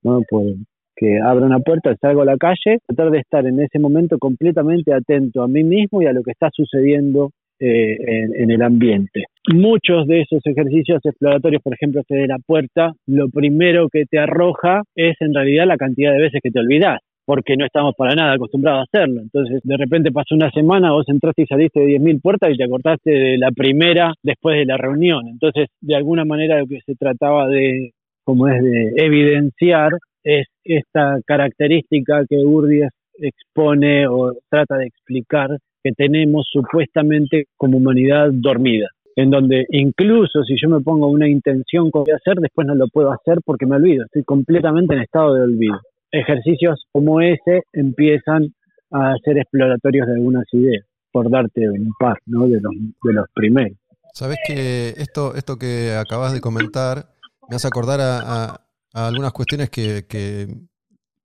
No 0.03 0.21
puedo 0.29 0.53
que 0.97 1.19
abra 1.19 1.45
una 1.45 1.59
puerta, 1.59 1.95
salgo 2.01 2.23
a 2.23 2.25
la 2.25 2.37
calle, 2.37 2.79
tratar 2.87 3.11
de 3.11 3.19
estar 3.19 3.45
en 3.45 3.61
ese 3.61 3.79
momento 3.79 4.17
completamente 4.17 4.91
atento 4.93 5.43
a 5.43 5.47
mí 5.47 5.63
mismo 5.63 6.01
y 6.01 6.07
a 6.07 6.11
lo 6.11 6.23
que 6.23 6.31
está 6.31 6.49
sucediendo 6.51 7.29
eh, 7.59 7.97
en, 8.35 8.51
el 8.51 8.61
ambiente. 8.61 9.25
Muchos 9.53 10.07
de 10.07 10.21
esos 10.21 10.45
ejercicios 10.45 10.99
exploratorios, 11.03 11.61
por 11.61 11.73
ejemplo, 11.73 12.01
este 12.01 12.15
de 12.15 12.27
la 12.27 12.39
puerta, 12.45 12.93
lo 13.05 13.29
primero 13.29 13.87
que 13.89 14.05
te 14.05 14.19
arroja 14.19 14.81
es 14.95 15.15
en 15.21 15.33
realidad 15.33 15.67
la 15.67 15.77
cantidad 15.77 16.11
de 16.11 16.19
veces 16.19 16.41
que 16.43 16.51
te 16.51 16.59
olvidas. 16.59 16.99
Porque 17.27 17.57
no 17.57 17.65
estamos 17.65 17.93
para 17.93 18.15
nada 18.15 18.35
acostumbrados 18.35 18.79
a 18.79 18.83
hacerlo. 18.83 19.19
Entonces, 19.19 19.59
de 19.61 19.75
repente 19.75 20.13
pasó 20.13 20.33
una 20.33 20.49
semana, 20.49 20.93
vos 20.93 21.03
entraste 21.09 21.41
y 21.41 21.45
saliste 21.45 21.81
de 21.81 21.99
10.000 21.99 22.21
puertas 22.21 22.51
y 22.53 22.55
te 22.55 22.63
acortaste 22.63 23.11
de 23.11 23.37
la 23.37 23.51
primera 23.51 24.13
después 24.23 24.55
de 24.55 24.65
la 24.65 24.77
reunión. 24.77 25.27
Entonces, 25.27 25.67
de 25.81 25.95
alguna 25.97 26.23
manera 26.23 26.57
lo 26.57 26.67
que 26.67 26.79
se 26.85 26.95
trataba 26.95 27.49
de, 27.49 27.91
como 28.23 28.47
es 28.47 28.63
de 28.63 28.93
evidenciar, 28.95 29.91
es 30.23 30.47
esta 30.63 31.19
característica 31.25 32.23
que 32.29 32.37
Urdias 32.37 32.93
expone 33.19 34.07
o 34.07 34.31
trata 34.49 34.77
de 34.77 34.85
explicar 34.85 35.49
que 35.83 35.91
tenemos 35.91 36.47
supuestamente 36.49 37.47
como 37.57 37.75
humanidad 37.77 38.29
dormida 38.31 38.87
en 39.17 39.31
donde 39.31 39.65
incluso 39.71 40.43
si 40.43 40.55
yo 40.61 40.69
me 40.69 40.79
pongo 40.79 41.07
una 41.07 41.27
intención 41.27 41.91
que 41.91 41.99
voy 41.99 42.11
hacer, 42.11 42.35
después 42.35 42.67
no 42.67 42.75
lo 42.75 42.87
puedo 42.87 43.11
hacer 43.11 43.39
porque 43.43 43.65
me 43.65 43.75
olvido, 43.75 44.05
estoy 44.05 44.23
completamente 44.23 44.93
en 44.93 45.01
estado 45.01 45.33
de 45.33 45.41
olvido 45.41 45.79
ejercicios 46.11 46.85
como 46.91 47.21
ese 47.21 47.63
empiezan 47.73 48.53
a 48.91 49.15
ser 49.23 49.37
exploratorios 49.37 50.07
de 50.07 50.13
algunas 50.13 50.45
ideas, 50.53 50.85
por 51.11 51.29
darte 51.29 51.69
un 51.69 51.91
par 51.99 52.17
¿no? 52.25 52.47
de, 52.47 52.61
los, 52.61 52.73
de 53.03 53.13
los 53.13 53.25
primeros. 53.33 53.77
Sabes 54.13 54.37
que 54.47 54.93
esto, 54.97 55.35
esto 55.35 55.57
que 55.57 55.93
acabas 55.93 56.33
de 56.33 56.41
comentar 56.41 57.09
me 57.49 57.55
hace 57.55 57.67
acordar 57.67 57.99
a, 58.01 58.61
algunas 58.93 59.31
cuestiones 59.31 59.69
que, 59.69 60.05
que, 60.07 60.47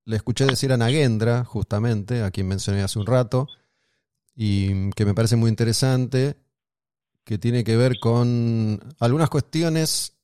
le 0.05 0.17
escuché 0.17 0.45
decir 0.45 0.73
a 0.73 0.77
Nagendra, 0.77 1.45
justamente, 1.45 2.23
a 2.23 2.33
quien 2.33 2.49
mencioné 2.49 2.83
hace 2.83 2.99
un 2.99 3.07
rato, 3.07 3.47
y 4.35 4.91
que 4.91 5.05
me 5.05 5.15
parece 5.15 5.37
muy 5.37 5.49
interesante, 5.49 6.37
que 7.25 7.39
tiene 7.39 7.63
que 7.63 7.77
ver 7.77 7.99
con 8.01 8.81
algunas 8.99 9.31
cuestiones 9.31 10.19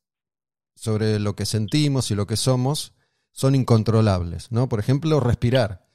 sobre 0.74 1.20
lo 1.20 1.34
que 1.34 1.46
sentimos 1.46 2.10
y 2.10 2.16
lo 2.16 2.26
que 2.26 2.36
somos, 2.36 2.92
son 3.38 3.54
incontrolables, 3.54 4.50
¿no? 4.50 4.68
Por 4.68 4.80
ejemplo, 4.80 5.20
respirar. 5.20 5.86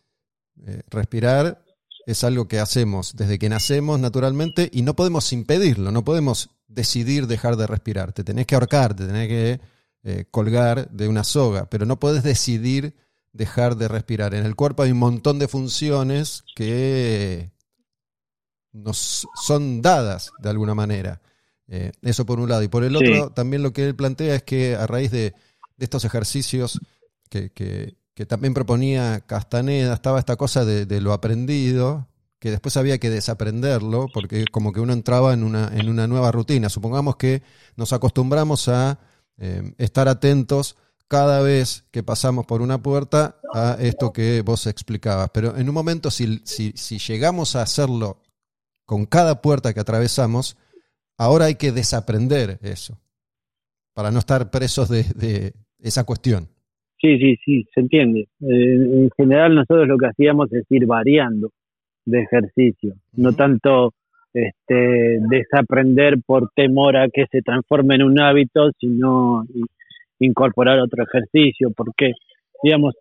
Eh, 0.66 0.82
respirar 0.90 1.66
es 2.06 2.24
algo 2.24 2.48
que 2.48 2.62
hacemos 2.62 3.18
desde 3.18 3.38
que 3.38 3.50
nacemos 3.50 4.00
naturalmente 4.00 4.70
y 4.72 4.82
no 4.82 4.96
podemos 4.96 5.34
impedirlo, 5.34 5.92
no 5.92 6.06
podemos 6.06 6.52
decidir 6.70 7.28
dejar 7.28 7.58
de 7.58 7.68
respirar. 7.68 8.14
Te 8.14 8.24
tenés 8.24 8.48
que 8.48 8.56
ahorcar, 8.56 8.96
te 8.96 9.08
tenés 9.08 9.28
que 9.28 9.60
eh, 10.04 10.24
colgar 10.32 10.90
de 10.90 11.10
una 11.10 11.26
soga, 11.26 11.70
pero 11.70 11.86
no 11.86 12.00
puedes 12.00 12.24
decidir 12.24 12.96
dejar 13.34 13.76
de 13.76 13.90
respirar. 13.90 14.34
En 14.34 14.46
el 14.46 14.56
cuerpo 14.56 14.84
hay 14.84 14.92
un 14.92 15.00
montón 15.00 15.38
de 15.38 15.50
funciones 15.50 16.46
que 16.56 17.52
nos 18.72 19.28
son 19.36 19.82
dadas 19.82 20.32
de 20.40 20.50
alguna 20.50 20.76
manera. 20.76 21.22
Eh, 21.68 21.92
eso 22.04 22.26
por 22.26 22.40
un 22.40 22.48
lado. 22.48 22.64
Y 22.64 22.70
por 22.70 22.86
el 22.86 22.96
otro, 22.96 23.32
también 23.32 23.64
lo 23.64 23.74
que 23.74 23.86
él 23.86 23.96
plantea 23.98 24.36
es 24.36 24.44
que 24.44 24.78
a 24.78 24.88
raíz 24.88 25.12
de 25.12 25.36
estos 25.78 26.06
ejercicios 26.06 26.80
que, 27.34 28.26
también 28.28 28.54
proponía 28.54 29.22
Castaneda, 29.22 29.94
estaba 29.96 30.20
esta 30.20 30.36
cosa 30.36 30.66
de, 30.66 31.02
lo 31.02 31.14
aprendido, 31.14 32.08
que 32.40 32.52
después 32.52 32.78
había 32.78 33.00
que 33.00 33.10
desaprenderlo, 33.10 34.08
porque 34.14 34.46
como 34.52 34.72
que 34.72 34.82
uno 34.82 34.94
entraba 34.94 35.34
en 35.34 35.44
una, 35.44 35.72
en 35.74 35.90
una 35.90 36.08
nueva 36.08 36.32
rutina. 36.32 36.70
Supongamos 36.70 37.16
que 37.16 37.42
nos 37.76 37.94
acostumbramos 37.94 38.68
a 38.68 39.00
eh, 39.38 39.74
estar 39.78 40.08
atentos 40.08 40.76
cada 41.08 41.42
vez 41.42 41.86
que 41.92 42.04
pasamos 42.04 42.46
por 42.46 42.62
una 42.62 42.82
puerta 42.82 43.38
a 43.54 43.78
esto 43.80 44.14
que 44.14 44.42
vos 44.42 44.68
explicabas. 44.68 45.30
Pero 45.34 45.58
en 45.58 45.70
un 45.70 45.74
momento, 45.74 46.12
si, 46.12 46.42
si, 46.46 46.98
llegamos 47.00 47.56
a 47.56 47.62
hacerlo 47.62 48.22
con 48.86 49.06
cada 49.06 49.42
puerta 49.42 49.74
que 49.74 49.80
atravesamos, 49.80 50.58
ahora 51.18 51.46
hay 51.46 51.56
que 51.56 51.72
desaprender 51.72 52.60
eso, 52.62 53.00
para 53.94 54.12
no 54.12 54.20
estar 54.20 54.52
presos 54.52 54.90
de 54.90 55.54
esa 55.80 56.04
cuestión. 56.04 56.53
Sí, 57.04 57.20
sí, 57.20 57.36
sí, 57.44 57.68
se 57.74 57.82
entiende. 57.82 58.22
Eh, 58.22 58.76
en 59.04 59.10
general 59.18 59.56
nosotros 59.56 59.90
lo 59.90 59.98
que 59.98 60.08
hacíamos 60.08 60.52
es 60.54 60.64
ir 60.70 60.86
variando 60.86 61.50
de 62.06 62.22
ejercicio, 62.22 62.94
no 63.18 63.34
tanto 63.34 63.94
este, 64.34 65.20
desaprender 65.30 66.16
por 66.26 66.50
temor 66.56 66.96
a 66.96 67.10
que 67.10 67.26
se 67.30 67.42
transforme 67.42 67.96
en 67.96 68.04
un 68.04 68.20
hábito, 68.22 68.72
sino 68.80 69.44
incorporar 70.20 70.80
otro 70.80 71.04
ejercicio, 71.04 71.72
porque, 71.76 72.14
digamos, 72.64 72.96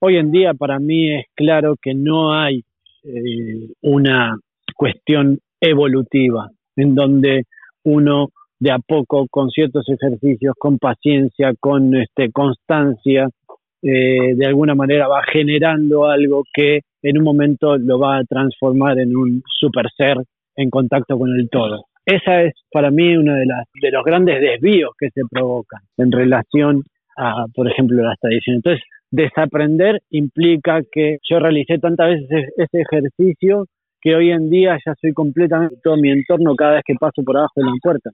hoy 0.00 0.18
en 0.18 0.30
día 0.32 0.52
para 0.52 0.78
mí 0.78 1.10
es 1.10 1.24
claro 1.34 1.76
que 1.80 1.94
no 1.94 2.34
hay 2.34 2.62
eh, 3.04 3.68
una 3.80 4.36
cuestión 4.76 5.38
evolutiva 5.62 6.50
en 6.76 6.94
donde 6.94 7.44
uno 7.84 8.28
de 8.60 8.70
a 8.70 8.78
poco 8.78 9.26
con 9.28 9.48
ciertos 9.48 9.88
ejercicios, 9.88 10.54
con 10.58 10.78
paciencia, 10.78 11.54
con 11.58 11.96
este, 11.96 12.30
constancia, 12.30 13.28
eh, 13.82 14.34
de 14.36 14.46
alguna 14.46 14.74
manera 14.74 15.08
va 15.08 15.22
generando 15.32 16.04
algo 16.04 16.44
que 16.52 16.80
en 17.02 17.18
un 17.18 17.24
momento 17.24 17.78
lo 17.78 17.98
va 17.98 18.18
a 18.18 18.24
transformar 18.24 18.98
en 18.98 19.16
un 19.16 19.42
super 19.46 19.86
ser 19.96 20.18
en 20.56 20.68
contacto 20.68 21.18
con 21.18 21.30
el 21.30 21.48
todo. 21.48 21.86
Esa 22.04 22.42
es 22.42 22.52
para 22.70 22.90
mí 22.90 23.16
uno 23.16 23.34
de, 23.34 23.46
las, 23.46 23.64
de 23.80 23.90
los 23.90 24.04
grandes 24.04 24.40
desvíos 24.42 24.90
que 24.98 25.08
se 25.08 25.22
provocan 25.30 25.80
en 25.96 26.12
relación 26.12 26.82
a, 27.16 27.46
por 27.54 27.66
ejemplo, 27.70 28.02
las 28.02 28.18
tradiciones. 28.20 28.58
Entonces, 28.58 28.84
desaprender 29.10 30.00
implica 30.10 30.82
que 30.92 31.16
yo 31.28 31.38
realicé 31.38 31.78
tantas 31.78 32.10
veces 32.10 32.52
ese 32.58 32.82
ejercicio 32.82 33.64
que 34.02 34.14
hoy 34.14 34.30
en 34.30 34.50
día 34.50 34.78
ya 34.84 34.94
soy 35.00 35.12
completamente 35.12 35.76
todo 35.82 35.96
mi 35.96 36.10
entorno 36.10 36.54
cada 36.56 36.74
vez 36.74 36.82
que 36.86 36.94
paso 36.94 37.22
por 37.22 37.36
abajo 37.38 37.52
de 37.56 37.64
la 37.64 37.72
puerta 37.82 38.10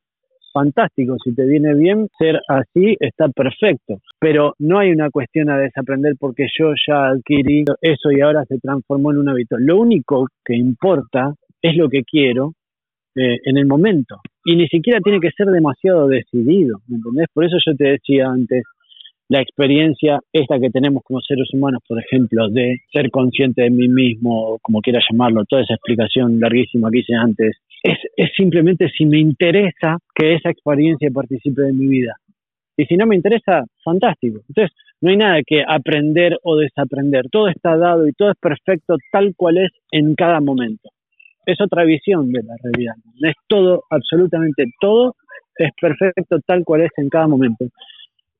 fantástico, 0.56 1.16
si 1.22 1.34
te 1.34 1.44
viene 1.44 1.74
bien, 1.74 2.08
ser 2.18 2.40
así 2.48 2.96
está 2.98 3.28
perfecto, 3.28 3.98
pero 4.18 4.54
no 4.58 4.78
hay 4.78 4.90
una 4.90 5.10
cuestión 5.10 5.50
a 5.50 5.58
desaprender 5.58 6.14
porque 6.18 6.46
yo 6.58 6.72
ya 6.88 7.08
adquirí 7.08 7.64
eso 7.82 8.10
y 8.10 8.22
ahora 8.22 8.42
se 8.46 8.58
transformó 8.58 9.12
en 9.12 9.18
un 9.18 9.28
hábito. 9.28 9.58
Lo 9.58 9.78
único 9.78 10.28
que 10.42 10.56
importa 10.56 11.34
es 11.60 11.76
lo 11.76 11.90
que 11.90 12.04
quiero 12.04 12.54
eh, 13.14 13.38
en 13.44 13.58
el 13.58 13.66
momento 13.66 14.16
y 14.46 14.56
ni 14.56 14.66
siquiera 14.68 15.00
tiene 15.00 15.20
que 15.20 15.30
ser 15.36 15.48
demasiado 15.48 16.08
decidido, 16.08 16.78
¿me 16.88 16.96
entendés? 16.96 17.26
Por 17.34 17.44
eso 17.44 17.56
yo 17.62 17.76
te 17.76 17.88
decía 17.90 18.26
antes, 18.26 18.62
la 19.28 19.42
experiencia 19.42 20.20
esta 20.32 20.58
que 20.58 20.70
tenemos 20.70 21.02
como 21.02 21.20
seres 21.20 21.48
humanos, 21.52 21.82
por 21.86 21.98
ejemplo, 21.98 22.48
de 22.48 22.78
ser 22.92 23.10
consciente 23.10 23.62
de 23.62 23.70
mí 23.70 23.88
mismo, 23.88 24.58
como 24.62 24.80
quiera 24.80 25.00
llamarlo, 25.10 25.44
toda 25.44 25.62
esa 25.62 25.74
explicación 25.74 26.40
larguísima 26.40 26.90
que 26.90 27.00
hice 27.00 27.14
antes, 27.14 27.56
es, 27.82 27.98
es 28.16 28.30
simplemente 28.36 28.88
si 28.90 29.06
me 29.06 29.18
interesa 29.18 29.98
que 30.14 30.34
esa 30.34 30.50
experiencia 30.50 31.10
participe 31.10 31.62
de 31.62 31.72
mi 31.72 31.86
vida. 31.86 32.16
Y 32.76 32.84
si 32.84 32.96
no 32.96 33.06
me 33.06 33.16
interesa, 33.16 33.64
fantástico. 33.82 34.40
Entonces, 34.48 34.76
no 35.00 35.10
hay 35.10 35.16
nada 35.16 35.40
que 35.46 35.62
aprender 35.66 36.36
o 36.42 36.56
desaprender. 36.56 37.28
Todo 37.30 37.48
está 37.48 37.76
dado 37.76 38.06
y 38.06 38.12
todo 38.12 38.30
es 38.30 38.38
perfecto 38.38 38.96
tal 39.10 39.34
cual 39.36 39.58
es 39.58 39.70
en 39.90 40.14
cada 40.14 40.40
momento. 40.40 40.90
Es 41.46 41.60
otra 41.60 41.84
visión 41.84 42.32
de 42.32 42.42
la 42.42 42.56
realidad. 42.62 42.94
Es 43.22 43.34
todo, 43.46 43.84
absolutamente 43.90 44.64
todo, 44.80 45.14
es 45.56 45.70
perfecto 45.80 46.38
tal 46.46 46.64
cual 46.64 46.82
es 46.82 46.90
en 46.96 47.08
cada 47.08 47.28
momento. 47.28 47.66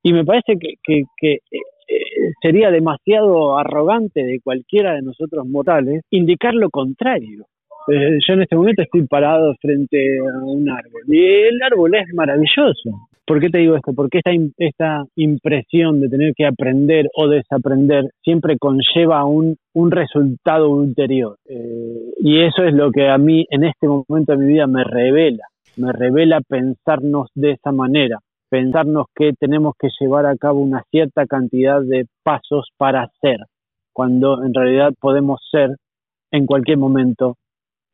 Y 0.02 0.12
me 0.12 0.24
parece 0.24 0.54
que, 0.58 0.74
que, 0.82 1.02
que 1.16 1.32
eh, 1.34 2.32
sería 2.42 2.70
demasiado 2.70 3.58
arrogante 3.58 4.24
de 4.24 4.40
cualquiera 4.40 4.94
de 4.94 5.02
nosotros 5.02 5.46
mortales 5.46 6.02
indicar 6.10 6.54
lo 6.54 6.68
contrario. 6.70 7.46
Eh, 7.88 8.18
yo 8.26 8.34
en 8.34 8.42
este 8.42 8.56
momento 8.56 8.82
estoy 8.82 9.06
parado 9.06 9.54
frente 9.60 10.18
a 10.18 10.44
un 10.44 10.68
árbol 10.68 11.02
y 11.06 11.24
el 11.24 11.62
árbol 11.62 11.94
es 11.94 12.12
maravilloso. 12.14 13.08
¿Por 13.24 13.40
qué 13.40 13.48
te 13.48 13.58
digo 13.58 13.76
esto? 13.76 13.92
Porque 13.92 14.18
esta, 14.18 14.30
esta 14.58 15.04
impresión 15.16 16.00
de 16.00 16.08
tener 16.08 16.32
que 16.34 16.46
aprender 16.46 17.08
o 17.16 17.28
desaprender 17.28 18.04
siempre 18.22 18.56
conlleva 18.56 19.24
un, 19.24 19.56
un 19.74 19.90
resultado 19.90 20.70
ulterior. 20.70 21.36
Eh, 21.48 22.12
y 22.20 22.40
eso 22.42 22.62
es 22.64 22.72
lo 22.72 22.92
que 22.92 23.08
a 23.08 23.18
mí 23.18 23.44
en 23.50 23.64
este 23.64 23.88
momento 23.88 24.32
de 24.32 24.38
mi 24.38 24.52
vida 24.52 24.66
me 24.66 24.84
revela. 24.84 25.44
Me 25.76 25.92
revela 25.92 26.40
pensarnos 26.40 27.28
de 27.34 27.52
esa 27.52 27.70
manera, 27.70 28.18
pensarnos 28.48 29.06
que 29.14 29.32
tenemos 29.38 29.74
que 29.78 29.88
llevar 30.00 30.24
a 30.24 30.36
cabo 30.36 30.60
una 30.60 30.82
cierta 30.90 31.26
cantidad 31.26 31.82
de 31.82 32.06
pasos 32.22 32.68
para 32.78 33.10
ser, 33.20 33.38
cuando 33.92 34.42
en 34.42 34.54
realidad 34.54 34.92
podemos 34.98 35.40
ser 35.50 35.76
en 36.30 36.46
cualquier 36.46 36.78
momento 36.78 37.36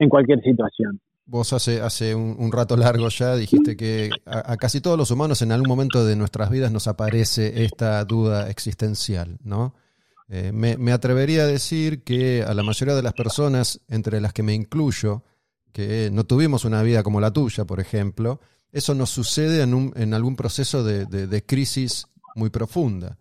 en 0.02 0.08
cualquier 0.08 0.42
situación. 0.42 1.00
Vos 1.24 1.52
hace, 1.52 1.80
hace 1.80 2.14
un, 2.14 2.50
rato 2.50 2.76
largo 2.76 3.08
ya 3.08 3.36
dijiste 3.36 3.76
que 3.76 4.10
a, 4.26 4.56
casi 4.56 4.80
todos 4.80 4.98
los 4.98 5.10
humanos 5.10 5.40
en 5.40 5.52
algún 5.52 5.68
momento 5.68 6.04
de 6.04 6.16
nuestras 6.16 6.50
vidas 6.50 6.72
nos 6.72 6.88
aparece 6.88 7.64
esta 7.64 8.04
duda 8.04 8.50
existencial, 8.50 9.38
¿no? 9.44 9.74
Eh, 10.28 10.50
me, 10.52 10.92
atrevería 10.92 11.42
a 11.42 11.46
decir 11.46 12.02
que 12.02 12.42
a 12.42 12.54
la 12.54 12.62
mayoría 12.62 12.94
de 12.94 13.02
las 13.02 13.12
personas, 13.12 13.80
entre 13.88 14.20
las 14.20 14.32
que 14.32 14.42
me 14.42 14.54
incluyo, 14.54 15.22
que 15.72 16.10
no 16.12 16.24
tuvimos 16.24 16.64
una 16.64 16.82
vida 16.82 17.02
como 17.02 17.20
la 17.20 17.30
tuya, 17.30 17.64
por 17.66 17.80
ejemplo, 17.80 18.40
eso 18.72 18.94
nos 18.94 19.10
sucede 19.10 19.62
en, 19.62 19.74
un, 19.74 19.92
en 19.94 20.14
algún 20.14 20.34
proceso 20.34 20.82
de, 20.82 21.44
crisis 21.46 22.06
muy 22.34 22.50
profunda. 22.50 23.18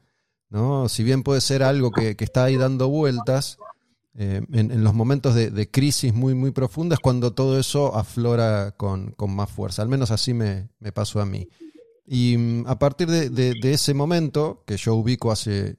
¿no? 0.49 0.89
Si 0.89 1.03
bien 1.03 1.23
puede 1.23 1.41
ser 1.41 1.63
algo 1.63 1.91
que, 1.91 2.15
que 2.15 2.23
está 2.23 2.45
ahí 2.45 2.55
dando 2.55 2.87
vueltas, 2.87 3.57
eh, 4.13 4.41
en, 4.51 4.83
los 4.83 4.93
momentos 4.93 5.35
de, 5.35 5.71
crisis 5.71 6.13
muy, 6.13 6.35
muy 6.35 6.51
profundas, 6.51 6.99
cuando 6.99 7.31
todo 7.31 7.57
eso 7.57 7.95
aflora 7.95 8.71
con, 8.75 9.15
más 9.29 9.49
fuerza. 9.49 9.81
Al 9.81 9.89
menos 9.89 10.11
así 10.11 10.33
me, 10.33 10.69
pasó 10.93 11.21
a 11.21 11.25
mí. 11.25 11.47
Y 12.05 12.35
mm, 12.37 12.67
a 12.67 12.77
partir 12.77 13.09
de, 13.09 13.71
ese 13.71 13.93
momento, 13.93 14.63
que 14.65 14.77
yo 14.77 14.95
ubico 14.95 15.31
hace 15.31 15.77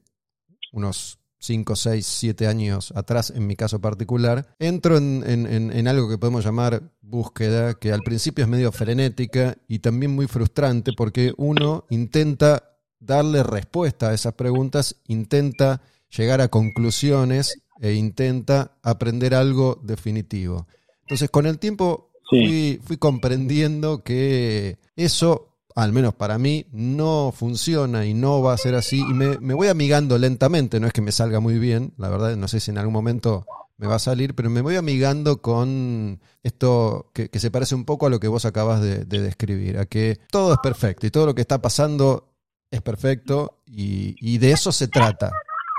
unos 0.73 1.19
5, 1.41 1.77
6, 1.77 2.07
7 2.07 2.47
años 2.47 2.93
atrás, 2.97 3.33
en 3.37 3.47
mi 3.47 3.55
caso 3.55 3.81
particular, 3.81 4.55
entro 4.59 4.97
en, 4.97 5.25
en, 5.27 5.89
algo 5.89 6.09
que 6.09 6.17
podemos 6.17 6.45
llamar 6.45 6.91
búsqueda, 7.03 7.75
que 7.75 7.93
al 7.93 8.01
principio 8.01 8.45
es 8.45 8.51
medio 8.51 8.73
frenética 8.73 9.59
y 9.69 9.81
también 9.81 10.15
muy 10.15 10.27
frustrante 10.27 10.93
porque 10.97 11.35
uno 11.37 11.85
intenta 11.91 12.79
darle 13.01 13.43
respuesta 13.43 14.11
a 14.11 14.15
esas 14.15 14.35
preguntas, 14.35 14.97
intenta 15.09 15.83
llegar 16.17 16.41
a 16.41 16.49
conclusiones 16.49 17.62
e 17.83 17.93
intenta 17.93 18.79
aprender 18.83 19.35
algo 19.35 19.79
definitivo. 19.83 20.67
Entonces, 21.03 21.29
con 21.29 21.45
el 21.45 21.59
tiempo 21.59 22.11
fui, 22.31 22.81
fui 22.83 22.97
comprendiendo 22.97 24.03
que 24.03 24.79
eso 24.97 25.53
al 25.75 25.93
menos 25.93 26.15
para 26.15 26.39
mí, 26.39 26.67
no 26.73 27.33
funciona 27.35 28.07
y 28.07 28.15
no 28.15 28.43
va 28.43 28.55
a 28.55 28.59
ser 28.59 28.75
así. 28.75 29.01
Y 29.01 29.15
me, 29.15 29.55
voy 29.55 29.69
amigando 29.69 30.19
lentamente, 30.19 30.81
no 30.81 30.87
es 30.87 30.93
que 30.93 31.03
me 31.03 31.13
salga 31.13 31.41
muy 31.41 31.59
bien, 31.59 31.95
la 31.97 32.09
verdad, 32.09 32.37
no 32.37 32.49
sé 32.49 32.61
si 32.61 32.71
en 32.71 32.79
algún 32.79 32.93
momento 32.93 33.47
me 33.79 33.87
va 33.87 33.97
a 33.97 34.01
salir, 34.01 34.35
pero 34.35 34.51
me 34.51 34.61
voy 34.61 34.77
amigando 34.77 35.43
con 35.43 36.21
esto 36.43 37.11
que, 37.13 37.29
se 37.39 37.51
parece 37.51 37.75
un 37.75 37.85
poco 37.85 38.07
a 38.07 38.11
lo 38.11 38.21
que 38.21 38.29
vos 38.29 38.45
acabas 38.45 38.81
de, 38.81 39.05
describir, 39.05 39.79
a 39.79 39.87
que 39.87 40.21
todo 40.31 40.53
es 40.55 40.59
perfecto 40.63 41.07
y 41.07 41.11
todo 41.11 41.27
lo 41.27 41.35
que 41.35 41.41
está 41.41 41.61
pasando 41.61 42.29
es 42.71 42.81
perfecto 42.81 43.63
y, 43.67 44.39
de 44.39 44.53
eso 44.53 44.73
se 44.73 44.89
trata. 44.89 45.33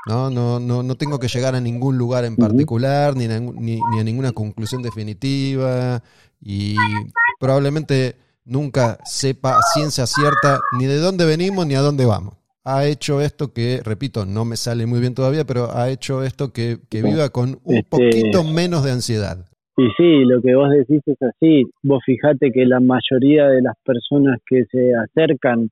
¿No? 0.07 0.29
No, 0.29 0.59
no, 0.59 0.83
no 0.83 0.95
tengo 0.95 1.19
que 1.19 1.27
llegar 1.27 1.55
a 1.55 1.61
ningún 1.61 1.97
lugar 1.97 2.25
en 2.25 2.35
particular, 2.35 3.15
ni, 3.15 3.27
ni, 3.27 3.79
ni 3.91 3.99
a 3.99 4.03
ninguna 4.03 4.31
conclusión 4.31 4.81
definitiva 4.81 6.01
y 6.41 6.75
probablemente 7.39 8.15
nunca 8.45 8.97
sepa 9.05 9.59
ciencia 9.73 10.05
cierta 10.05 10.59
ni 10.77 10.85
de 10.85 10.97
dónde 10.97 11.25
venimos 11.25 11.65
ni 11.65 11.75
a 11.75 11.81
dónde 11.81 12.05
vamos. 12.05 12.35
Ha 12.65 12.85
hecho 12.85 13.19
esto 13.19 13.51
que, 13.53 13.81
repito, 13.83 14.25
no 14.25 14.45
me 14.45 14.55
sale 14.55 14.85
muy 14.85 15.01
bien 15.01 15.13
todavía, 15.13 15.43
pero 15.43 15.75
ha 15.75 15.89
hecho 15.89 16.23
esto 16.23 16.53
que, 16.53 16.77
viva 16.89 17.29
con 17.29 17.59
un 17.63 17.75
este, 17.75 17.89
poquito 17.89 18.43
menos 18.45 18.85
de 18.85 18.91
ansiedad. 18.91 19.45
Y 19.75 19.87
sí, 19.97 20.23
lo 20.25 20.41
que 20.41 20.55
vos 20.55 20.69
decís 20.69 21.01
es 21.05 21.21
así. 21.21 21.65
Vos 21.81 22.01
fijate 22.05 22.51
que 22.51 22.65
la 22.65 22.79
mayoría 22.79 23.47
de 23.47 23.61
las 23.61 23.75
personas 23.83 24.39
que 24.45 24.63
se 24.71 24.93
acercan 24.95 25.69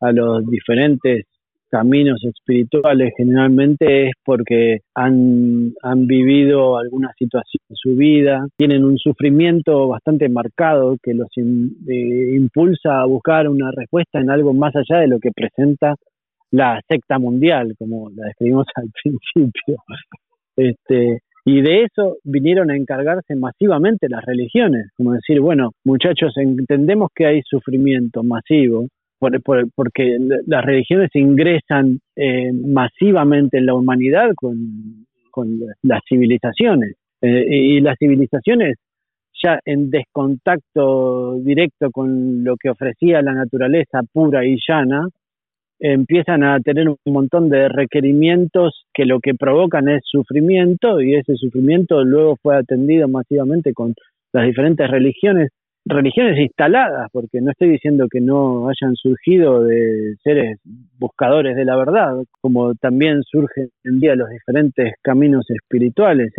a 0.00 0.12
los 0.12 0.44
diferentes 0.46 1.26
caminos 1.74 2.22
espirituales 2.24 3.12
generalmente 3.16 4.06
es 4.06 4.12
porque 4.24 4.78
han, 4.94 5.72
han 5.82 6.06
vivido 6.06 6.78
alguna 6.78 7.10
situación 7.18 7.60
en 7.68 7.74
su 7.74 7.96
vida, 7.96 8.46
tienen 8.56 8.84
un 8.84 8.96
sufrimiento 8.96 9.88
bastante 9.88 10.28
marcado 10.28 10.96
que 11.02 11.14
los 11.14 11.26
eh, 11.36 12.36
impulsa 12.36 13.00
a 13.00 13.06
buscar 13.06 13.48
una 13.48 13.72
respuesta 13.72 14.20
en 14.20 14.30
algo 14.30 14.54
más 14.54 14.72
allá 14.76 15.00
de 15.00 15.08
lo 15.08 15.18
que 15.18 15.32
presenta 15.34 15.96
la 16.52 16.80
secta 16.88 17.18
mundial, 17.18 17.74
como 17.76 18.08
la 18.10 18.26
describimos 18.26 18.66
al 18.76 18.90
principio. 19.02 19.76
Este, 20.56 21.18
y 21.44 21.60
de 21.60 21.82
eso 21.82 22.18
vinieron 22.22 22.70
a 22.70 22.76
encargarse 22.76 23.34
masivamente 23.34 24.08
las 24.08 24.24
religiones, 24.24 24.90
como 24.96 25.14
decir, 25.14 25.40
bueno, 25.40 25.72
muchachos, 25.84 26.34
entendemos 26.36 27.10
que 27.12 27.26
hay 27.26 27.42
sufrimiento 27.42 28.22
masivo, 28.22 28.86
porque 29.74 30.18
las 30.46 30.64
religiones 30.64 31.10
ingresan 31.14 31.98
eh, 32.16 32.52
masivamente 32.52 33.58
en 33.58 33.66
la 33.66 33.74
humanidad 33.74 34.30
con, 34.34 34.56
las 35.82 36.00
civilizaciones. 36.08 36.94
Eh, 37.20 37.46
y 37.48 37.80
las 37.80 37.96
civilizaciones 37.98 38.76
ya 39.42 39.58
en 39.64 39.90
descontacto 39.90 41.38
directo 41.40 41.90
con 41.90 42.44
lo 42.44 42.56
que 42.56 42.70
ofrecía 42.70 43.22
la 43.22 43.32
naturaleza 43.32 44.00
pura 44.12 44.44
y 44.44 44.56
llana, 44.66 45.08
empiezan 45.78 46.44
a 46.44 46.60
tener 46.60 46.88
un 46.88 46.96
montón 47.06 47.48
de 47.48 47.68
requerimientos 47.68 48.86
que 48.94 49.04
lo 49.04 49.20
que 49.20 49.34
provocan 49.34 49.88
es 49.88 50.02
sufrimiento 50.04 51.00
y 51.00 51.14
ese 51.14 51.34
sufrimiento 51.36 52.04
luego 52.04 52.36
fue 52.40 52.56
atendido 52.56 53.08
masivamente 53.08 53.72
con 53.74 53.94
las 54.32 54.46
diferentes 54.46 54.88
religiones 54.90 55.50
religiones 55.86 56.38
instaladas, 56.38 57.08
porque 57.12 57.40
no 57.40 57.50
estoy 57.50 57.70
diciendo 57.70 58.06
que 58.10 58.20
no 58.20 58.68
hayan 58.68 58.94
surgido 58.94 59.64
de 59.64 60.14
seres 60.22 60.58
buscadores 60.98 61.56
de 61.56 61.64
la 61.64 61.76
verdad, 61.76 62.14
como 62.40 62.74
también 62.74 63.22
surgen 63.22 63.68
en 63.84 64.00
día 64.00 64.14
los 64.14 64.28
diferentes 64.30 64.94
caminos 65.02 65.44
espirituales. 65.50 66.32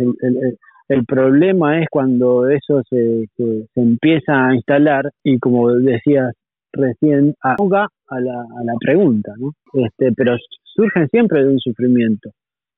El, 0.88 1.04
problema 1.04 1.80
es 1.80 1.88
cuando 1.90 2.48
eso 2.48 2.82
se, 2.88 3.26
se, 3.36 3.66
empieza 3.74 4.48
a 4.48 4.54
instalar 4.54 5.10
y 5.24 5.38
como 5.38 5.72
decías 5.72 6.32
recién, 6.72 7.34
ahoga 7.40 7.88
a 8.08 8.20
la, 8.20 8.40
a 8.40 8.64
la 8.64 8.74
pregunta, 8.78 9.32
¿no? 9.38 9.52
Este, 9.72 10.12
pero 10.16 10.36
surgen 10.62 11.08
siempre 11.08 11.42
de 11.42 11.50
un 11.50 11.58
sufrimiento. 11.58 12.30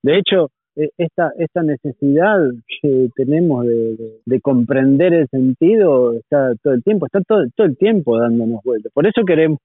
De 0.02 0.18
hecho, 0.18 0.48
esta, 0.96 1.32
esta 1.38 1.62
necesidad 1.62 2.38
que 2.80 3.08
tenemos 3.16 3.66
de, 3.66 4.40
comprender 4.40 5.12
el 5.12 5.28
sentido 5.28 6.14
está 6.14 6.54
todo 6.62 6.74
el 6.74 6.82
tiempo, 6.82 7.06
está 7.06 7.20
todo, 7.22 7.44
todo 7.56 7.66
el 7.66 7.76
tiempo 7.76 8.18
dándonos 8.18 8.62
vueltas. 8.62 8.92
Por 8.92 9.06
eso 9.06 9.24
queremos 9.24 9.58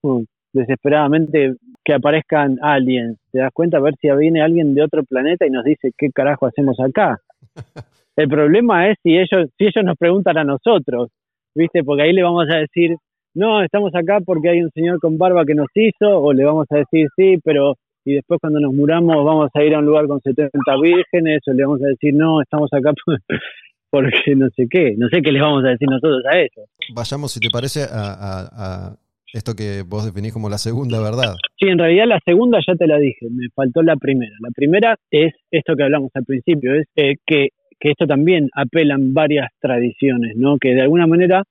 desesperadamente 0.51 1.55
que 1.83 1.93
aparezcan 1.93 2.57
aliens. 2.61 3.17
¿Te 3.31 3.39
das 3.39 3.51
cuenta? 3.53 3.77
A 3.77 3.81
ver 3.81 3.95
si 4.01 4.09
viene 4.11 4.41
alguien 4.41 4.73
de 4.73 4.83
otro 4.83 5.03
planeta 5.03 5.45
y 5.45 5.49
nos 5.49 5.63
dice 5.63 5.91
qué 5.97 6.09
carajo 6.11 6.47
hacemos 6.47 6.79
acá. 6.79 7.17
El 8.15 8.27
problema 8.27 8.89
es 8.89 8.97
si 9.03 9.17
ellos, 9.17 9.49
si 9.57 9.65
ellos 9.65 9.83
nos 9.83 9.97
preguntan 9.97 10.37
a 10.37 10.43
nosotros, 10.43 11.09
¿viste? 11.55 11.83
Porque 11.83 12.03
ahí 12.03 12.13
le 12.13 12.23
vamos 12.23 12.47
a 12.49 12.57
decir, 12.57 12.95
no, 13.33 13.63
estamos 13.63 13.93
acá 13.95 14.19
porque 14.23 14.49
hay 14.49 14.61
un 14.61 14.69
señor 14.71 14.99
con 14.99 15.17
barba 15.17 15.45
que 15.45 15.55
nos 15.55 15.67
hizo, 15.73 16.19
o 16.21 16.31
le 16.33 16.45
vamos 16.45 16.67
a 16.69 16.77
decir, 16.77 17.07
sí, 17.15 17.37
pero 17.43 17.75
y 18.05 18.13
después 18.13 18.39
cuando 18.41 18.59
nos 18.59 18.73
muramos 18.73 19.23
vamos 19.23 19.49
a 19.53 19.63
ir 19.63 19.73
a 19.75 19.79
un 19.79 19.85
lugar 19.85 20.07
con 20.07 20.19
70 20.21 20.51
vírgenes 20.81 21.41
o 21.47 21.53
le 21.53 21.63
vamos 21.63 21.81
a 21.83 21.87
decir 21.87 22.13
no, 22.13 22.41
estamos 22.41 22.69
acá 22.73 22.91
porque 23.89 24.35
no 24.35 24.49
sé 24.55 24.67
qué, 24.69 24.95
no 24.97 25.07
sé 25.09 25.21
qué 25.21 25.31
les 25.31 25.41
vamos 25.41 25.63
a 25.65 25.69
decir 25.69 25.87
nosotros 25.87 26.23
a 26.31 26.39
eso. 26.39 26.61
Vayamos, 26.95 27.31
si 27.31 27.39
te 27.39 27.49
parece, 27.51 27.83
a, 27.89 28.95
esto 29.33 29.53
que 29.55 29.83
vos 29.87 30.05
definís 30.05 30.33
como 30.33 30.49
la 30.49 30.57
segunda 30.57 30.99
verdad. 30.99 31.35
Sí, 31.59 31.67
en 31.67 31.77
realidad 31.77 32.05
la 32.07 32.19
segunda 32.25 32.59
ya 32.65 32.75
te 32.75 32.87
la 32.87 32.97
dije, 32.97 33.27
me 33.29 33.47
faltó 33.55 33.81
la 33.81 33.95
primera. 33.95 34.33
La 34.41 34.49
primera 34.49 34.95
es 35.11 35.33
esto 35.51 35.75
que 35.75 35.83
hablamos 35.83 36.11
al 36.13 36.23
principio, 36.23 36.73
es 36.73 36.87
eh, 36.95 37.15
que, 37.25 37.49
que 37.79 37.91
esto 37.91 38.05
también 38.05 38.49
apelan 38.55 39.13
varias 39.13 39.49
tradiciones, 39.59 40.35
¿no? 40.37 40.57
Que 40.57 40.75
de 40.75 40.81
alguna 40.81 41.07
manera 41.07 41.43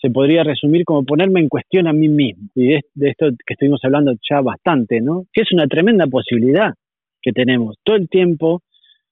se 0.00 0.10
podría 0.10 0.44
resumir 0.44 0.84
como 0.84 1.04
ponerme 1.04 1.40
en 1.40 1.48
cuestión 1.48 1.88
a 1.88 1.92
mí 1.92 2.08
mismo. 2.08 2.48
Y 2.54 2.68
de, 2.68 2.80
esto 3.10 3.30
que 3.46 3.54
estuvimos 3.54 3.80
hablando 3.84 4.12
ya 4.28 4.40
bastante, 4.40 5.00
¿no? 5.00 5.24
Que 5.32 5.42
es 5.42 5.52
una 5.52 5.66
tremenda 5.66 6.06
posibilidad 6.06 6.74
que 7.20 7.32
tenemos. 7.32 7.76
Todo 7.82 7.96
el 7.96 8.08
tiempo 8.08 8.62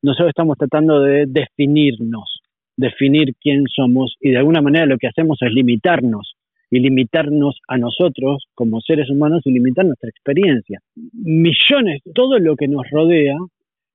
nosotros 0.02 0.28
estamos 0.28 0.56
tratando 0.58 1.00
de 1.00 1.26
definirnos, 1.26 2.40
definir 2.76 3.34
quién 3.40 3.64
somos 3.66 4.14
y 4.20 4.30
de 4.30 4.38
alguna 4.38 4.62
manera 4.62 4.86
lo 4.86 4.98
que 4.98 5.08
hacemos 5.08 5.38
es 5.40 5.52
limitarnos 5.52 6.34
y 6.70 6.80
limitarnos 6.80 7.58
a 7.68 7.78
nosotros 7.78 8.44
como 8.54 8.80
seres 8.80 9.10
humanos 9.10 9.42
y 9.44 9.50
limitar 9.50 9.84
nuestra 9.84 10.08
experiencia. 10.08 10.80
Millones, 11.12 12.02
todo 12.14 12.38
lo 12.38 12.56
que 12.56 12.68
nos 12.68 12.88
rodea 12.90 13.36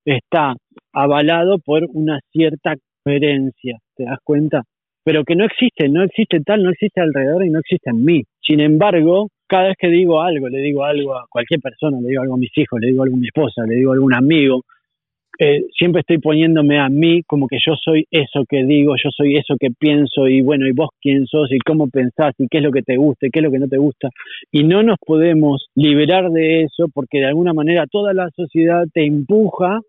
está 0.06 0.56
avalado 0.94 1.60
por 1.60 1.86
una 1.94 2.20
cierta 2.32 2.76
coherencia, 3.04 3.78
¿te 3.96 4.06
das 4.06 4.20
cuenta? 4.24 4.64
Pero 5.04 5.24
que 5.24 5.36
no 5.36 5.46
existe, 5.46 5.90
no 5.90 6.04
existe 6.04 6.40
tal, 6.42 6.64
no 6.64 6.72
existe 6.72 7.02
alrededor 7.02 7.46
y 7.46 7.50
no 7.50 7.60
existe 7.60 7.90
en 7.90 8.04
mí. 8.04 8.24
Sin 8.42 8.60
embargo, 8.60 9.30
cada 9.48 9.70
vez 9.70 9.76
que 9.80 9.90
digo 9.90 10.22
algo, 10.22 10.48
le 10.50 10.60
digo 10.60 10.84
algo 10.84 11.16
a 11.16 11.26
cualquier 11.30 11.60
persona, 11.60 12.00
le 12.02 12.10
digo 12.10 12.22
algo 12.22 12.36
a 12.36 12.38
mis 12.38 12.56
hijos, 12.58 12.80
le 12.80 12.88
digo 12.88 13.04
algo 13.04 13.16
a 13.16 13.20
mi 13.20 13.28
esposa, 13.28 13.64
le 13.68 13.76
digo 13.76 13.92
a 13.92 13.96
algún 13.96 14.14
amigo, 14.14 14.64
eh, 15.40 15.66
siempre 15.76 16.02
estoy 16.02 16.20
poniéndome 16.20 16.80
a 16.80 16.88
mí 16.88 17.24
como 17.24 17.48
que 17.48 17.58
yo 17.66 17.74
soy 17.76 18.06
eso 18.12 18.44
que 18.48 18.64
digo, 18.64 18.94
yo 19.04 19.10
soy 19.10 19.38
eso 19.38 19.56
que 19.60 19.70
pienso 19.72 20.28
y 20.28 20.42
bueno, 20.42 20.68
y 20.68 20.72
vos 20.72 20.90
quién 21.02 21.26
sos 21.26 21.52
y 21.52 21.58
cómo 21.58 21.88
pensás 21.90 22.36
y 22.38 22.48
qué 22.48 22.60
es 22.60 22.64
lo 22.64 22.72
que 22.72 22.84
te 22.84 22.96
gusta 22.96 23.26
y 23.26 23.32
qué 23.32 23.40
es 23.40 23.44
lo 23.44 23.52
que 23.52 23.58
no 23.58 23.68
te 23.68 23.78
gusta. 23.78 24.10
Y 24.52 24.64
no 24.64 24.84
nos 24.84 24.98
podemos 25.04 25.66
liberar 25.74 26.30
de 26.30 26.64
eso 26.64 26.90
porque 26.94 27.20
de 27.20 27.26
alguna 27.26 27.54
manera 27.54 27.88
toda 27.88 28.14
la 28.14 28.30
sociedad 28.36 28.84
te 28.94 29.06
empuja 29.06 29.80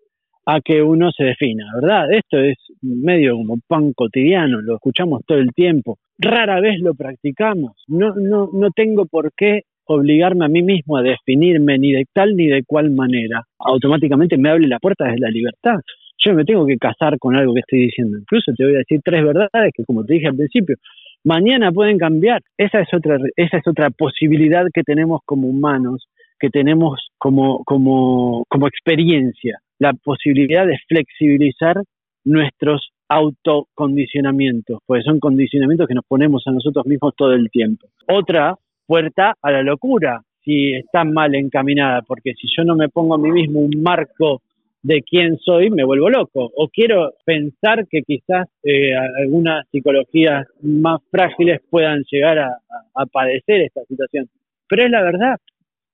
a 0.45 0.61
que 0.61 0.81
uno 0.81 1.11
se 1.11 1.23
defina, 1.23 1.65
¿verdad? 1.75 2.11
Esto 2.11 2.37
es 2.39 2.57
medio 2.81 3.35
como 3.35 3.59
pan 3.67 3.93
cotidiano, 3.93 4.61
lo 4.61 4.75
escuchamos 4.75 5.21
todo 5.25 5.37
el 5.37 5.51
tiempo, 5.53 5.97
rara 6.17 6.59
vez 6.59 6.79
lo 6.79 6.93
practicamos, 6.93 7.71
no, 7.87 8.13
no, 8.15 8.49
no 8.51 8.69
tengo 8.71 9.05
por 9.05 9.31
qué 9.35 9.61
obligarme 9.85 10.45
a 10.45 10.49
mí 10.49 10.61
mismo 10.61 10.97
a 10.97 11.01
definirme 11.01 11.77
ni 11.77 11.91
de 11.91 12.05
tal 12.13 12.35
ni 12.35 12.47
de 12.47 12.63
cual 12.63 12.91
manera, 12.91 13.43
automáticamente 13.59 14.37
me 14.37 14.49
abre 14.49 14.67
la 14.67 14.79
puerta 14.79 15.05
desde 15.05 15.19
la 15.19 15.29
libertad. 15.29 15.79
Yo 16.25 16.33
me 16.33 16.45
tengo 16.45 16.65
que 16.65 16.77
casar 16.77 17.17
con 17.19 17.35
algo 17.35 17.53
que 17.53 17.59
estoy 17.61 17.79
diciendo. 17.79 18.17
Incluso 18.17 18.53
te 18.55 18.63
voy 18.63 18.75
a 18.75 18.77
decir 18.77 19.01
tres 19.03 19.25
verdades 19.25 19.73
que, 19.75 19.83
como 19.83 20.05
te 20.05 20.13
dije 20.13 20.27
al 20.27 20.37
principio, 20.37 20.77
mañana 21.25 21.71
pueden 21.71 21.97
cambiar. 21.97 22.41
Esa 22.57 22.79
es 22.79 22.87
otra, 22.93 23.17
esa 23.35 23.57
es 23.57 23.67
otra 23.67 23.89
posibilidad 23.89 24.65
que 24.73 24.83
tenemos 24.83 25.19
como 25.25 25.49
humanos, 25.49 26.07
que 26.39 26.49
tenemos 26.49 27.09
como, 27.17 27.63
como, 27.65 28.45
como 28.47 28.67
experiencia 28.67 29.59
la 29.83 29.93
posibilidad 29.93 30.65
de 30.65 30.77
flexibilizar 30.87 31.83
nuestros 32.23 32.93
autocondicionamientos, 33.09 34.79
pues 34.85 35.03
son 35.03 35.19
condicionamientos 35.19 35.87
que 35.89 35.93
nos 35.93 36.05
ponemos 36.05 36.41
a 36.47 36.51
nosotros 36.51 36.85
mismos 36.85 37.13
todo 37.17 37.33
el 37.33 37.49
tiempo. 37.51 37.87
Otra 38.07 38.55
puerta 38.87 39.35
a 39.41 39.51
la 39.51 39.61
locura, 39.61 40.21
si 40.43 40.73
está 40.73 41.03
mal 41.03 41.35
encaminada, 41.35 42.01
porque 42.01 42.33
si 42.33 42.47
yo 42.55 42.63
no 42.63 42.75
me 42.77 42.87
pongo 42.87 43.15
a 43.15 43.17
mí 43.17 43.29
mismo 43.31 43.59
un 43.59 43.83
marco 43.83 44.41
de 44.83 45.01
quién 45.01 45.37
soy, 45.37 45.69
me 45.69 45.83
vuelvo 45.83 46.09
loco. 46.09 46.49
O 46.55 46.69
quiero 46.69 47.13
pensar 47.25 47.85
que 47.89 48.03
quizás 48.03 48.47
eh, 48.63 48.95
algunas 48.95 49.67
psicologías 49.69 50.47
más 50.61 51.01
frágiles 51.11 51.59
puedan 51.69 52.03
llegar 52.09 52.39
a, 52.39 53.05
padecer 53.11 53.61
esta 53.61 53.83
situación. 53.83 54.29
Pero 54.69 54.85
es 54.85 54.91
la 54.91 55.01
verdad, 55.01 55.37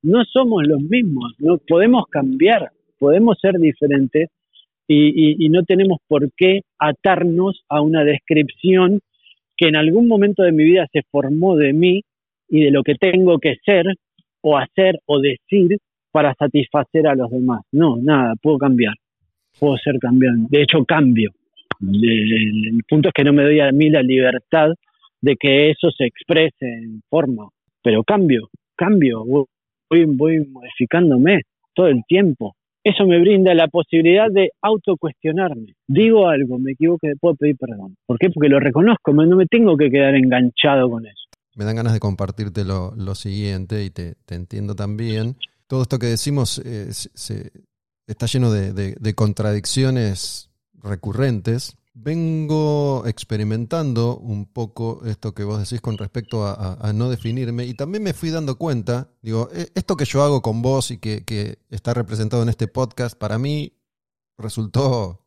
no 0.03 0.23
somos 0.25 0.63
los 0.67 0.79
mismos, 0.81 1.33
no 1.39 1.57
podemos 1.57 2.05
cambiar, 2.07 2.69
podemos 2.99 3.37
ser 3.41 3.55
diferentes 3.59 4.29
y, 4.91 5.49
no 5.49 5.63
tenemos 5.63 5.99
por 6.07 6.31
qué 6.35 6.61
atarnos 6.79 7.63
a 7.69 7.81
una 7.81 8.03
descripción 8.03 9.01
que 9.55 9.67
en 9.67 9.75
algún 9.75 10.07
momento 10.07 10.43
de 10.43 10.51
mi 10.51 10.63
vida 10.63 10.87
se 10.91 11.03
formó 11.11 11.55
de 11.55 11.73
mí 11.73 12.01
y 12.47 12.61
de 12.61 12.71
lo 12.71 12.81
que 12.83 12.95
tengo 12.95 13.37
que 13.37 13.57
ser 13.63 13.85
o 14.41 14.57
hacer 14.57 14.99
o 15.05 15.19
decir 15.19 15.77
para 16.11 16.33
satisfacer 16.33 17.07
a 17.07 17.15
los 17.15 17.29
demás. 17.29 17.61
No, 17.71 17.97
nada, 17.97 18.33
puedo 18.41 18.57
cambiar. 18.57 18.95
Puedo 19.59 19.77
ser 19.77 19.99
cambiante. 19.99 20.47
De 20.49 20.63
hecho, 20.63 20.83
cambio. 20.85 21.31
El, 21.81 22.81
punto 22.87 23.09
es 23.09 23.13
que 23.13 23.23
no 23.23 23.33
me 23.33 23.43
doy 23.43 23.59
a 23.59 23.71
mí 23.71 23.89
la 23.89 24.01
libertad 24.01 24.69
de 25.21 25.35
que 25.35 25.69
eso 25.69 25.91
se 25.91 26.05
exprese 26.05 26.65
en 26.65 27.01
forma. 27.09 27.49
Pero 27.83 28.03
cambio, 28.03 28.49
cambio. 28.75 29.23
Voy, 29.25 30.05
voy 30.05 30.45
modificándome 30.47 31.41
todo 31.75 31.87
el 31.87 32.01
tiempo. 32.07 32.55
Eso 32.89 33.05
me 33.05 33.19
brinda 33.19 33.53
la 33.53 33.67
posibilidad 33.67 34.31
de 34.31 34.49
autocuestionarme. 34.61 35.75
Digo 35.87 36.27
algo, 36.27 36.57
me 36.57 36.71
equivoqué, 36.71 37.13
puedo 37.19 37.35
pedir 37.35 37.55
perdón. 37.57 37.95
¿Por 38.05 38.17
qué? 38.17 38.29
Porque 38.29 38.49
lo 38.49 38.59
reconozco, 38.59 39.13
no 39.13 39.35
me 39.35 39.45
tengo 39.45 39.77
que 39.77 39.91
quedar 39.91 40.15
enganchado 40.15 40.89
con 40.89 41.05
eso. 41.05 41.25
Me 41.55 41.65
dan 41.65 41.75
ganas 41.75 41.93
de 41.93 41.99
compartirte 41.99 42.63
lo, 42.65 43.15
siguiente 43.15 43.83
y 43.83 43.89
te, 43.89 44.15
te 44.25 44.35
entiendo 44.35 44.75
también 44.75 45.35
todo 45.69 45.83
esto 45.83 45.99
que 45.99 46.07
decimos 46.07 46.59
eh, 46.65 46.87
se, 46.91 47.51
está 48.07 48.25
lleno 48.25 48.51
de, 48.51 49.13
contradicciones 49.13 50.49
recurrentes. 50.81 51.77
Vengo 52.01 53.03
experimentando 53.05 54.17
un 54.17 54.45
poco 54.45 55.01
esto 55.05 55.33
que 55.33 55.43
vos 55.43 55.59
decís 55.59 55.81
con 55.81 55.97
respecto 55.97 56.47
a, 56.47 56.93
no 56.93 57.09
definirme 57.09 57.65
y 57.65 57.73
también 57.73 58.03
me 58.03 58.13
fui 58.13 58.29
dando 58.29 58.57
cuenta, 58.57 59.09
digo, 59.21 59.49
e, 59.51 59.69
esto 59.75 59.97
que 59.97 60.05
yo 60.05 60.23
hago 60.23 60.41
con 60.41 60.61
vos 60.61 60.91
y 60.91 60.97
que, 60.97 61.59
está 61.69 61.93
representado 61.93 62.41
en 62.43 62.49
este 62.49 62.69
podcast, 62.69 63.17
para 63.17 63.37
mí 63.37 63.73
resultó 64.37 65.25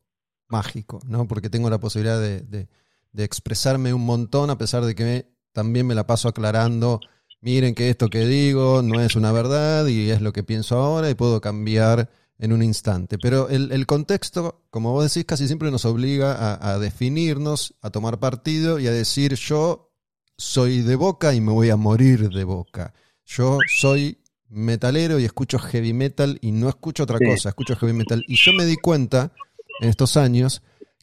mágico, 0.48 1.00
¿no? 1.06 1.28
Porque 1.28 1.50
tengo 1.50 1.68
la 1.68 1.78
posibilidad 1.78 2.18
de, 2.18 2.40
de 2.40 3.24
expresarme 3.24 3.92
un 3.92 4.06
montón 4.06 4.48
a 4.48 4.56
pesar 4.56 4.84
de 4.86 4.94
que 4.94 5.30
también 5.52 5.86
me 5.86 5.94
la 5.94 6.06
paso 6.06 6.28
aclarando 6.28 7.00
miren 7.42 7.74
que 7.74 7.90
esto 7.90 8.08
que 8.08 8.24
digo 8.24 8.80
no 8.82 9.00
es 9.00 9.16
una 9.16 9.32
verdad 9.32 9.86
y 9.86 10.10
es 10.10 10.22
lo 10.22 10.32
que 10.32 10.42
pienso 10.42 10.78
ahora 10.78 11.10
y 11.10 11.14
puedo 11.14 11.40
cambiar 11.42 12.08
en 12.42 12.52
un 12.52 12.60
instante. 12.60 13.18
Pero 13.18 13.48
el, 13.48 13.86
contexto, 13.86 14.64
como 14.70 14.92
vos 14.92 15.04
decís, 15.04 15.24
casi 15.24 15.46
siempre 15.46 15.70
nos 15.70 15.84
obliga 15.84 16.58
a, 16.60 16.78
definirnos, 16.80 17.74
a 17.80 17.90
tomar 17.90 18.18
partido 18.18 18.80
y 18.80 18.88
a 18.88 18.90
decir 18.90 19.36
yo 19.36 19.92
soy 20.36 20.82
de 20.82 20.96
boca 20.96 21.34
y 21.34 21.40
me 21.40 21.52
voy 21.52 21.70
a 21.70 21.76
morir 21.76 22.30
de 22.30 22.42
boca. 22.42 22.94
Yo 23.24 23.58
soy 23.78 24.18
metalero 24.48 25.20
y 25.20 25.24
escucho 25.24 25.60
heavy 25.60 25.92
metal 25.92 26.38
y 26.42 26.50
no 26.50 26.68
escucho 26.68 27.04
otra 27.04 27.20
cosa, 27.20 27.50
escucho 27.50 27.76
heavy 27.76 27.92
metal. 27.92 28.24
Y 28.26 28.34
yo 28.34 28.52
me 28.52 28.66
di 28.66 28.76
cuenta 28.76 29.32
en 29.80 29.88
estos 29.88 30.16
años 30.16 30.62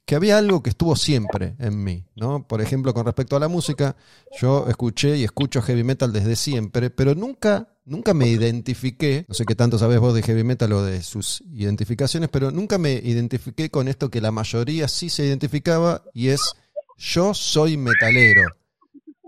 que 0.10 0.16
había 0.16 0.40
algo 0.40 0.64
que 0.64 0.72
estuvo 0.72 0.96
siempre 0.96 1.54
en 1.60 1.84
mí, 1.84 2.04
¿no? 2.16 2.48
Por 2.48 2.62
ejemplo, 2.62 2.96
con 2.96 3.06
respecto 3.06 3.36
a 3.36 3.40
la 3.40 3.48
música, 3.48 3.96
yo 4.42 4.66
escuché 4.68 5.16
y 5.18 5.24
escucho 5.24 5.62
heavy 5.62 5.84
metal 5.84 6.12
desde 6.12 6.36
siempre, 6.36 6.90
pero 6.90 7.14
nunca, 7.14 7.76
nunca 7.86 8.16
me 8.16 8.28
identifiqué, 8.28 9.26
no 9.28 9.36
sé 9.36 9.46
qué 9.46 9.54
tanto 9.54 9.78
sabes 9.78 10.00
vos 10.00 10.16
de 10.16 10.24
heavy 10.24 10.44
metal 10.44 10.74
o 10.74 10.82
de 10.82 11.04
sus 11.04 11.44
identificaciones, 11.54 12.28
pero 12.30 12.50
nunca 12.50 12.80
me 12.80 12.94
identifiqué 12.94 13.70
con 13.70 13.88
esto 13.88 14.10
que 14.10 14.20
la 14.20 14.32
mayoría 14.32 14.88
sí 14.88 15.12
se 15.12 15.28
identificaba 15.28 16.02
y 16.12 16.30
es 16.30 16.54
yo 16.98 17.36
soy 17.36 17.78
metalero. 17.78 18.42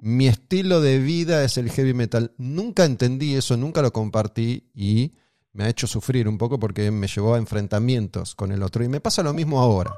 Mi 0.01 0.29
estilo 0.29 0.82
de 0.82 0.97
vida 0.97 1.43
es 1.43 1.57
el 1.57 1.69
heavy 1.69 1.93
metal. 1.93 2.34
Nunca 2.39 2.86
entendí 2.86 3.36
eso, 3.36 3.55
nunca 3.55 3.84
lo 3.84 3.93
compartí 3.93 4.71
y 4.73 5.13
me 5.53 5.65
ha 5.65 5.69
hecho 5.69 5.86
sufrir 5.86 6.27
un 6.27 6.39
poco 6.39 6.59
porque 6.59 6.89
me 6.89 7.05
llevó 7.05 7.36
a 7.36 7.38
enfrentamientos 7.38 8.34
con 8.34 8.51
el 8.51 8.63
otro. 8.63 8.84
Y 8.84 8.89
me 8.89 8.99
pasa 8.99 9.21
lo 9.21 9.32
mismo 9.32 9.59
ahora 9.59 9.91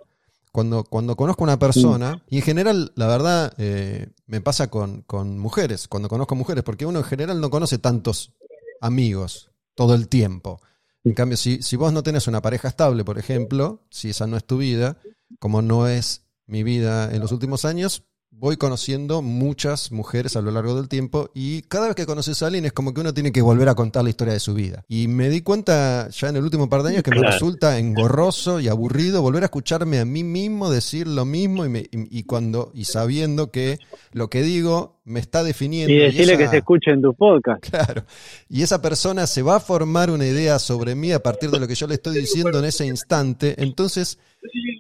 cuando, 0.53 0.83
cuando 0.83 1.15
conozco 1.15 1.43
a 1.43 1.47
una 1.47 1.57
persona, 1.57 2.23
y 2.29 2.37
en 2.37 2.43
general, 2.43 2.93
la 2.95 3.07
verdad, 3.07 3.55
eh, 3.57 4.11
me 4.27 4.39
pasa 4.39 4.69
con, 4.69 5.01
con, 5.01 5.39
mujeres, 5.39 5.87
cuando 5.87 6.07
conozco 6.07 6.35
mujeres, 6.35 6.63
porque 6.63 6.85
uno 6.85 6.99
en 6.99 7.05
general 7.05 7.41
no 7.41 7.49
conoce 7.49 7.79
tantos 7.79 8.33
amigos 8.79 9.49
todo 9.73 9.95
el 9.95 10.07
tiempo. 10.07 10.61
En 11.03 11.15
cambio, 11.15 11.37
si, 11.37 11.63
si 11.63 11.75
vos 11.75 11.91
no 11.91 12.03
tenés 12.03 12.27
una 12.27 12.43
pareja 12.43 12.67
estable, 12.67 13.03
por 13.03 13.17
ejemplo, 13.17 13.81
si 13.89 14.11
esa 14.11 14.27
no 14.27 14.37
es 14.37 14.45
tu 14.45 14.57
vida, 14.57 14.99
como 15.39 15.63
no 15.63 15.87
es 15.87 16.21
mi 16.45 16.61
vida 16.61 17.11
en 17.11 17.19
los 17.19 17.31
últimos 17.31 17.65
años, 17.65 18.03
voy 18.43 18.57
conociendo 18.57 19.21
muchas 19.21 19.93
mujeres 19.93 20.35
a 20.35 20.41
lo 20.41 20.51
largo 20.51 20.75
del 20.75 20.89
tiempo 20.89 21.29
y 21.33 21.61
cada 21.61 21.87
vez 21.87 21.95
que 21.95 22.05
conoces 22.05 22.43
a 22.43 22.47
alguien 22.47 22.65
es 22.65 22.73
como 22.73 22.93
que 22.93 22.99
uno 22.99 23.13
tiene 23.13 23.31
que 23.31 23.41
volver 23.41 23.69
a 23.69 23.73
contar 23.73 24.03
la 24.03 24.09
historia 24.09 24.33
de 24.33 24.41
su 24.41 24.53
vida. 24.53 24.83
Y 24.89 25.07
me 25.07 25.29
di 25.29 25.39
cuenta 25.39 26.09
ya 26.09 26.27
en 26.27 26.35
el 26.35 26.43
último 26.43 26.67
par 26.67 26.83
de 26.83 26.89
años 26.89 27.03
que 27.03 27.11
me 27.11 27.21
resulta 27.21 27.79
engorroso 27.79 28.59
y 28.59 28.67
aburrido 28.67 29.21
volver 29.21 29.43
a 29.43 29.45
escucharme 29.45 29.97
a 29.97 30.03
mí 30.03 30.25
mismo 30.25 30.69
decir 30.69 31.07
lo 31.07 31.23
mismo 31.23 31.65
y, 31.65 31.87
y, 31.89 32.23
cuando 32.23 32.69
y 32.73 32.83
sabiendo 32.83 33.49
que 33.49 33.77
lo 34.11 34.29
que 34.29 34.41
digo 34.41 34.99
me 35.05 35.21
está 35.21 35.41
definiendo. 35.41 35.93
Y 35.93 35.99
decirle 35.99 36.37
que 36.37 36.49
se 36.49 36.57
escuche 36.57 36.91
en 36.91 37.01
tu 37.01 37.13
podcast. 37.13 37.63
Claro. 37.69 38.03
Y 38.49 38.61
esa 38.61 38.81
persona 38.81 39.25
se 39.25 39.41
va 39.41 39.55
a 39.55 39.59
formar 39.61 40.11
una 40.11 40.25
idea 40.25 40.59
sobre 40.59 40.95
mí 40.95 41.13
a 41.13 41.23
partir 41.23 41.49
de 41.49 41.61
lo 41.61 41.67
que 41.69 41.75
yo 41.75 41.87
le 41.87 41.93
estoy 41.93 42.19
diciendo 42.19 42.59
en 42.59 42.65
ese 42.65 42.85
instante. 42.85 43.55
Entonces, 43.57 44.19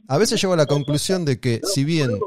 a 0.09 0.17
veces 0.17 0.41
llego 0.41 0.53
a 0.53 0.57
la 0.57 0.65
conclusión 0.65 1.23
de 1.23 1.39
que 1.39 1.61
si 1.63 1.85
bien 1.85 2.19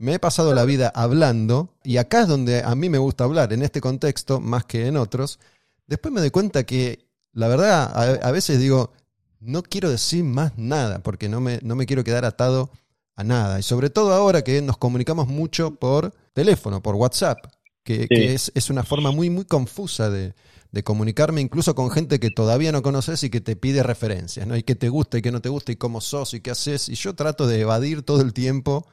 me 0.00 0.14
he 0.14 0.18
pasado 0.18 0.54
la 0.54 0.64
vida 0.64 0.90
hablando, 0.94 1.74
y 1.84 1.98
acá 1.98 2.22
es 2.22 2.28
donde 2.28 2.62
a 2.62 2.74
mí 2.74 2.88
me 2.88 2.96
gusta 2.96 3.24
hablar, 3.24 3.52
en 3.52 3.62
este 3.62 3.82
contexto, 3.82 4.40
más 4.40 4.64
que 4.64 4.86
en 4.86 4.96
otros, 4.96 5.38
después 5.86 6.10
me 6.10 6.22
doy 6.22 6.30
cuenta 6.30 6.64
que, 6.64 7.06
la 7.34 7.48
verdad, 7.48 8.18
a, 8.22 8.30
veces 8.30 8.58
digo, 8.58 8.94
no 9.40 9.62
quiero 9.62 9.90
decir 9.90 10.24
más 10.24 10.56
nada, 10.56 11.02
porque 11.02 11.28
no 11.28 11.42
me, 11.42 11.60
no 11.62 11.76
me 11.76 11.84
quiero 11.84 12.02
quedar 12.02 12.24
atado 12.24 12.70
a 13.14 13.24
nada. 13.24 13.58
Y 13.60 13.62
sobre 13.62 13.90
todo 13.90 14.14
ahora 14.14 14.40
que 14.42 14.62
nos 14.62 14.78
comunicamos 14.78 15.28
mucho 15.28 15.74
por 15.74 16.14
teléfono, 16.32 16.82
por 16.82 16.94
WhatsApp, 16.94 17.36
que, 17.84 18.06
es, 18.10 18.70
una 18.70 18.84
forma 18.84 19.10
muy, 19.10 19.28
muy 19.28 19.44
confusa 19.44 20.08
de, 20.08 20.32
de, 20.72 20.82
comunicarme, 20.82 21.42
incluso 21.42 21.74
con 21.74 21.90
gente 21.90 22.18
que 22.18 22.30
todavía 22.30 22.72
no 22.72 22.80
conoces 22.80 23.22
y 23.22 23.28
que 23.28 23.42
te 23.42 23.54
pide 23.54 23.82
referencias, 23.82 24.46
¿no? 24.46 24.56
Y 24.56 24.62
que 24.62 24.76
te 24.76 24.88
gusta 24.88 25.18
y 25.18 25.22
que 25.22 25.30
no 25.30 25.42
te 25.42 25.50
gusta 25.50 25.72
y 25.72 25.76
cómo 25.76 26.00
sos 26.00 26.32
y 26.32 26.40
qué 26.40 26.52
haces. 26.52 26.88
Y 26.88 26.94
yo 26.94 27.14
trato 27.14 27.46
de 27.46 27.60
evadir 27.60 28.00
todo 28.02 28.22
el 28.22 28.32
tiempo 28.32 28.86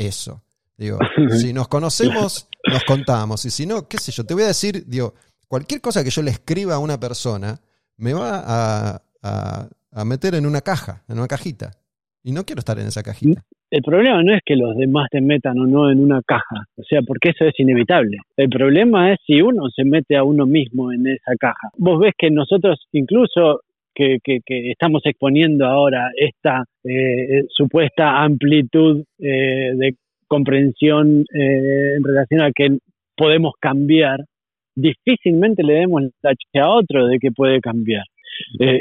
eso. 0.00 0.42
Digo, 0.76 0.98
si 1.40 1.52
nos 1.52 1.68
conocemos, 1.68 2.48
nos 2.70 2.84
contamos. 2.84 3.44
Y 3.44 3.50
si 3.50 3.66
no, 3.66 3.86
qué 3.86 3.98
sé 3.98 4.12
yo, 4.12 4.24
te 4.24 4.34
voy 4.34 4.44
a 4.44 4.48
decir, 4.48 4.84
digo, 4.86 5.14
cualquier 5.46 5.80
cosa 5.80 6.02
que 6.02 6.10
yo 6.10 6.22
le 6.22 6.30
escriba 6.30 6.74
a 6.74 6.78
una 6.78 6.98
persona 6.98 7.60
me 7.98 8.14
va 8.14 8.42
a, 8.46 9.02
a, 9.92 10.04
meter 10.04 10.34
en 10.34 10.46
una 10.46 10.62
caja, 10.62 11.02
en 11.08 11.18
una 11.18 11.28
cajita. 11.28 11.72
Y 12.22 12.32
no 12.32 12.44
quiero 12.44 12.60
estar 12.60 12.78
en 12.78 12.86
esa 12.86 13.02
cajita. 13.02 13.42
El 13.70 13.82
problema 13.82 14.22
no 14.22 14.34
es 14.34 14.40
que 14.44 14.56
los 14.56 14.76
demás 14.76 15.08
te 15.10 15.20
metan 15.20 15.58
o 15.58 15.66
no 15.66 15.90
en 15.90 16.00
una 16.00 16.22
caja, 16.22 16.66
o 16.76 16.82
sea, 16.82 17.02
porque 17.02 17.30
eso 17.30 17.44
es 17.44 17.54
inevitable. 17.58 18.18
El 18.36 18.48
problema 18.48 19.12
es 19.12 19.20
si 19.24 19.40
uno 19.40 19.68
se 19.74 19.84
mete 19.84 20.16
a 20.16 20.24
uno 20.24 20.44
mismo 20.44 20.92
en 20.92 21.06
esa 21.06 21.36
caja. 21.38 21.68
Vos 21.76 22.00
ves 22.00 22.14
que 22.18 22.30
nosotros 22.30 22.80
incluso 22.92 23.60
que, 23.94 24.18
que, 24.22 24.70
estamos 24.70 25.02
exponiendo 25.04 25.66
ahora 25.66 26.10
esta 26.16 26.64
eh, 26.84 27.44
supuesta 27.48 28.22
amplitud 28.22 29.04
eh, 29.18 29.72
de 29.74 29.94
comprensión 30.26 31.24
eh, 31.34 31.94
en 31.96 32.04
relación 32.04 32.42
a 32.42 32.52
que 32.52 32.78
podemos 33.16 33.54
cambiar, 33.60 34.20
difícilmente 34.74 35.62
le 35.62 35.74
demos 35.74 36.02
la 36.02 36.10
tache 36.22 36.60
a 36.60 36.70
otro 36.70 37.06
de 37.06 37.18
que 37.18 37.32
puede 37.32 37.60
cambiar. 37.60 38.04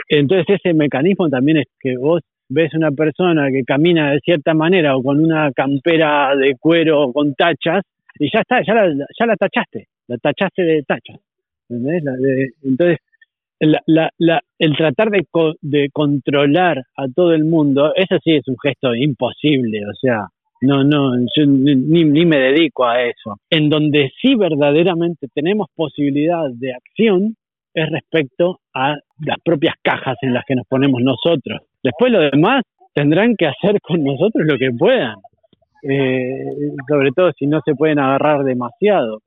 entonces 0.07 0.60
ese 0.62 0.74
mecanismo 0.74 1.30
también 1.30 1.57
es 1.57 1.68
que 1.80 1.97
vos 1.97 2.22
ves 2.47 2.74
una 2.74 2.91
persona 2.91 3.49
que 3.51 3.64
camina 3.64 4.12
de 4.12 4.20
cierta 4.20 4.53
manera 4.53 4.95
o 4.95 5.03
con 5.03 5.24
una 5.24 5.51
campera 5.51 6.36
de 6.36 6.55
cuero 6.60 7.01
o 7.01 7.14
con 7.14 7.34
tachas 7.36 7.84
y 8.18 8.30
ya 8.34 8.41
está, 8.41 8.62
ya 8.66 8.74
la, 8.74 9.05
ya 9.20 9.26
la 9.26 9.36
tachaste, 9.36 9.88
la 10.07 10.18
tachaste 10.18 10.64
de 10.64 10.84
tachas. 10.84 11.20
entonces 11.70 12.97
la, 13.60 14.10
la, 14.18 14.41
el 14.57 14.76
tratar 14.76 15.10
de, 15.10 15.26
de, 15.62 15.89
controlar 15.91 16.84
a 16.95 17.07
todo 17.14 17.34
el 17.34 17.43
mundo, 17.43 17.93
eso 17.95 18.18
sí 18.24 18.36
es 18.36 18.47
un 18.47 18.55
gesto 18.62 18.95
imposible, 18.95 19.82
o 19.86 19.93
sea, 19.99 20.28
no, 20.62 20.84
no, 20.84 21.18
yo 21.36 21.45
ni, 21.45 21.76
ni 21.76 22.26
me 22.26 22.38
dedico 22.38 22.86
a 22.86 23.01
eso. 23.01 23.38
En 23.49 23.70
donde 23.70 24.12
sí 24.22 24.36
verdaderamente 24.36 25.28
tenemos 25.34 25.68
posibilidad 25.74 26.49
de 26.51 26.74
acción 26.74 27.36
es 27.74 27.89
respecto 27.89 28.60
a 28.74 28.95
las 29.26 29.38
propias 29.43 29.76
cajas 29.82 30.18
en 30.22 30.34
las 30.34 30.43
que 30.45 30.55
nos 30.55 30.66
ponemos 30.68 31.01
nosotros. 31.01 31.62
Después 31.82 32.12
lo 32.12 32.20
demás 32.20 32.64
tendrán 32.93 33.36
que 33.38 33.47
hacer 33.47 33.80
con 33.82 34.03
nosotros 34.03 34.45
lo 34.45 34.57
que 34.57 34.72
puedan, 34.78 35.16
eh, 35.84 36.45
sobre 36.88 37.12
todo 37.12 37.32
si 37.38 37.47
no 37.47 37.62
se 37.64 37.76
pueden 37.76 37.99
agarrar 37.99 38.43
demasiado. 38.43 39.20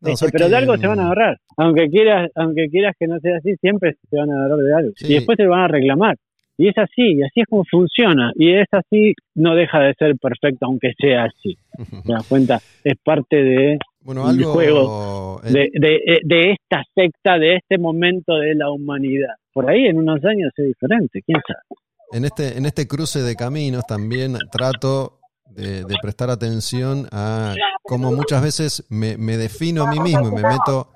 Este, 0.00 0.28
pero 0.30 0.48
de 0.48 0.56
algo 0.56 0.76
se 0.76 0.86
van 0.86 1.00
a 1.00 1.06
agarrar. 1.06 1.38
Aunque 1.56 1.88
quieras, 1.88 2.30
aunque 2.34 2.68
quieras 2.68 2.94
que 2.98 3.06
no 3.06 3.18
sea 3.20 3.38
así, 3.38 3.54
siempre 3.60 3.96
se 4.08 4.16
van 4.16 4.30
a 4.30 4.34
agarrar 4.34 4.58
de 4.58 4.74
algo. 4.74 4.92
Y 5.00 5.14
después 5.14 5.36
se 5.36 5.46
van 5.46 5.60
a 5.60 5.68
reclamar. 5.68 6.16
Y 6.60 6.68
es 6.68 6.76
así, 6.76 7.14
y 7.14 7.22
así 7.22 7.40
es 7.40 7.46
como 7.48 7.64
funciona. 7.64 8.32
Y 8.34 8.52
es 8.52 8.66
así, 8.72 9.14
no 9.34 9.54
deja 9.54 9.78
de 9.80 9.94
ser 9.94 10.16
perfecto, 10.16 10.66
aunque 10.66 10.92
sea 10.98 11.24
así. 11.24 11.56
¿Te 12.04 12.12
das 12.12 12.26
cuenta? 12.26 12.60
Es 12.82 12.94
parte 13.04 13.36
de 13.36 13.78
Bueno, 14.00 14.28
el 14.28 14.42
juego 14.44 15.40
eh, 15.44 15.52
de, 15.52 15.70
de, 15.74 16.20
de 16.24 16.52
esta 16.52 16.82
secta, 16.94 17.38
de 17.38 17.56
este 17.56 17.78
momento 17.78 18.36
de 18.36 18.54
la 18.54 18.70
humanidad. 18.70 19.34
Por 19.52 19.70
ahí 19.70 19.86
en 19.86 19.98
unos 19.98 20.24
años 20.24 20.52
es 20.56 20.66
diferente, 20.66 21.22
quién 21.24 21.40
sabe. 21.46 21.80
En 22.10 22.24
este, 22.24 22.56
en 22.56 22.64
este 22.64 22.88
cruce 22.88 23.20
de 23.20 23.36
caminos 23.36 23.86
también 23.86 24.36
trato 24.50 25.17
de, 25.50 25.84
de 25.84 25.96
prestar 26.02 26.30
atención 26.30 27.06
a 27.12 27.54
cómo 27.82 28.12
muchas 28.12 28.42
veces 28.42 28.84
me, 28.90 29.16
me 29.16 29.36
defino 29.36 29.82
a 29.84 29.90
mí 29.90 29.98
mismo 30.00 30.28
y 30.28 30.32
me 30.32 30.42
meto 30.42 30.88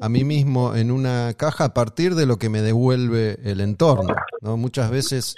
a 0.00 0.08
mí 0.08 0.24
mismo 0.24 0.74
en 0.74 0.90
una 0.90 1.32
caja 1.36 1.66
a 1.66 1.74
partir 1.74 2.14
de 2.14 2.26
lo 2.26 2.36
que 2.38 2.48
me 2.48 2.60
devuelve 2.60 3.38
el 3.44 3.60
entorno. 3.60 4.14
¿no? 4.40 4.56
Muchas 4.56 4.90
veces 4.90 5.34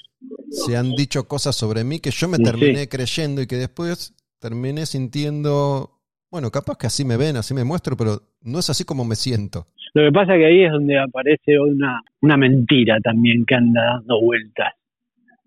se 0.50 0.76
han 0.76 0.92
dicho 0.92 1.26
cosas 1.28 1.54
sobre 1.56 1.84
mí 1.84 1.98
que 2.00 2.10
yo 2.10 2.28
me 2.28 2.38
Sí. 2.38 2.44
terminé 2.44 2.88
creyendo 2.88 3.42
y 3.42 3.46
que 3.46 3.56
después 3.56 4.14
terminé 4.38 4.86
sintiendo, 4.86 5.90
bueno, 6.30 6.50
capaz 6.50 6.76
que 6.78 6.86
así 6.86 7.04
me 7.04 7.16
ven, 7.16 7.36
así 7.36 7.52
me 7.54 7.64
muestro, 7.64 7.96
pero 7.96 8.20
no 8.42 8.58
es 8.58 8.70
así 8.70 8.84
como 8.84 9.04
me 9.04 9.16
siento. 9.16 9.66
Lo 9.94 10.02
que 10.04 10.12
pasa 10.12 10.34
que 10.34 10.46
ahí 10.46 10.64
es 10.64 10.72
donde 10.72 10.98
aparece 10.98 11.58
una, 11.58 12.00
una 12.20 12.36
mentira 12.36 12.98
también 13.02 13.44
que 13.46 13.54
anda 13.54 13.80
dando 13.96 14.20
vueltas. 14.20 14.72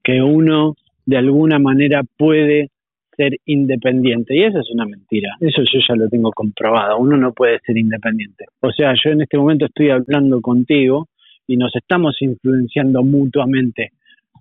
Que 0.03 0.21
uno 0.21 0.75
de 1.05 1.17
alguna 1.17 1.59
manera 1.59 2.01
puede 2.17 2.69
ser 3.17 3.33
independiente. 3.45 4.35
Y 4.35 4.43
eso 4.43 4.59
es 4.59 4.69
una 4.71 4.85
mentira. 4.85 5.35
Eso 5.41 5.61
yo 5.63 5.79
ya 5.87 5.95
lo 5.95 6.07
tengo 6.07 6.31
comprobado. 6.31 6.97
Uno 6.99 7.17
no 7.17 7.33
puede 7.33 7.59
ser 7.65 7.77
independiente. 7.77 8.45
O 8.61 8.71
sea, 8.71 8.93
yo 9.03 9.09
en 9.11 9.21
este 9.21 9.37
momento 9.37 9.65
estoy 9.65 9.89
hablando 9.89 10.39
contigo 10.39 11.07
y 11.47 11.57
nos 11.57 11.75
estamos 11.75 12.15
influenciando 12.21 13.03
mutuamente. 13.03 13.89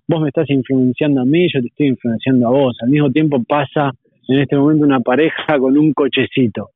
Vos 0.07 0.21
me 0.21 0.29
estás 0.29 0.49
influenciando 0.49 1.21
a 1.21 1.25
mí, 1.25 1.47
yo 1.53 1.59
te 1.59 1.67
estoy 1.67 1.87
influenciando 1.87 2.47
a 2.47 2.51
vos. 2.51 2.77
Al 2.81 2.89
mismo 2.89 3.11
tiempo 3.11 3.43
pasa 3.43 3.91
en 4.29 4.39
este 4.39 4.55
momento 4.55 4.85
una 4.85 4.99
pareja 5.01 5.57
con 5.59 5.77
un 5.77 5.91
cochecito 5.93 6.69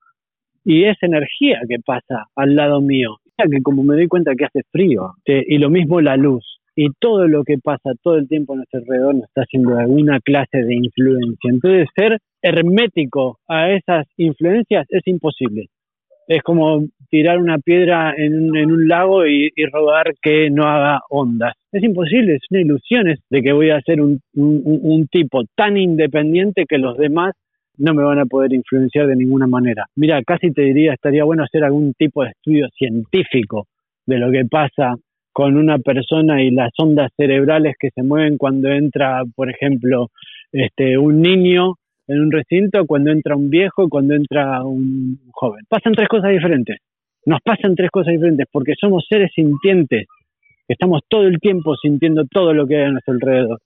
y 0.66 0.84
esa 0.84 1.06
energía 1.06 1.60
que 1.68 1.78
pasa 1.86 2.26
al 2.36 2.56
lado 2.56 2.82
mío, 2.82 3.18
que 3.38 3.62
como 3.62 3.84
me 3.84 3.96
doy 3.96 4.08
cuenta 4.08 4.36
que 4.36 4.46
hace 4.46 4.62
frío, 4.72 5.14
te- 5.26 5.44
y 5.48 5.58
lo 5.58 5.70
mismo 5.70 6.00
la 6.02 6.16
luz, 6.18 6.60
y 6.76 6.88
todo 7.00 7.28
lo 7.28 7.44
que 7.44 7.58
pasa 7.58 7.92
todo 8.02 8.18
el 8.18 8.28
tiempo 8.28 8.54
a 8.54 8.58
nuestro 8.58 8.80
alrededor 8.80 9.16
nos 9.16 9.24
está 9.26 9.42
haciendo 9.42 9.78
alguna 9.78 10.20
clase 10.20 10.64
de 10.64 10.76
influencia. 10.76 11.50
Entonces, 11.50 11.88
ser 11.96 12.18
hermético 12.42 13.40
a 13.48 13.72
esas 13.72 14.06
influencias 14.18 14.86
es 14.90 15.02
imposible. 15.06 15.68
Es 16.28 16.42
como 16.44 16.86
tirar 17.10 17.40
una 17.40 17.58
piedra 17.58 18.14
en, 18.16 18.38
un- 18.50 18.56
en 18.58 18.72
un 18.72 18.88
lago 18.88 19.26
y, 19.28 19.48
y 19.56 19.66
que 20.22 20.50
no 20.50 20.64
haga 20.66 21.00
ondas. 21.10 21.54
Es 21.72 21.84
imposible, 21.84 22.36
es 22.36 22.42
una 22.50 22.62
ilusión 22.62 23.10
es 23.10 23.20
de 23.30 23.42
que 23.42 23.52
voy 23.52 23.70
a 23.72 23.82
ser 23.82 24.02
un- 24.02 24.22
un 24.36 25.08
tipo 25.08 25.44
tan 25.56 25.78
independiente 25.78 26.66
que 26.68 26.78
los 26.78 26.98
demás 26.98 27.34
no 27.78 27.94
me 27.94 28.04
van 28.04 28.20
a 28.20 28.26
poder 28.26 28.54
influenciar 28.54 29.08
de 29.08 29.16
ninguna 29.16 29.48
manera. 29.48 29.86
Mira, 29.96 30.22
casi 30.24 30.52
te 30.52 30.62
diría, 30.62 30.94
estaría 30.94 31.24
bueno 31.24 31.44
hacer 31.44 31.64
algún 31.64 31.94
tipo 31.94 32.24
de 32.24 32.30
estudio 32.30 32.68
científico 32.78 33.68
de 34.06 34.20
lo 34.20 34.32
que 34.32 34.46
pasa 34.46 34.96
con 35.42 35.58
una 35.58 35.80
persona 35.80 36.44
y 36.44 36.52
las 36.52 36.70
ondas 36.78 37.12
cerebrales 37.18 37.74
que 37.80 37.90
se 37.90 38.04
mueven 38.04 38.38
cuando 38.38 38.70
entra, 38.70 39.24
por 39.36 39.50
ejemplo, 39.50 40.10
este, 40.52 41.00
un 41.00 41.20
niño 41.20 41.78
en 42.08 42.20
un 42.22 42.32
recinto, 42.32 42.86
cuando 42.86 43.10
entra 43.10 43.36
un 43.36 43.50
viejo, 43.50 43.90
cuando 43.90 44.14
entra 44.14 44.64
un 44.64 45.18
joven. 45.32 45.66
Pasan 45.68 45.94
tres 45.94 46.08
cosas 46.10 46.30
diferentes. 46.30 46.78
Nos 47.26 47.40
pasan 47.42 47.74
tres 47.74 47.90
cosas 47.90 48.14
diferentes 48.14 48.46
porque 48.52 48.74
somos 48.80 49.04
seres 49.10 49.32
sintientes. 49.34 50.06
Estamos 50.68 51.02
todo 51.10 51.24
el 51.24 51.40
tiempo 51.40 51.76
sintiendo 51.76 52.24
todo 52.32 52.54
lo 52.54 52.68
que 52.68 52.76
hay 52.76 52.84
a 52.84 52.92
nuestro 52.92 53.16
alrededor. 53.16 53.60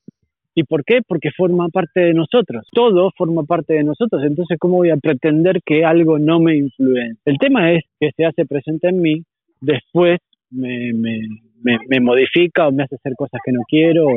¿Y 0.55 0.63
por 0.63 0.85
qué? 0.85 1.01
Porque 1.05 1.31
forma 1.35 1.67
parte 1.67 1.99
de 1.99 2.13
nosotros. 2.13 2.65
Todo 2.71 3.11
forma 3.17 3.43
parte 3.43 3.73
de 3.73 3.83
nosotros. 3.83 4.23
Entonces, 4.23 4.57
¿cómo 4.57 4.77
voy 4.77 4.91
a 4.91 4.95
pretender 4.95 5.59
que 5.65 5.83
algo 5.83 6.19
no 6.19 6.39
me 6.39 6.55
influencia? 6.55 7.19
El 7.25 7.37
tema 7.37 7.73
es 7.73 7.83
que 7.99 8.11
se 8.15 8.23
hace 8.23 8.45
presente 8.45 8.87
en 8.87 9.01
mí, 9.01 9.23
después 9.59 10.19
me, 10.55 10.93
me, 10.93 11.19
me, 11.61 11.77
me 11.87 11.99
modifica 11.99 12.67
o 12.67 12.71
me 12.71 12.83
hace 12.83 12.95
hacer 12.95 13.13
cosas 13.17 13.39
que 13.43 13.51
no 13.51 13.61
quiero. 13.67 14.07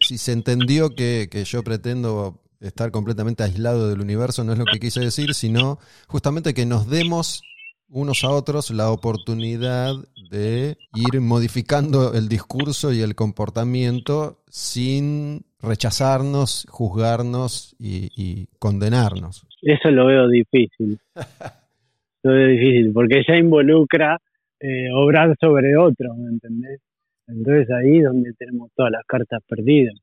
Si 0.00 0.18
se 0.18 0.32
entendió 0.32 0.90
que, 0.90 1.28
que 1.30 1.44
yo 1.44 1.62
pretendo 1.62 2.40
estar 2.60 2.90
completamente 2.90 3.42
aislado 3.42 3.88
del 3.88 4.00
universo, 4.00 4.44
no 4.44 4.52
es 4.52 4.58
lo 4.58 4.64
que 4.64 4.78
quise 4.78 5.00
decir, 5.00 5.34
sino 5.34 5.78
justamente 6.06 6.54
que 6.54 6.66
nos 6.66 6.88
demos 6.88 7.42
unos 7.88 8.24
a 8.24 8.30
otros 8.30 8.70
la 8.70 8.90
oportunidad 8.90 9.94
de 10.30 10.76
ir 10.94 11.20
modificando 11.20 12.14
el 12.14 12.28
discurso 12.28 12.92
y 12.92 13.00
el 13.00 13.14
comportamiento 13.14 14.38
sin 14.48 15.44
rechazarnos, 15.60 16.66
juzgarnos 16.70 17.76
y, 17.78 18.08
y 18.16 18.46
condenarnos. 18.58 19.46
Eso 19.60 19.90
lo 19.90 20.06
veo 20.06 20.28
difícil. 20.28 20.98
lo 22.22 22.32
veo 22.32 22.48
difícil, 22.48 22.92
porque 22.94 23.22
ya 23.28 23.36
involucra 23.36 24.18
eh, 24.62 24.92
obrar 24.94 25.34
sobre 25.40 25.76
otro, 25.76 26.14
¿me 26.14 26.30
entendés? 26.30 26.80
Entonces 27.26 27.68
ahí 27.70 27.98
es 27.98 28.04
donde 28.04 28.32
tenemos 28.38 28.70
todas 28.76 28.92
las 28.92 29.02
cartas 29.06 29.42
perdidas. 29.48 29.94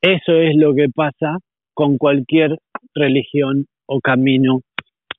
Eso 0.00 0.32
es 0.32 0.56
lo 0.56 0.74
que 0.74 0.88
pasa 0.88 1.36
con 1.74 1.98
cualquier 1.98 2.56
religión 2.94 3.66
o 3.86 4.00
camino 4.00 4.60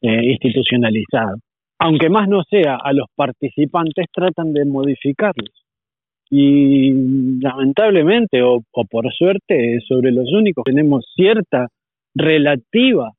eh, 0.01 0.31
institucionalizado. 0.31 1.37
Aunque 1.79 2.09
más 2.09 2.27
no 2.27 2.43
sea, 2.43 2.77
a 2.83 2.93
los 2.93 3.07
participantes 3.15 4.07
tratan 4.11 4.53
de 4.53 4.65
modificarlos. 4.65 5.63
Y 6.29 6.91
lamentablemente, 7.39 8.41
o, 8.41 8.63
por 8.89 9.13
suerte, 9.13 9.79
sobre 9.87 10.11
los 10.11 10.31
únicos 10.33 10.63
tenemos 10.63 11.05
cierta 11.15 11.67
relativa 12.15 13.11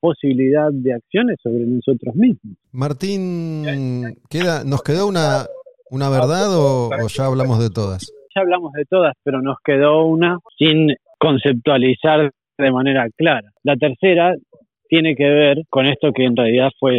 posibilidad 0.00 0.70
de 0.72 0.94
acciones 0.94 1.36
sobre 1.42 1.64
nosotros 1.66 2.14
mismos. 2.14 2.56
Martín, 2.72 4.16
queda, 4.28 4.64
¿nos 4.64 4.82
quedó 4.82 5.06
una, 5.06 5.46
una 5.90 6.08
verdad 6.10 6.56
o, 6.56 6.88
o 6.88 7.08
ya 7.08 7.26
hablamos 7.26 7.58
de 7.58 7.70
todas? 7.70 8.12
Ya 8.34 8.42
hablamos 8.42 8.72
de 8.72 8.84
todas, 8.84 9.14
pero 9.22 9.40
nos 9.40 9.56
quedó 9.64 10.04
una 10.04 10.38
sin 10.58 10.94
conceptualizar 11.18 12.30
de 12.58 12.70
manera 12.70 13.06
clara. 13.16 13.50
La 13.62 13.76
tercera 13.76 14.34
tiene 14.88 15.14
que 15.14 15.28
ver 15.28 15.62
con 15.68 15.86
esto 15.86 16.12
que 16.12 16.24
en 16.24 16.36
realidad 16.36 16.70
fue, 16.78 16.94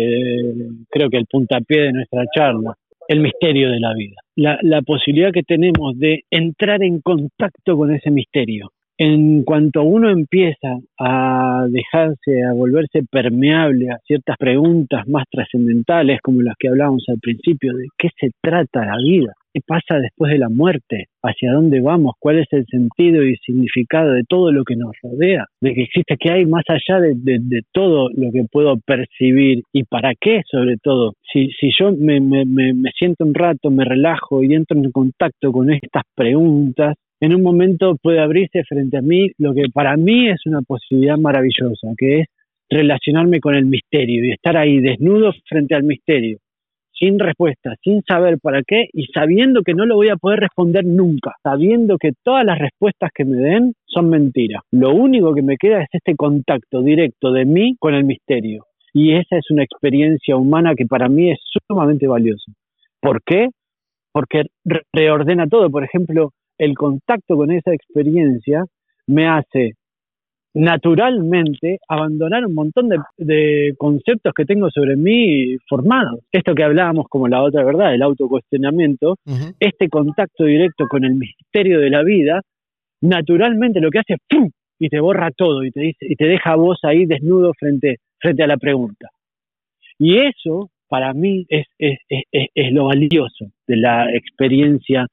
creo 0.90 1.10
que 1.10 1.18
el 1.18 1.26
puntapié 1.26 1.84
de 1.84 1.94
nuestra 1.94 2.24
charla, 2.36 2.76
el 3.08 3.22
misterio 3.22 3.72
de 3.72 3.80
la 3.80 3.94
vida. 3.94 4.16
La, 4.36 4.60
la 4.62 4.82
posibilidad 4.82 5.32
que 5.32 5.44
tenemos 5.44 5.98
de 5.98 6.24
entrar 6.30 6.84
en 6.84 7.02
contacto 7.02 7.78
con 7.78 7.94
ese 7.94 8.12
misterio. 8.12 8.70
En 9.00 9.44
cuanto 9.44 9.84
uno 9.84 10.10
empieza 10.10 10.80
a 11.00 11.68
dejarse, 11.70 12.44
a 12.44 12.54
volverse 12.54 13.04
permeable 13.12 13.92
a 13.92 14.00
ciertas 14.00 14.36
preguntas 14.38 15.08
más 15.08 15.26
trascendentales, 15.30 16.20
como 16.22 16.42
las 16.42 16.56
que 16.58 16.70
hablábamos 16.70 17.04
al 17.08 17.20
principio, 17.20 17.76
de 17.76 17.86
qué 17.96 18.10
se 18.20 18.32
trata 18.42 18.86
la 18.86 18.98
vida, 18.98 19.34
qué 19.54 19.62
pasa 19.64 20.00
después 20.00 20.32
de 20.32 20.40
la 20.40 20.50
muerte, 20.50 21.06
hacia 21.22 21.52
dónde 21.52 21.80
vamos, 21.80 22.16
cuál 22.20 22.40
es 22.40 22.48
el 22.50 22.66
sentido 22.66 23.24
y 23.24 23.36
significado 23.46 24.14
de 24.14 24.24
todo 24.28 24.52
lo 24.52 24.64
que 24.64 24.76
nos 24.76 24.94
rodea, 25.04 25.46
de 25.62 25.76
que 25.76 25.84
existe, 25.84 26.18
que 26.20 26.32
hay 26.32 26.48
más 26.48 26.64
allá 26.68 27.00
de, 27.00 27.62
todo 27.72 28.10
lo 28.16 28.32
que 28.32 28.46
puedo 28.52 28.78
percibir 28.84 29.62
y 29.74 29.84
para 29.84 30.14
qué 30.20 30.42
sobre 30.50 30.78
todo. 30.82 31.14
Si, 31.32 31.52
si 31.60 31.70
yo 31.78 31.92
me, 31.92 32.20
me, 32.20 32.46
me 32.46 32.92
siento 32.98 33.26
un 33.26 33.36
rato, 33.36 33.70
me 33.70 33.86
relajo 33.86 34.44
y 34.44 34.56
entro 34.56 34.76
en 34.76 34.92
contacto 34.92 35.52
con 35.52 35.72
estas 35.72 36.02
preguntas, 36.16 36.96
en 37.20 37.34
un 37.34 37.42
momento 37.42 37.96
puede 38.02 38.20
abrirse 38.20 38.64
frente 38.64 38.98
a 38.98 39.02
mí 39.02 39.32
lo 39.38 39.54
que 39.54 39.64
para 39.74 39.98
mí 39.98 40.30
es 40.30 40.46
una 40.46 40.62
posibilidad 40.62 41.18
maravillosa, 41.18 41.88
que 41.98 42.22
es 42.22 42.28
relacionarme 42.70 43.40
con 43.40 43.56
el 43.56 43.66
misterio 43.66 44.26
y 44.26 44.32
estar 44.32 44.58
ahí 44.58 44.80
desnudo 44.80 45.34
frente 45.48 45.74
al 45.76 45.84
misterio, 45.84 46.38
sin 46.92 47.18
respuesta, 47.18 47.76
sin 47.84 48.02
saber 48.04 48.38
para 48.40 48.62
qué 48.64 48.88
y 48.94 49.06
sabiendo 49.08 49.62
que 49.64 49.74
no 49.74 49.86
lo 49.86 49.96
voy 49.96 50.10
a 50.10 50.18
poder 50.18 50.42
responder 50.42 50.86
nunca, 50.86 51.34
sabiendo 51.42 51.98
que 51.98 52.12
todas 52.24 52.46
las 52.46 52.60
respuestas 52.60 53.10
que 53.14 53.26
me 53.26 53.38
den 53.38 53.74
son 53.86 54.10
mentiras. 54.10 54.62
Lo 54.72 54.94
único 54.94 55.34
que 55.34 55.42
me 55.42 55.58
queda 55.58 55.82
es 55.82 55.90
este 55.92 56.16
contacto 56.16 56.82
directo 56.82 57.32
de 57.32 57.46
mí 57.46 57.76
con 57.80 57.94
el 57.94 58.04
misterio. 58.04 58.66
Y 58.94 59.14
esa 59.14 59.38
es 59.38 59.52
una 59.52 59.64
experiencia 59.64 60.36
humana 60.36 60.74
que 60.76 60.86
para 60.86 61.08
mí 61.08 61.32
es 61.32 61.40
sumamente 61.68 62.08
valiosa. 62.08 62.52
¿Por 63.00 63.22
qué? 63.24 63.50
Porque 64.12 64.44
reordena 64.92 65.48
todo. 65.48 65.70
Por 65.70 65.84
ejemplo, 65.84 66.32
el 66.58 66.76
contacto 66.76 67.36
con 67.36 67.52
esa 67.52 67.74
experiencia 67.74 68.66
me 69.08 69.28
hace 69.28 69.74
naturalmente 70.54 71.78
abandonar 71.88 72.46
un 72.46 72.56
montón 72.56 72.90
de, 72.90 72.98
de, 73.18 73.76
conceptos 73.78 74.34
que 74.34 74.46
tengo 74.46 74.70
sobre 74.72 74.96
mí 74.96 75.56
formados. 75.70 76.22
Esto 76.32 76.56
que 76.56 76.64
hablábamos 76.64 77.06
como 77.10 77.28
la 77.28 77.44
otra 77.44 77.64
verdad, 77.64 77.94
el 77.94 78.02
autocuestionamiento, 78.02 79.12
uh 79.12 79.32
-huh. 79.32 79.56
este 79.60 79.88
contacto 79.88 80.46
directo 80.46 80.88
con 80.88 81.04
el 81.04 81.14
misterio 81.14 81.80
de 81.80 81.90
la 81.92 82.04
vida, 82.04 82.42
naturalmente 83.02 83.80
lo 83.80 83.92
que 83.92 84.00
hace 84.00 84.14
es 84.14 84.20
¡pum! 84.28 84.50
y 84.80 84.90
te 84.90 85.00
borra 85.00 85.30
todo 85.32 85.64
y 85.64 85.72
te 85.72 85.82
dice 85.82 86.06
y 86.10 86.16
te 86.16 86.26
deja 86.26 86.52
a 86.52 86.56
vos 86.56 86.80
ahí 86.84 87.06
desnudo 87.06 87.54
frente 87.54 87.98
frente 88.20 88.44
a 88.44 88.48
la 88.48 88.58
pregunta. 88.58 89.10
Y 90.00 90.18
eso 90.18 90.70
para 90.90 91.14
mí 91.14 91.46
es, 91.50 91.68
es, 91.78 92.00
es, 92.10 92.48
es 92.56 92.72
lo 92.72 92.86
valioso 92.86 93.52
de 93.68 93.78
la 93.78 94.12
experiencia 94.16 95.06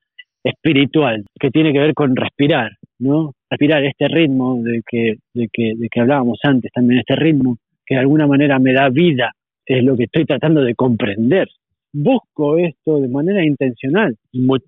espiritual, 0.44 1.24
que 1.40 1.50
tiene 1.50 1.72
que 1.72 1.78
ver 1.78 1.94
con 1.94 2.14
respirar, 2.14 2.72
¿no? 2.98 3.32
Respirar 3.50 3.82
este 3.84 4.08
ritmo 4.08 4.62
de 4.62 4.82
que, 4.86 5.14
de 5.32 5.48
que, 5.52 5.72
de 5.76 5.88
que 5.90 6.00
hablábamos 6.00 6.38
antes, 6.42 6.70
también 6.72 7.00
este 7.00 7.16
ritmo 7.16 7.56
que 7.86 7.94
de 7.94 8.00
alguna 8.00 8.26
manera 8.26 8.58
me 8.58 8.72
da 8.72 8.88
vida, 8.90 9.32
es 9.66 9.82
lo 9.82 9.96
que 9.96 10.04
estoy 10.04 10.24
tratando 10.26 10.62
de 10.62 10.74
comprender. 10.74 11.48
Busco 11.92 12.58
esto 12.58 13.00
de 13.00 13.08
manera 13.08 13.44
intencional. 13.44 14.16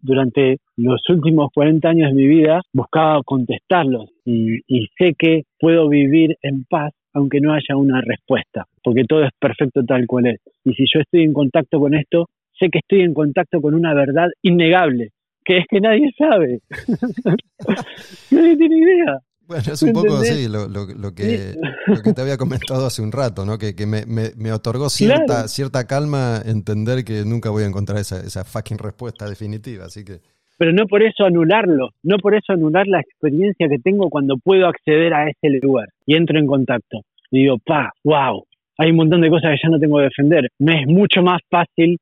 Durante 0.01 0.59
los 0.77 1.01
últimos 1.09 1.51
40 1.53 1.89
años 1.89 2.09
de 2.11 2.15
mi 2.15 2.27
vida 2.27 2.63
buscaba 2.73 3.21
contestarlos 3.25 4.11
y, 4.25 4.61
y 4.67 4.87
sé 4.97 5.15
que 5.19 5.43
puedo 5.59 5.89
vivir 5.89 6.37
en 6.43 6.65
paz 6.65 6.93
aunque 7.13 7.41
no 7.41 7.55
haya 7.55 7.77
una 7.77 8.03
respuesta, 8.03 8.67
porque 8.85 9.05
todo 9.05 9.25
es 9.25 9.31
perfecto 9.41 9.83
tal 9.85 10.07
cual 10.07 10.27
es. 10.27 10.41
Y 10.65 10.75
si 10.75 10.85
yo 10.93 11.01
estoy 11.01 11.23
en 11.23 11.33
contacto 11.33 11.81
con 11.81 11.95
esto, 11.95 12.27
sé 12.59 12.69
que 12.69 12.79
estoy 12.79 13.01
en 13.01 13.15
contacto 13.15 13.63
con 13.63 13.75
una 13.75 13.95
verdad 13.95 14.29
innegable, 14.43 15.11
que 15.47 15.59
es 15.59 15.65
que 15.71 15.81
nadie 15.81 16.11
sabe. 16.19 16.61
nadie 18.31 18.57
tiene 18.57 18.79
idea. 18.79 19.21
Bueno, 19.47 19.63
es 19.73 19.83
un 19.83 19.93
poco 19.93 20.17
así 20.17 20.49
lo, 20.49 20.67
que, 21.15 21.55
lo 21.87 22.03
que 22.03 22.13
te 22.13 22.21
había 22.21 22.37
comentado 22.37 22.85
hace 22.85 23.01
un 23.01 23.13
rato, 23.13 23.47
¿no? 23.47 23.59
Que, 23.59 23.75
me, 23.87 24.05
me, 24.05 24.53
otorgó 24.53 24.91
cierta, 24.91 25.47
cierta 25.47 25.87
calma 25.87 26.43
entender 26.45 27.05
que 27.05 27.25
nunca 27.25 27.51
voy 27.51 27.63
a 27.63 27.67
encontrar 27.67 28.01
esa, 28.01 28.19
esa 28.19 28.45
fucking 28.45 28.79
respuesta 28.79 29.29
definitiva, 29.29 29.85
así 29.85 30.05
que... 30.05 30.19
Pero 30.59 30.73
no 30.73 30.87
por 30.87 31.03
eso 31.03 31.25
anularlo, 31.25 31.91
no 32.03 32.17
por 32.17 32.35
eso 32.35 32.55
anular 32.55 32.89
la 32.89 32.99
experiencia 32.99 33.69
que 33.69 33.79
tengo 33.79 34.09
cuando 34.09 34.37
puedo 34.37 34.67
acceder 34.67 35.15
a 35.15 35.29
ese 35.29 35.49
lugar 35.63 35.91
y 36.07 36.17
entro 36.17 36.39
en 36.41 36.47
contacto. 36.47 37.03
Y 37.31 37.43
digo, 37.43 37.59
pa, 37.65 37.93
wow, 38.03 38.43
hay 38.79 38.91
un 38.91 38.97
montón 38.97 39.21
de 39.21 39.31
cosas 39.31 39.53
que 39.53 39.59
ya 39.63 39.69
no 39.69 39.79
tengo 39.79 39.99
que 39.99 40.05
defender. 40.05 40.49
Me 40.59 40.81
es 40.81 40.87
mucho 40.89 41.23
más 41.23 41.41
fácil 41.49 41.99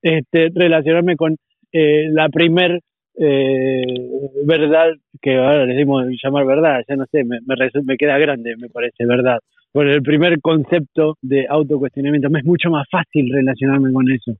este, 0.00 0.48
relacionarme 0.54 1.16
con 1.16 1.36
eh, 1.72 2.08
la 2.10 2.28
primer 2.28 2.80
eh, 3.20 3.82
verdad, 4.46 4.92
que 5.20 5.36
ahora 5.36 5.66
le 5.66 5.74
decimos 5.74 6.06
llamar 6.22 6.46
verdad, 6.46 6.82
ya 6.88 6.94
no 6.94 7.04
sé, 7.10 7.24
me, 7.24 7.38
me, 7.44 7.96
queda 7.96 8.16
grande, 8.18 8.54
me 8.56 8.68
parece, 8.68 9.04
verdad. 9.06 9.38
Por 9.72 9.88
el 9.88 10.02
primer 10.02 10.40
concepto 10.40 11.16
de 11.20 11.46
autocuestionamiento, 11.48 12.30
me 12.30 12.38
es 12.38 12.44
mucho 12.44 12.70
más 12.70 12.86
fácil 12.88 13.28
relacionarme 13.32 13.92
con 13.92 14.10
eso. 14.10 14.32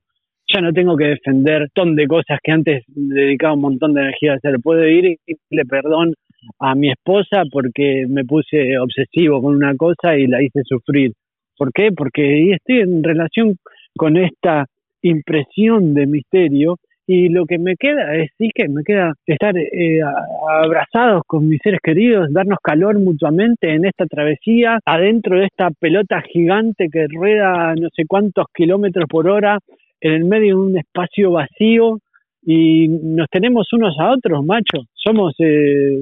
Ya 0.51 0.61
no 0.61 0.71
tengo 0.71 0.95
que 0.95 1.05
defender 1.05 1.63
un 1.63 1.67
montón 1.67 1.95
de 1.95 2.07
cosas 2.07 2.39
que 2.41 2.51
antes 2.51 2.83
dedicaba 2.87 3.53
un 3.53 3.61
montón 3.61 3.93
de 3.93 4.01
energía 4.01 4.33
a 4.33 4.35
hacer. 4.35 4.55
Puedo 4.63 4.87
ir 4.87 5.05
y 5.05 5.35
pedirle 5.35 5.65
perdón 5.69 6.13
a 6.59 6.73
mi 6.73 6.89
esposa 6.89 7.43
porque 7.51 8.05
me 8.07 8.23
puse 8.23 8.79
obsesivo 8.79 9.41
con 9.41 9.55
una 9.55 9.75
cosa 9.75 10.17
y 10.17 10.25
la 10.25 10.41
hice 10.41 10.61
sufrir. 10.63 11.11
¿Por 11.57 11.71
qué? 11.73 11.91
Porque 11.91 12.53
estoy 12.53 12.79
en 12.79 13.03
relación 13.03 13.57
con 13.95 14.17
esta 14.17 14.65
impresión 15.01 15.93
de 15.93 16.07
misterio 16.07 16.77
y 17.11 17.27
lo 17.27 17.47
que 17.47 17.57
me 17.57 17.75
queda 17.75 18.15
es 18.15 18.29
sí 18.37 18.51
que 18.53 18.69
me 18.69 18.83
queda 18.83 19.13
estar 19.25 19.57
eh, 19.57 19.99
abrazados 20.47 21.23
con 21.25 21.49
mis 21.49 21.59
seres 21.63 21.79
queridos, 21.81 22.31
darnos 22.31 22.59
calor 22.61 22.99
mutuamente 22.99 23.73
en 23.73 23.85
esta 23.85 24.05
travesía, 24.05 24.77
adentro 24.85 25.39
de 25.39 25.47
esta 25.47 25.71
pelota 25.71 26.21
gigante 26.21 26.87
que 26.87 27.07
rueda 27.07 27.73
no 27.73 27.89
sé 27.95 28.03
cuántos 28.07 28.45
kilómetros 28.53 29.05
por 29.09 29.27
hora 29.27 29.57
en 30.01 30.13
el 30.13 30.25
medio 30.25 30.49
de 30.49 30.67
un 30.67 30.77
espacio 30.77 31.31
vacío 31.31 31.97
y 32.43 32.87
nos 32.87 33.27
tenemos 33.31 33.73
unos 33.73 33.99
a 33.99 34.11
otros, 34.11 34.45
macho. 34.45 34.83
Somos, 34.93 35.33
eh, 35.39 35.97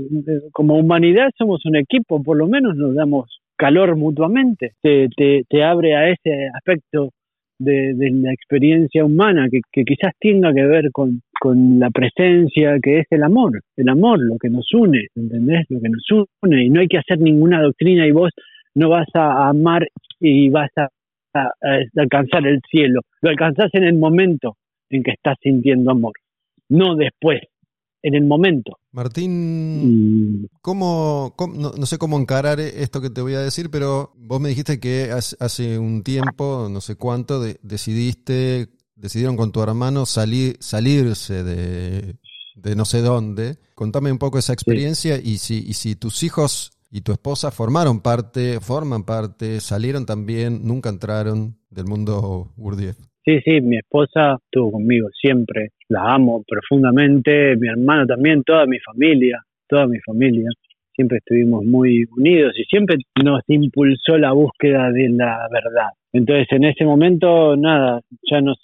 como 0.52 0.78
humanidad, 0.78 1.30
somos 1.38 1.66
un 1.66 1.78
equipo, 1.78 2.22
por 2.22 2.36
lo 2.36 2.48
menos 2.48 2.76
nos 2.76 2.94
damos 2.94 3.40
calor 3.56 3.96
mutuamente. 3.96 4.74
Te, 4.82 5.08
te, 5.16 5.44
te 5.48 5.64
abre 5.64 5.96
a 5.96 6.10
ese 6.10 6.50
aspecto 6.54 7.12
de, 7.60 7.96
la 8.12 8.34
experiencia 8.34 9.04
humana 9.06 9.48
que, 9.50 9.84
quizás 9.84 10.14
tenga 10.20 10.54
que 10.54 10.64
ver 10.64 10.92
con, 10.92 11.22
la 11.80 11.90
presencia 11.92 12.78
que 12.82 13.00
es 13.00 13.06
el 13.12 13.24
amor, 13.24 13.62
el 13.76 13.90
amor, 13.90 14.20
lo 14.20 14.38
que 14.38 14.50
nos 14.50 14.68
une, 14.74 15.08
¿entendés? 15.16 15.66
Lo 15.70 15.80
que 15.80 15.90
nos 15.90 16.04
une. 16.42 16.66
Y 16.66 16.70
no 16.70 16.82
hay 16.82 16.88
que 16.88 16.98
hacer 16.98 17.20
ninguna 17.20 17.62
doctrina 17.62 18.08
y 18.08 18.12
vos 18.12 18.32
no 18.74 18.90
vas 18.90 19.08
a 19.14 19.50
amar 19.50 19.88
y 20.20 20.50
vas 20.50 20.72
a, 20.78 20.90
alcanzar 21.96 22.48
el 22.48 22.60
cielo, 22.70 23.02
lo 23.22 23.30
alcanzás 23.30 23.70
en 23.74 23.84
el 23.84 23.94
momento 23.94 24.56
en 24.90 25.04
que 25.04 25.12
estás 25.12 25.36
sintiendo 25.42 25.92
amor, 25.92 26.14
no 26.70 26.96
después, 26.96 27.42
en 28.08 28.16
el 28.16 28.26
momento. 28.26 28.80
Martín, 28.92 30.50
¿cómo, 30.62 31.36
no, 31.54 31.86
sé 31.86 31.98
cómo 31.98 32.18
encarar 32.18 32.60
esto 32.60 33.02
que 33.02 33.10
te 33.10 33.22
voy 33.22 33.34
a 33.34 33.42
decir, 33.42 33.70
pero 33.70 34.14
vos 34.16 34.40
me 34.40 34.50
dijiste 34.50 34.80
que 34.80 35.12
hace, 35.12 35.78
un 35.78 36.04
tiempo, 36.04 36.68
no 36.72 36.82
sé 36.82 36.96
cuánto, 36.96 37.42
decidiste, 37.62 38.70
decidieron 38.96 39.36
con 39.36 39.52
tu 39.52 39.62
hermano 39.62 40.06
salir, 40.06 40.58
salirse 40.60 41.44
de, 41.44 42.16
no 42.76 42.86
sé 42.86 43.02
dónde. 43.02 43.60
Contame 43.76 44.12
un 44.12 44.18
poco 44.18 44.40
esa 44.40 44.54
experiencia 44.54 45.20
y, 45.22 45.38
si, 45.38 45.64
y 45.68 45.74
si 45.74 45.96
tus 45.96 46.24
hijos 46.24 46.72
y 46.90 47.02
tu 47.02 47.12
esposa 47.12 47.52
formaron 47.52 48.00
parte, 48.00 48.60
forman 48.62 49.04
parte, 49.04 49.60
salieron 49.60 50.06
también, 50.06 50.62
nunca 50.64 50.90
entraron 50.90 51.60
del 51.70 51.86
mundo 51.86 52.54
Gurdjieff. 52.56 52.98
Sí, 53.28 53.42
sí, 53.44 53.60
mi 53.60 53.78
esposa 53.78 54.38
estuvo 54.42 54.72
conmigo 54.72 55.10
siempre, 55.12 55.72
la 55.90 56.14
amo 56.14 56.46
profundamente, 56.48 57.58
mi 57.58 57.68
hermano 57.68 58.06
también, 58.08 58.42
toda 58.44 58.66
mi 58.66 58.80
familia, 58.80 59.44
toda 59.68 59.86
mi 59.86 60.00
familia, 60.00 60.50
siempre 60.98 61.20
estuvimos 61.20 61.64
muy 61.64 62.06
unidos 62.18 62.54
y 62.58 62.64
siempre 62.64 62.98
nos 63.24 63.42
impulsó 63.48 64.18
la 64.18 64.34
búsqueda 64.34 64.92
de 64.92 65.10
la 65.10 65.48
verdad. 65.50 65.90
Entonces, 66.14 66.48
en 66.52 66.64
ese 66.64 66.84
momento, 66.84 67.56
nada, 67.56 68.02
ya 68.32 68.42
nos, 68.42 68.58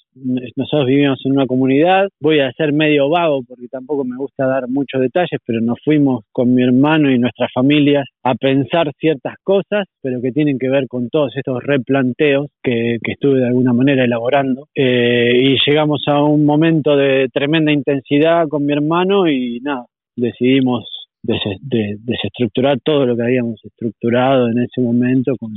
nosotros 0.56 0.88
vivimos 0.88 1.20
en 1.24 1.34
una 1.34 1.46
comunidad. 1.46 2.08
Voy 2.20 2.40
a 2.40 2.52
ser 2.54 2.74
medio 2.74 3.10
vago 3.10 3.44
porque 3.48 3.68
tampoco 3.70 4.04
me 4.04 4.18
gusta 4.18 4.48
dar 4.48 4.68
muchos 4.68 5.02
detalles, 5.02 5.40
pero 5.46 5.62
nos 5.62 5.78
fuimos 5.84 6.24
con 6.32 6.56
mi 6.56 6.64
hermano 6.64 7.12
y 7.12 7.20
nuestras 7.20 7.52
familias 7.54 8.08
a 8.24 8.34
pensar 8.34 8.92
ciertas 8.98 9.36
cosas, 9.44 9.86
pero 10.02 10.20
que 10.20 10.32
tienen 10.32 10.58
que 10.58 10.70
ver 10.70 10.88
con 10.88 11.10
todos 11.10 11.36
estos 11.36 11.62
replanteos 11.62 12.48
que, 12.64 12.98
estuve 13.04 13.42
de 13.42 13.48
alguna 13.48 13.74
manera 13.74 14.04
elaborando. 14.04 14.68
Eh, 14.74 15.34
y 15.36 15.58
llegamos 15.70 16.02
a 16.08 16.24
un 16.24 16.46
momento 16.46 16.96
de 16.96 17.28
tremenda 17.32 17.72
intensidad 17.72 18.48
con 18.48 18.66
mi 18.66 18.74
hermano 18.74 19.28
y 19.28 19.60
nada, 19.62 19.86
decidimos 20.16 21.03
de, 21.24 21.98
desestructurar 22.00 22.80
todo 22.84 23.06
lo 23.06 23.16
que 23.16 23.24
habíamos 23.24 23.64
estructurado 23.64 24.50
en 24.50 24.60
ese 24.60 24.82
momento 24.82 25.36
con, 25.38 25.54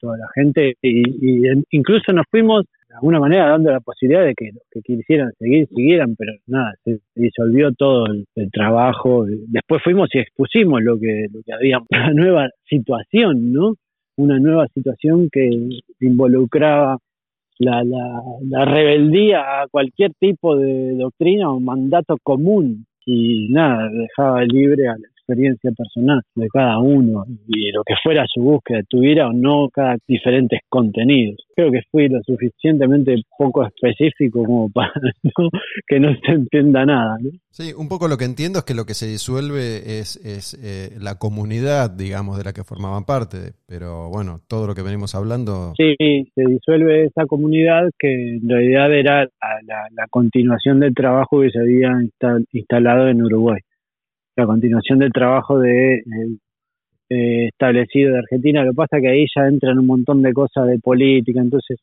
toda 0.00 0.18
la 0.18 0.26
gente. 0.34 0.74
Y, 0.82 1.42
incluso 1.70 2.12
nos 2.12 2.26
fuimos 2.30 2.64
de 2.88 2.94
alguna 2.94 3.18
manera 3.18 3.48
dando 3.48 3.70
la 3.70 3.80
posibilidad 3.80 4.24
de 4.24 4.34
que 4.34 4.50
que 4.70 4.80
quisieran 4.80 5.32
seguir 5.38 5.66
siguieran 5.74 6.14
pero 6.16 6.32
nada 6.46 6.72
se, 6.84 6.98
disolvió 7.14 7.72
todo 7.72 8.06
el, 8.06 8.26
trabajo. 8.52 9.24
Después 9.48 9.82
fuimos 9.82 10.08
y 10.14 10.18
expusimos 10.18 10.82
lo 10.82 10.98
que 10.98 11.26
lo 11.32 11.40
que 11.44 11.52
habíamos 11.52 11.88
una 11.90 12.12
nueva 12.12 12.48
situación 12.68 13.52
no 13.52 13.74
una 14.18 14.38
nueva 14.38 14.66
situación 14.68 15.28
que 15.30 15.50
involucraba 16.00 16.96
la, 17.58 17.84
la, 17.84 18.22
la 18.48 18.64
rebeldía 18.64 19.62
a 19.62 19.68
cualquier 19.68 20.12
tipo 20.18 20.56
de 20.56 20.94
doctrina 20.94 21.50
o 21.50 21.60
mandato 21.60 22.16
común 22.22 22.86
y 23.06 23.48
nada, 23.48 23.88
dejaba 23.90 24.44
libre 24.44 24.88
a 24.88 24.98
la 24.98 25.08
experiencia 25.26 25.70
personal 25.72 26.22
de 26.34 26.48
cada 26.48 26.78
uno 26.78 27.24
y 27.48 27.72
lo 27.72 27.82
que 27.84 27.94
fuera 28.02 28.24
su 28.32 28.42
búsqueda, 28.42 28.80
tuviera 28.88 29.28
o 29.28 29.32
no 29.32 29.68
cada 29.72 29.96
diferentes 30.06 30.60
contenidos. 30.68 31.36
Creo 31.54 31.72
que 31.72 31.82
fui 31.90 32.08
lo 32.08 32.20
suficientemente 32.22 33.16
poco 33.36 33.66
específico 33.66 34.44
como 34.44 34.70
para 34.72 34.92
que 35.86 35.98
no 35.98 36.14
se 36.24 36.32
entienda 36.32 36.84
nada. 36.84 37.16
Sí, 37.50 37.72
un 37.76 37.88
poco 37.88 38.06
lo 38.08 38.18
que 38.18 38.24
entiendo 38.24 38.60
es 38.60 38.64
que 38.64 38.74
lo 38.74 38.84
que 38.84 38.94
se 38.94 39.06
disuelve 39.06 39.98
es, 39.98 40.16
es 40.24 40.54
eh, 40.62 40.96
la 41.00 41.18
comunidad, 41.18 41.90
digamos, 41.90 42.38
de 42.38 42.44
la 42.44 42.52
que 42.52 42.64
formaban 42.64 43.04
parte, 43.04 43.54
pero 43.66 44.10
bueno, 44.10 44.40
todo 44.48 44.66
lo 44.66 44.74
que 44.74 44.82
venimos 44.82 45.14
hablando... 45.14 45.72
Sí, 45.76 45.96
se 45.98 46.42
disuelve 46.46 47.06
esa 47.06 47.26
comunidad 47.26 47.88
que 47.98 48.36
en 48.36 48.48
realidad 48.48 48.92
era 48.92 49.24
la, 49.24 49.88
la 49.90 50.06
continuación 50.10 50.80
del 50.80 50.94
trabajo 50.94 51.40
que 51.40 51.50
se 51.50 51.58
había 51.58 51.92
instalado 52.52 53.08
en 53.08 53.22
Uruguay 53.22 53.60
la 54.36 54.46
continuación 54.46 54.98
del 54.98 55.12
trabajo 55.12 55.58
de 55.58 56.02
eh, 57.08 57.46
establecido 57.48 58.12
de 58.12 58.18
Argentina. 58.18 58.62
Lo 58.62 58.72
que 58.72 58.76
pasa 58.76 58.96
es 58.98 59.02
que 59.02 59.08
ahí 59.08 59.26
ya 59.34 59.46
entran 59.46 59.78
un 59.78 59.86
montón 59.86 60.22
de 60.22 60.32
cosas 60.32 60.66
de 60.66 60.78
política, 60.78 61.40
entonces 61.40 61.78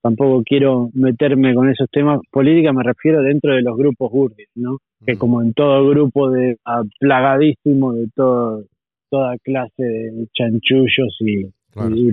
tampoco 0.00 0.42
quiero 0.44 0.90
meterme 0.94 1.54
con 1.54 1.68
esos 1.68 1.90
temas. 1.90 2.20
Política 2.30 2.72
me 2.72 2.84
refiero 2.84 3.22
dentro 3.22 3.54
de 3.54 3.62
los 3.62 3.76
grupos 3.76 4.10
gurdis, 4.10 4.48
¿no? 4.54 4.78
Que 5.04 5.16
como 5.16 5.42
en 5.42 5.52
todo 5.52 5.88
grupo 5.88 6.30
de 6.30 6.56
plagadísimo 6.98 7.92
de 7.92 8.08
todo, 8.14 8.64
toda 9.10 9.36
clase 9.38 9.82
de 9.82 10.26
chanchullos 10.32 11.16
y, 11.20 11.46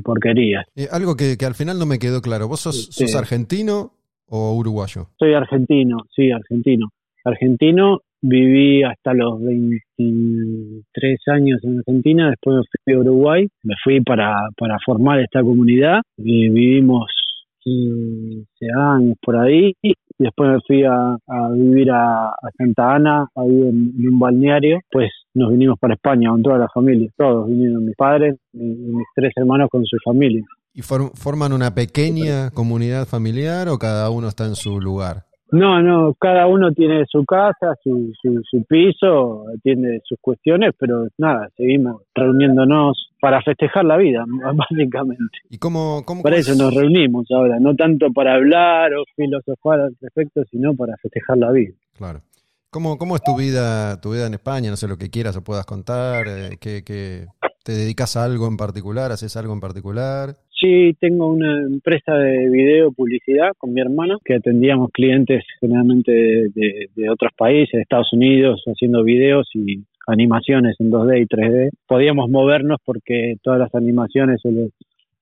porquerías. 0.01 0.65
Eh, 0.75 0.87
algo 0.91 1.15
que, 1.15 1.37
al 1.45 1.53
final 1.53 1.79
no 1.79 1.85
me 1.85 1.99
quedó 1.99 2.21
claro. 2.21 2.47
¿Vos 2.47 2.61
sos, 2.61 2.89
sos 2.91 3.15
argentino 3.15 3.93
o 4.27 4.53
uruguayo? 4.55 5.07
Soy 5.17 5.33
argentino, 5.33 5.97
sí, 6.13 6.31
argentino. 6.31 6.89
Argentino 7.23 8.01
viví 8.23 8.83
hasta 8.83 9.13
los 9.13 9.41
23 9.43 11.19
años 11.27 11.59
en 11.63 11.79
Argentina, 11.79 12.29
después 12.29 12.57
me 12.57 12.63
fui 12.83 12.93
a 12.93 12.99
Uruguay, 12.99 13.47
me 13.63 13.75
fui 13.83 14.01
para, 14.01 14.47
para 14.57 14.77
formar 14.85 15.19
esta 15.19 15.41
comunidad, 15.41 15.99
y 16.17 16.49
vivimos 16.49 17.05
15 17.59 18.45
años 18.75 19.17
por 19.21 19.37
ahí 19.37 19.73
y 19.81 19.93
después 20.17 20.51
me 20.51 20.59
fui 20.65 20.83
a, 20.83 21.17
vivir 21.53 21.91
a, 21.91 22.33
Santa 22.57 22.95
Ana, 22.95 23.27
ahí 23.35 23.61
en, 23.61 23.93
en, 23.99 24.07
un 24.07 24.19
balneario, 24.19 24.79
pues 24.89 25.11
nos 25.33 25.51
vinimos 25.51 25.77
para 25.79 25.95
España 25.95 26.29
con 26.29 26.41
toda 26.43 26.57
la 26.57 26.69
familia, 26.73 27.09
todos 27.17 27.47
vinieron 27.47 27.85
mis 27.85 27.95
padres 27.95 28.35
y, 28.53 28.59
mis 28.59 29.07
tres 29.15 29.33
hermanos 29.35 29.67
con 29.69 29.83
su 29.85 29.97
familia. 30.03 30.43
¿Y 30.73 30.81
forman 30.81 31.53
una 31.53 31.75
pequeña 31.75 32.49
comunidad 32.51 33.05
familiar 33.05 33.67
o 33.69 33.77
cada 33.77 34.09
uno 34.09 34.27
está 34.27 34.45
en 34.45 34.55
su 34.55 34.79
lugar? 34.81 35.25
No, 35.53 35.83
no, 35.83 36.15
cada 36.15 36.47
uno 36.47 36.71
tiene 36.73 37.05
su 37.07 37.23
casa, 37.25 37.75
su, 37.83 38.11
su, 38.19 38.63
piso, 38.65 39.45
tiene 39.61 39.99
sus 40.03 40.17
cuestiones, 40.19 40.71
pero 40.79 41.05
nada, 41.19 41.47
seguimos 41.55 42.01
reuniéndonos 42.15 43.11
para 43.21 43.39
festejar 43.43 43.85
la 43.85 43.97
vida, 43.97 44.25
básicamente. 44.55 45.37
¿Y 45.51 45.59
cómo, 45.59 46.01
cómo 46.05 46.23
Para 46.23 46.37
eso 46.37 46.55
nos 46.55 46.73
reunimos 46.73 47.27
ahora, 47.29 47.59
no 47.59 47.75
tanto 47.75 48.11
para 48.11 48.33
hablar 48.33 48.95
o 48.95 49.03
filosofar 49.15 49.81
al 49.81 49.95
respecto, 50.01 50.41
sino 50.49 50.73
para 50.73 50.97
festejar 50.97 51.37
la 51.37 51.51
vida. 51.51 51.75
Claro. 51.95 52.21
¿Cómo, 52.71 52.97
cómo 52.97 53.15
es 53.15 53.21
tu 53.21 53.37
vida, 53.37 54.01
tu 54.01 54.13
vida 54.13 54.25
en 54.25 54.33
España? 54.33 54.71
No 54.71 54.75
sé 54.75 54.87
lo 54.87 54.97
que 54.97 55.11
quieras 55.11 55.37
o 55.37 55.43
puedas 55.43 55.67
contar, 55.67 56.27
eh, 56.27 56.57
que, 56.59 56.83
que 56.83 57.27
te 57.63 57.73
dedicas 57.73 58.17
a 58.17 58.23
algo 58.23 58.47
en 58.47 58.57
particular, 58.57 59.11
haces 59.11 59.37
algo 59.37 59.53
en 59.53 59.59
particular. 59.59 60.35
Sí, 60.63 60.95
tengo 60.97 61.27
una 61.27 61.59
empresa 61.59 62.13
de 62.13 62.49
video 62.49 62.93
publicidad 62.93 63.49
con 63.57 63.73
mi 63.73 63.81
hermano 63.81 64.19
que 64.23 64.35
atendíamos 64.35 64.91
clientes 64.93 65.43
generalmente 65.59 66.13
de, 66.13 67.09
otros 67.09 67.33
países, 67.37 67.73
de 67.73 67.81
Estados 67.81 68.13
Unidos, 68.13 68.63
haciendo 68.67 69.03
videos 69.03 69.45
y 69.55 69.83
animaciones 70.07 70.77
en 70.79 70.89
2D 70.89 71.21
y 71.21 71.25
3D. 71.25 71.69
Podíamos 71.85 72.29
movernos 72.29 72.77
porque 72.85 73.33
todas 73.43 73.59
las 73.59 73.75
animaciones 73.75 74.39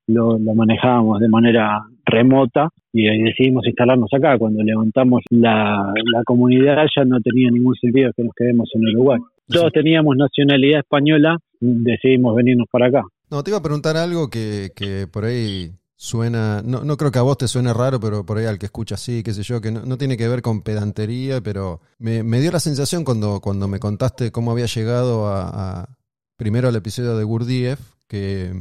lo, 0.06 0.38
manejábamos 0.38 1.20
de 1.20 1.28
manera 1.28 1.80
remota 2.06 2.70
y 2.94 3.08
decidimos 3.24 3.66
instalarnos 3.66 4.14
acá. 4.14 4.38
Cuando 4.38 4.62
levantamos 4.62 5.24
la, 5.32 5.92
la 6.14 6.24
comunidad 6.24 6.86
ya 6.96 7.04
no 7.04 7.20
tenía 7.20 7.50
ningún 7.50 7.74
sentido 7.78 8.12
que 8.16 8.24
nos 8.24 8.36
quedemos 8.36 8.70
en 8.76 8.88
Uruguay. 8.90 9.20
Todos 9.48 9.74
teníamos 9.74 10.16
nacionalidad 10.18 10.82
española, 10.82 11.36
decidimos 11.60 12.36
venirnos 12.36 12.68
para 12.72 12.90
acá. 12.90 13.02
No, 13.32 13.44
te 13.44 13.50
iba 13.50 13.58
a 13.60 13.64
preguntar 13.64 13.96
algo 13.96 14.30
que, 14.30 14.74
que 14.76 15.08
por 15.08 15.24
ahí 15.24 15.74
suena, 15.96 16.62
no, 16.66 16.84
no, 16.84 16.98
creo 16.98 17.12
que 17.12 17.20
a 17.20 17.22
vos 17.22 17.38
te 17.38 17.48
suene 17.48 17.74
raro, 17.74 17.98
pero 17.98 18.26
por 18.26 18.38
ahí 18.38 18.46
al 18.46 18.60
que 18.60 18.66
escucha 18.66 18.98
sí, 18.98 19.24
qué 19.24 19.34
sé 19.34 19.42
yo, 19.44 19.62
que 19.62 19.72
no, 19.72 19.98
tiene 19.98 20.18
que 20.18 20.28
ver 20.28 20.42
con 20.42 20.64
pedantería, 20.64 21.40
pero 21.40 21.80
me, 21.98 22.42
dio 22.42 22.52
la 22.52 22.60
sensación 22.60 23.06
cuando, 23.06 23.40
cuando 23.40 23.70
me 23.70 23.80
contaste 23.80 24.34
cómo 24.34 24.52
había 24.52 24.66
llegado 24.66 25.28
a, 25.30 25.98
primero 26.36 26.68
al 26.68 26.76
episodio 26.76 27.16
de 27.16 27.24
Gurdjieff, 27.24 27.80
que, 28.08 28.54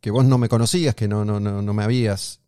que 0.00 0.10
vos 0.10 0.24
no 0.24 0.38
me 0.38 0.48
conocías, 0.48 0.94
que 0.94 1.06
no, 1.06 1.26
no, 1.26 1.38
no, 1.38 1.60
no 1.60 1.74
me 1.74 1.84
habías 1.84 2.40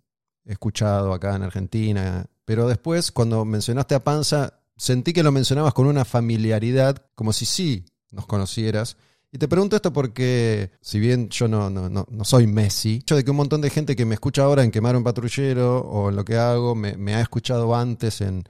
escuchado 0.46 1.12
acá 1.12 1.36
en 1.36 1.42
Argentina, 1.42 2.24
pero 2.46 2.68
después 2.68 3.12
cuando 3.12 3.44
mencionaste 3.44 3.94
a 3.94 4.02
Panza, 4.02 4.60
sentí 4.78 5.12
que 5.12 5.22
lo 5.22 5.30
mencionabas 5.30 5.74
con 5.74 5.86
una 5.86 6.06
familiaridad, 6.06 7.04
como 7.14 7.34
si 7.34 7.44
sí 7.44 7.84
nos 8.10 8.26
conocieras. 8.26 8.96
Y 9.34 9.38
te 9.38 9.48
pregunto 9.48 9.74
esto 9.74 9.92
porque, 9.92 10.70
si 10.80 11.00
bien 11.00 11.28
yo 11.28 11.48
no, 11.48 11.68
no, 11.68 11.88
no, 11.88 12.24
soy 12.24 12.46
Messi, 12.46 12.98
hecho 13.02 13.16
de 13.16 13.24
que 13.24 13.32
un 13.32 13.36
montón 13.36 13.60
de 13.62 13.68
gente 13.68 13.96
que 13.96 14.04
me 14.04 14.14
escucha 14.14 14.44
ahora 14.44 14.62
en 14.62 14.70
Quemar 14.70 14.94
un 14.94 15.02
Patrullero 15.02 15.80
o 15.80 16.08
en 16.08 16.14
lo 16.14 16.24
que 16.24 16.36
hago, 16.36 16.76
me, 16.76 17.16
ha 17.16 17.20
escuchado 17.20 17.74
antes 17.74 18.20
en, 18.20 18.44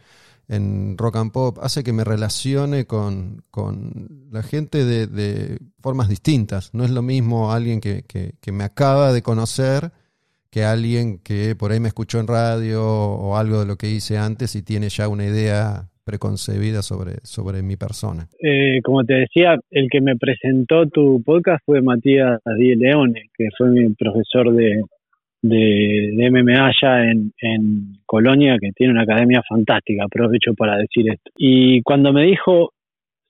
Rock 0.99 1.16
and 1.16 1.32
Pop, 1.32 1.59
hace 1.62 1.82
que 1.82 1.95
me 1.95 2.05
relacione 2.05 2.87
con, 2.87 3.43
la 4.30 4.43
gente 4.43 4.85
de, 4.85 5.59
formas 5.80 6.11
distintas. 6.11 6.68
No 6.74 6.85
es 6.85 6.91
lo 6.91 7.01
mismo 7.01 7.51
alguien 7.51 7.80
que, 7.80 8.05
que, 8.05 8.53
me 8.53 8.64
acaba 8.64 9.14
de 9.14 9.22
conocer 9.22 9.91
que 10.51 10.66
alguien 10.66 11.16
que 11.16 11.57
por 11.57 11.72
ahí 11.72 11.80
me 11.80 11.89
escuchó 11.89 12.20
en 12.20 12.26
radio 12.26 12.85
o 12.87 13.39
algo 13.39 13.61
de 13.61 13.64
lo 13.64 13.78
que 13.78 13.89
hice 13.89 14.18
antes 14.18 14.55
y 14.55 14.61
tiene 14.61 14.91
ya 14.91 15.09
una 15.09 15.24
idea 15.24 15.89
preconcebida 16.05 16.83
sobre, 16.83 17.15
sobre 17.23 17.63
mi 17.63 17.77
persona. 17.77 18.29
Eh, 18.41 18.81
como 18.83 19.05
te 19.05 19.15
decía, 19.15 19.57
el 19.71 19.89
que 19.91 20.01
me 20.01 20.17
presentó 20.17 20.87
tu 20.87 21.23
podcast 21.25 21.63
fue 21.65 21.81
Matías 21.81 22.41
Díaz 22.59 22.79
Leone, 22.79 23.31
que 23.37 23.49
fue 23.57 23.71
mi 23.71 23.89
profesor 23.95 24.53
de, 24.53 24.83
de, 25.43 26.31
MMA 26.31 26.67
allá 26.67 27.11
en, 27.11 27.33
en 27.41 27.97
Colonia, 28.05 28.57
que 28.61 28.71
tiene 28.73 28.93
una 28.93 29.03
academia 29.03 29.43
fantástica, 29.49 30.05
aprovecho 30.05 30.53
para 30.55 30.77
decir 30.77 31.11
esto. 31.11 31.31
Y 31.37 31.83
cuando 31.83 32.13
me 32.13 32.25
dijo, 32.25 32.74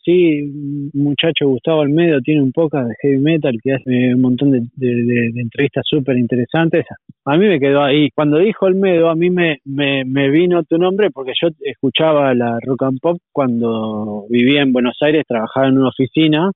Sí, 0.04 0.90
muchacho 0.92 1.48
Gustavo 1.48 1.80
Almedo 1.80 2.20
tiene 2.20 2.42
un 2.42 2.52
podcast 2.52 2.88
de 2.88 2.94
heavy 3.00 3.18
metal 3.18 3.58
que 3.62 3.72
hace 3.72 4.14
un 4.14 4.20
montón 4.20 4.50
de, 4.50 4.60
entrevistas 5.40 5.82
súper 5.88 6.18
interesantes. 6.18 6.84
A 7.24 7.38
mí 7.38 7.46
me 7.46 7.58
quedó 7.58 7.82
ahí. 7.82 8.10
Cuando 8.14 8.36
dijo 8.36 8.66
Almedo, 8.66 9.08
a 9.08 9.14
mí 9.14 9.30
me, 9.30 9.60
me, 9.64 10.28
vino 10.28 10.62
tu 10.64 10.76
nombre 10.76 11.10
porque 11.10 11.32
yo 11.40 11.48
escuchaba 11.60 12.34
la 12.34 12.58
rock 12.60 12.82
and 12.82 13.00
pop 13.00 13.16
cuando 13.32 14.26
vivía 14.28 14.60
en 14.60 14.74
Buenos 14.74 14.98
Aires, 15.00 15.24
trabajaba 15.26 15.68
en 15.68 15.78
una 15.78 15.88
oficina 15.88 16.50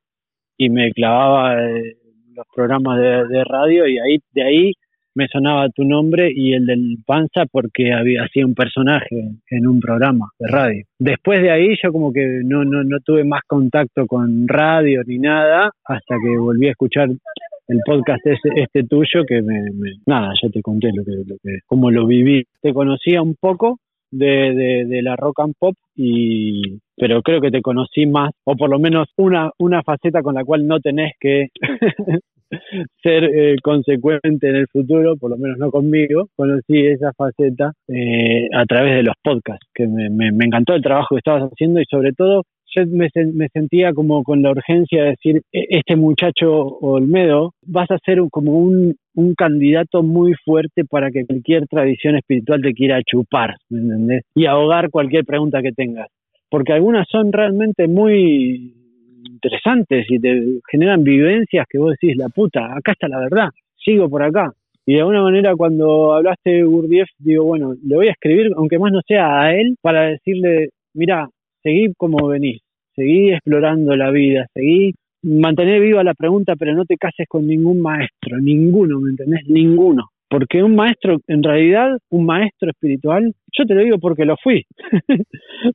y 0.58 0.68
me 0.68 0.90
clavaba 0.90 1.54
eh, 1.54 1.96
los 2.34 2.46
programas 2.54 3.00
de, 3.00 3.28
de 3.28 3.44
radio 3.44 3.88
y 3.88 3.98
ahí 3.98 4.18
de 4.32 4.42
ahí 4.42 4.72
me 5.18 5.26
sonaba 5.26 5.68
tu 5.70 5.82
nombre 5.82 6.30
y 6.32 6.52
el 6.52 6.64
del 6.64 6.98
Panza 7.04 7.44
porque 7.50 7.92
había 7.92 8.22
hacía 8.22 8.46
un 8.46 8.54
personaje 8.54 9.32
en 9.50 9.66
un 9.66 9.80
programa 9.80 10.28
de 10.38 10.48
radio. 10.48 10.84
Después 10.96 11.42
de 11.42 11.50
ahí 11.50 11.74
yo 11.82 11.90
como 11.90 12.12
que 12.12 12.40
no, 12.44 12.64
no, 12.64 12.84
no 12.84 12.98
tuve 13.04 13.24
más 13.24 13.42
contacto 13.44 14.06
con 14.06 14.46
radio 14.46 15.02
ni 15.04 15.18
nada 15.18 15.72
hasta 15.84 16.14
que 16.22 16.38
volví 16.38 16.68
a 16.68 16.70
escuchar 16.70 17.08
el 17.08 17.80
podcast 17.84 18.24
este, 18.24 18.48
este 18.62 18.84
tuyo 18.84 19.24
que 19.26 19.42
me, 19.42 19.60
nada, 20.06 20.32
ya 20.40 20.48
te 20.50 20.62
conté 20.62 20.90
lo 20.94 21.04
que, 21.04 21.10
lo 21.26 21.36
que, 21.42 21.58
cómo 21.66 21.90
lo 21.90 22.06
viví. 22.06 22.44
Te 22.62 22.72
conocía 22.72 23.20
un 23.20 23.34
poco 23.34 23.78
de, 24.12 24.54
de, 24.54 24.84
de, 24.86 25.02
la 25.02 25.16
rock 25.16 25.40
and 25.40 25.54
pop 25.58 25.74
y 25.96 26.78
pero 26.96 27.22
creo 27.22 27.40
que 27.40 27.50
te 27.50 27.60
conocí 27.60 28.06
más 28.06 28.30
o 28.44 28.54
por 28.56 28.70
lo 28.70 28.78
menos 28.78 29.08
una 29.16 29.50
una 29.58 29.82
faceta 29.82 30.22
con 30.22 30.34
la 30.34 30.44
cual 30.44 30.66
no 30.66 30.80
tenés 30.80 31.12
que 31.20 31.48
ser 33.02 33.24
eh, 33.24 33.56
consecuente 33.62 34.48
en 34.48 34.56
el 34.56 34.66
futuro, 34.68 35.16
por 35.16 35.30
lo 35.30 35.36
menos 35.36 35.58
no 35.58 35.70
conmigo, 35.70 36.28
conocí 36.36 36.86
esa 36.86 37.12
faceta 37.12 37.72
eh, 37.88 38.48
a 38.54 38.64
través 38.64 38.96
de 38.96 39.02
los 39.02 39.14
podcasts, 39.22 39.66
que 39.74 39.86
me, 39.86 40.10
me, 40.10 40.44
encantó 40.44 40.74
el 40.74 40.82
trabajo 40.82 41.14
que 41.14 41.18
estabas 41.18 41.50
haciendo 41.50 41.80
y 41.80 41.84
sobre 41.90 42.12
todo 42.12 42.42
yo 42.74 42.86
me, 42.86 43.08
me, 43.32 43.48
sentía 43.48 43.92
como 43.92 44.22
con 44.22 44.42
la 44.42 44.50
urgencia 44.50 45.02
de 45.02 45.10
decir, 45.10 45.42
e, 45.52 45.64
este 45.70 45.96
muchacho 45.96 46.50
Olmedo, 46.80 47.54
vas 47.66 47.90
a 47.90 47.98
ser 48.04 48.20
como 48.30 48.58
un, 48.58 48.94
un 49.14 49.34
candidato 49.34 50.02
muy 50.02 50.34
fuerte 50.44 50.84
para 50.84 51.10
que 51.10 51.24
cualquier 51.24 51.66
tradición 51.66 52.16
espiritual 52.16 52.60
te 52.62 52.74
quiera 52.74 53.00
chupar, 53.02 53.56
¿me 53.70 53.80
entendés? 53.80 54.22
Y 54.34 54.46
ahogar 54.46 54.90
cualquier 54.90 55.24
pregunta 55.24 55.62
que 55.62 55.72
tengas. 55.72 56.08
Porque 56.50 56.72
algunas 56.72 57.06
son 57.10 57.32
realmente 57.32 57.88
muy 57.88 58.77
interesantes 59.24 60.06
y 60.08 60.18
te 60.18 60.60
generan 60.70 61.02
vivencias 61.02 61.66
que 61.68 61.78
vos 61.78 61.94
decís, 62.00 62.16
la 62.16 62.28
puta, 62.28 62.76
acá 62.76 62.92
está 62.92 63.08
la 63.08 63.20
verdad, 63.20 63.48
sigo 63.76 64.08
por 64.08 64.22
acá. 64.22 64.52
Y 64.86 64.94
de 64.94 65.00
alguna 65.00 65.22
manera 65.22 65.54
cuando 65.54 66.14
hablaste 66.14 66.50
de 66.50 66.62
Gurdjieff, 66.64 67.08
digo, 67.18 67.44
bueno, 67.44 67.74
le 67.84 67.96
voy 67.96 68.08
a 68.08 68.12
escribir, 68.12 68.52
aunque 68.56 68.78
más 68.78 68.92
no 68.92 69.00
sea 69.06 69.42
a 69.42 69.54
él, 69.54 69.76
para 69.82 70.08
decirle, 70.08 70.70
mira, 70.94 71.28
seguí 71.62 71.92
como 71.96 72.26
venís, 72.28 72.60
seguí 72.94 73.30
explorando 73.30 73.94
la 73.96 74.10
vida, 74.10 74.46
seguí 74.54 74.94
mantener 75.22 75.80
viva 75.80 76.02
la 76.04 76.14
pregunta, 76.14 76.54
pero 76.56 76.74
no 76.74 76.84
te 76.84 76.96
cases 76.96 77.26
con 77.28 77.46
ningún 77.46 77.80
maestro, 77.80 78.38
ninguno, 78.40 79.00
¿me 79.00 79.10
entendés? 79.10 79.46
Ninguno. 79.46 80.08
Porque 80.30 80.62
un 80.62 80.76
maestro, 80.76 81.18
en 81.26 81.42
realidad, 81.42 81.96
un 82.10 82.26
maestro 82.26 82.70
espiritual, 82.70 83.32
yo 83.56 83.64
te 83.64 83.74
lo 83.74 83.82
digo 83.82 83.98
porque 83.98 84.26
lo 84.26 84.36
fui. 84.42 84.64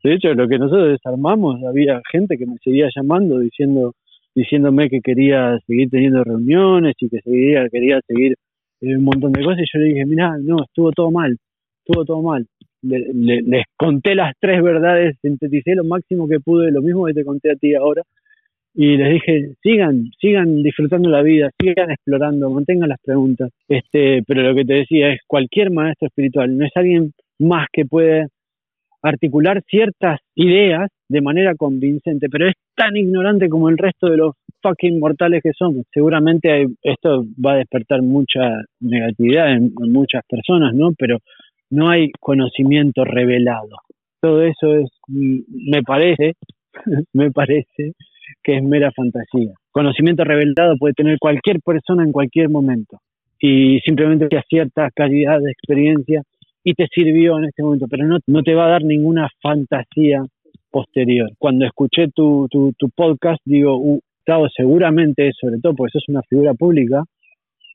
de 0.04 0.14
hecho, 0.14 0.34
lo 0.34 0.48
que 0.48 0.60
nosotros 0.60 0.92
desarmamos, 0.92 1.64
había 1.64 2.02
gente 2.12 2.38
que 2.38 2.46
me 2.46 2.58
seguía 2.64 2.88
llamando 2.96 3.40
diciendo 3.40 3.94
diciéndome 4.36 4.90
que 4.90 5.02
quería 5.02 5.60
seguir 5.68 5.90
teniendo 5.90 6.24
reuniones 6.24 6.96
y 7.00 7.10
que 7.10 7.20
seguía, 7.22 7.68
quería 7.70 8.00
seguir 8.08 8.36
eh, 8.82 8.96
un 8.98 9.04
montón 9.04 9.32
de 9.32 9.44
cosas 9.44 9.60
y 9.60 9.66
yo 9.72 9.80
le 9.80 9.94
dije, 9.94 10.06
mira, 10.06 10.38
no, 10.42 10.64
estuvo 10.64 10.92
todo 10.92 11.12
mal, 11.12 11.38
estuvo 11.86 12.04
todo 12.06 12.22
mal. 12.22 12.46
les 12.82 13.66
conté 13.78 14.16
las 14.16 14.34
tres 14.40 14.62
verdades, 14.64 15.18
sinteticé 15.22 15.76
lo 15.76 15.84
máximo 15.84 16.28
que 16.28 16.40
pude, 16.40 16.72
lo 16.72 16.82
mismo 16.82 17.06
que 17.06 17.14
te 17.14 17.24
conté 17.24 17.52
a 17.52 17.56
ti 17.56 17.76
ahora, 17.76 18.02
y 18.76 18.98
les 18.98 19.14
dije, 19.14 19.54
sigan, 19.62 20.10
sigan 20.20 20.64
disfrutando 20.64 21.10
la 21.10 21.22
vida, 21.22 21.52
sigan 21.60 21.92
explorando, 21.92 22.50
mantengan 22.50 22.90
las 22.90 23.00
preguntas. 23.02 23.52
Este, 23.68 24.24
pero 24.26 24.42
lo 24.42 24.56
que 24.56 24.66
te 24.66 24.74
decía 24.74 25.14
es, 25.14 25.20
cualquier 25.28 25.70
maestro 25.72 26.08
espiritual 26.08 26.58
no 26.58 26.66
es 26.66 26.72
alguien 26.76 27.14
más 27.40 27.68
que 27.72 27.86
puede 27.86 28.28
articular 29.04 29.62
ciertas 29.68 30.20
ideas 30.34 30.90
de 31.08 31.22
manera 31.22 31.54
convincente, 31.56 32.30
pero 32.30 32.48
es 32.48 32.56
tan 32.76 32.96
ignorante 32.98 33.50
como 33.50 33.70
el 33.70 33.78
resto 33.78 34.08
de 34.08 34.18
los 34.18 34.34
fucking 34.62 35.00
mortales 35.00 35.44
que 35.44 35.52
somos. 35.54 35.86
Seguramente 35.94 36.66
esto 36.82 37.26
va 37.46 37.54
a 37.54 37.58
despertar 37.58 38.02
mucha 38.02 38.64
negatividad 38.80 39.52
en, 39.52 39.74
en 39.80 39.92
muchas 39.92 40.24
personas, 40.28 40.74
¿no? 40.74 40.94
Pero 40.98 41.20
no 41.70 41.90
hay 41.90 42.12
conocimiento 42.20 43.04
revelado. 43.04 43.78
Todo 44.22 44.42
eso 44.42 44.76
es, 44.76 44.90
me 45.08 45.84
parece, 45.84 46.34
me 47.14 47.30
parece 47.30 47.94
que 48.44 48.58
es 48.58 48.64
mera 48.64 48.92
fantasía. 48.92 49.54
Conocimiento 49.72 50.24
revelado 50.24 50.76
puede 50.78 50.94
tener 50.94 51.18
cualquier 51.20 51.60
persona 51.62 52.04
en 52.04 52.12
cualquier 52.12 52.50
momento 52.50 53.00
y 53.40 53.80
simplemente 53.82 54.28
que 54.30 54.42
cierta 54.50 54.90
calidad 54.96 55.40
de 55.40 55.52
experiencia 55.52 56.22
y 56.64 56.74
te 56.74 56.88
sirvió 56.94 57.38
en 57.38 57.46
este 57.46 57.62
momento, 57.62 57.88
pero 57.90 58.06
no, 58.06 58.18
no 58.26 58.42
te 58.42 58.56
va 58.56 58.66
a 58.66 58.70
dar 58.70 58.84
ninguna 58.84 59.28
fantasía 59.42 60.24
posterior. 60.72 61.30
Cuando 61.38 61.66
escuché 61.66 62.08
tu, 62.16 62.48
tu, 62.50 62.90
podcast, 62.96 63.42
digo, 63.44 63.78
uh, 63.78 64.00
seguramente, 64.56 65.32
sobre 65.40 65.60
todo 65.62 65.76
porque 65.76 65.92
sos 65.92 66.08
una 66.08 66.22
figura 66.24 66.54
pública, 66.54 67.04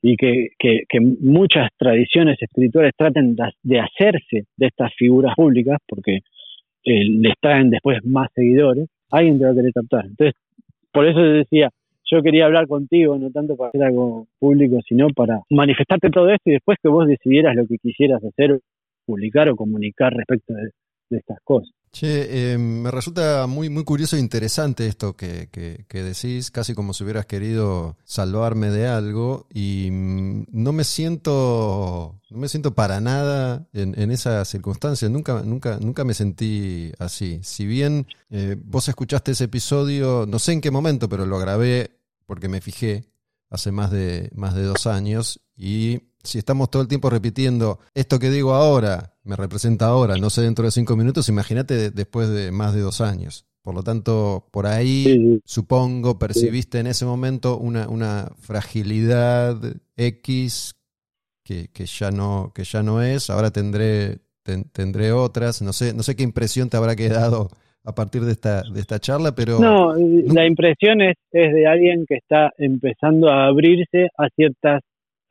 y 0.01 0.15
que, 0.15 0.47
que, 0.57 0.83
que, 0.87 0.99
muchas 1.01 1.69
tradiciones 1.77 2.41
espirituales 2.41 2.93
traten 2.97 3.35
de 3.35 3.79
hacerse 3.79 4.45
de 4.55 4.67
estas 4.67 4.93
figuras 4.97 5.35
públicas 5.35 5.77
porque 5.85 6.19
eh, 6.85 7.05
les 7.05 7.33
traen 7.41 7.69
después 7.69 7.99
más 8.05 8.29
seguidores, 8.33 8.87
alguien 9.11 9.37
te 9.37 9.45
va 9.45 9.51
a 9.51 9.55
querer 9.55 9.73
captar. 9.73 10.05
Entonces, 10.05 10.33
por 10.91 11.07
eso 11.07 11.19
decía, 11.19 11.69
yo 12.11 12.21
quería 12.23 12.45
hablar 12.45 12.67
contigo, 12.67 13.17
no 13.17 13.29
tanto 13.31 13.55
para 13.55 13.69
hacer 13.69 13.83
algo 13.83 14.27
público, 14.39 14.79
sino 14.87 15.09
para 15.09 15.41
manifestarte 15.49 16.09
todo 16.09 16.29
esto 16.29 16.49
y 16.49 16.53
después 16.53 16.77
que 16.81 16.89
vos 16.89 17.07
decidieras 17.07 17.55
lo 17.55 17.67
que 17.67 17.77
quisieras 17.77 18.23
hacer, 18.23 18.59
publicar 19.05 19.49
o 19.49 19.55
comunicar 19.55 20.13
respecto 20.13 20.53
de, 20.53 20.69
de 21.09 21.17
estas 21.17 21.39
cosas. 21.43 21.73
Che, 21.91 22.53
eh, 22.53 22.57
me 22.57 22.91
resulta 22.91 23.47
muy, 23.47 23.69
muy 23.69 23.83
curioso 23.83 24.15
e 24.15 24.19
interesante 24.19 24.85
esto 24.85 25.15
que, 25.15 25.49
que, 25.49 26.03
decís, 26.03 26.51
casi 26.51 26.75
como 26.75 26.93
si 26.93 27.03
hubieras 27.03 27.25
querido 27.25 27.97
salvarme 28.03 28.69
de 28.69 28.87
algo 28.87 29.47
y 29.51 29.89
mm, 29.91 30.45
no 30.51 30.71
me 30.71 30.83
siento, 30.83 32.21
no 32.29 32.37
me 32.37 32.47
siento 32.47 32.75
para 32.75 33.01
nada 33.01 33.67
en, 33.73 33.99
en 33.99 34.11
esas 34.11 34.47
circunstancias, 34.47 35.09
nunca, 35.09 35.41
nunca, 35.41 35.79
nunca 35.79 36.03
me 36.03 36.13
sentí 36.13 36.91
así. 36.99 37.39
Si 37.43 37.65
bien 37.65 38.05
eh, 38.29 38.55
vos 38.63 38.87
escuchaste 38.87 39.31
ese 39.31 39.45
episodio, 39.45 40.25
no 40.27 40.37
sé 40.37 40.53
en 40.53 40.61
qué 40.61 40.69
momento, 40.69 41.09
pero 41.09 41.25
lo 41.25 41.39
grabé 41.39 41.97
porque 42.27 42.47
me 42.47 42.61
fijé 42.61 43.05
hace 43.49 43.71
más 43.71 43.89
de, 43.89 44.29
más 44.35 44.53
de 44.53 44.63
dos 44.63 44.85
años 44.85 45.41
y 45.57 46.01
si 46.23 46.37
estamos 46.37 46.69
todo 46.69 46.81
el 46.81 46.87
tiempo 46.87 47.09
repitiendo 47.09 47.79
esto 47.93 48.19
que 48.19 48.29
digo 48.29 48.53
ahora, 48.53 49.15
me 49.29 49.35
representa 49.35 49.85
ahora, 49.85 50.17
no 50.17 50.31
sé 50.31 50.41
dentro 50.41 50.65
de 50.65 50.71
cinco 50.71 50.97
minutos, 50.97 51.29
imagínate 51.29 51.91
después 51.91 52.29
de 52.29 52.51
más 52.51 52.73
de 52.73 52.81
dos 52.81 52.99
años. 52.99 53.45
Por 53.61 53.75
lo 53.75 53.83
tanto, 53.83 54.47
por 54.51 54.65
ahí 54.65 55.39
supongo 55.45 56.17
percibiste 56.17 56.79
en 56.79 56.87
ese 56.87 57.05
momento 57.05 57.57
una, 57.59 57.87
una 57.87 58.31
fragilidad 58.39 59.55
X 59.95 60.75
que, 61.43 61.67
que, 61.71 61.85
ya 61.85 62.09
no, 62.09 62.51
que 62.55 62.63
ya 62.63 62.81
no 62.81 63.03
es. 63.03 63.29
Ahora 63.29 63.51
tendré, 63.51 64.17
tendré 64.71 65.11
otras. 65.11 65.61
No 65.61 65.73
sé, 65.73 65.93
no 65.93 66.01
sé 66.01 66.15
qué 66.15 66.23
impresión 66.23 66.69
te 66.69 66.77
habrá 66.77 66.95
quedado 66.95 67.49
a 67.83 67.93
partir 67.93 68.23
de 68.23 68.31
esta, 68.31 68.63
de 68.63 68.79
esta 68.79 68.97
charla, 68.97 69.35
pero... 69.35 69.59
No, 69.59 69.93
la 69.93 70.47
impresión 70.47 71.01
es, 71.01 71.17
es 71.31 71.53
de 71.53 71.67
alguien 71.67 72.05
que 72.07 72.15
está 72.15 72.51
empezando 72.57 73.29
a 73.29 73.45
abrirse 73.47 74.07
a 74.17 74.29
ciertas 74.35 74.81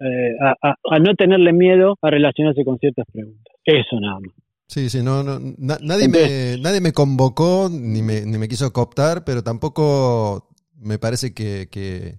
eh, 0.00 0.36
a, 0.40 0.98
no 0.98 1.14
tenerle 1.14 1.52
miedo 1.52 1.96
a 2.00 2.10
relacionarse 2.10 2.64
con 2.64 2.78
ciertas 2.78 3.06
preguntas. 3.12 3.54
Eso 3.64 4.00
nada 4.00 4.20
más. 4.20 4.32
Sí, 4.66 4.90
sí, 4.90 5.02
no, 5.02 5.22
no 5.22 5.38
nadie, 5.58 6.08
me, 6.08 6.58
nadie 6.60 6.80
me 6.82 6.92
convocó 6.92 7.70
ni 7.70 8.02
me, 8.02 8.26
ni 8.26 8.36
me 8.36 8.48
quiso 8.48 8.70
cooptar, 8.72 9.24
pero 9.24 9.42
tampoco 9.42 10.50
me 10.78 10.98
parece 10.98 11.32
que, 11.32 11.68
que, 11.70 12.16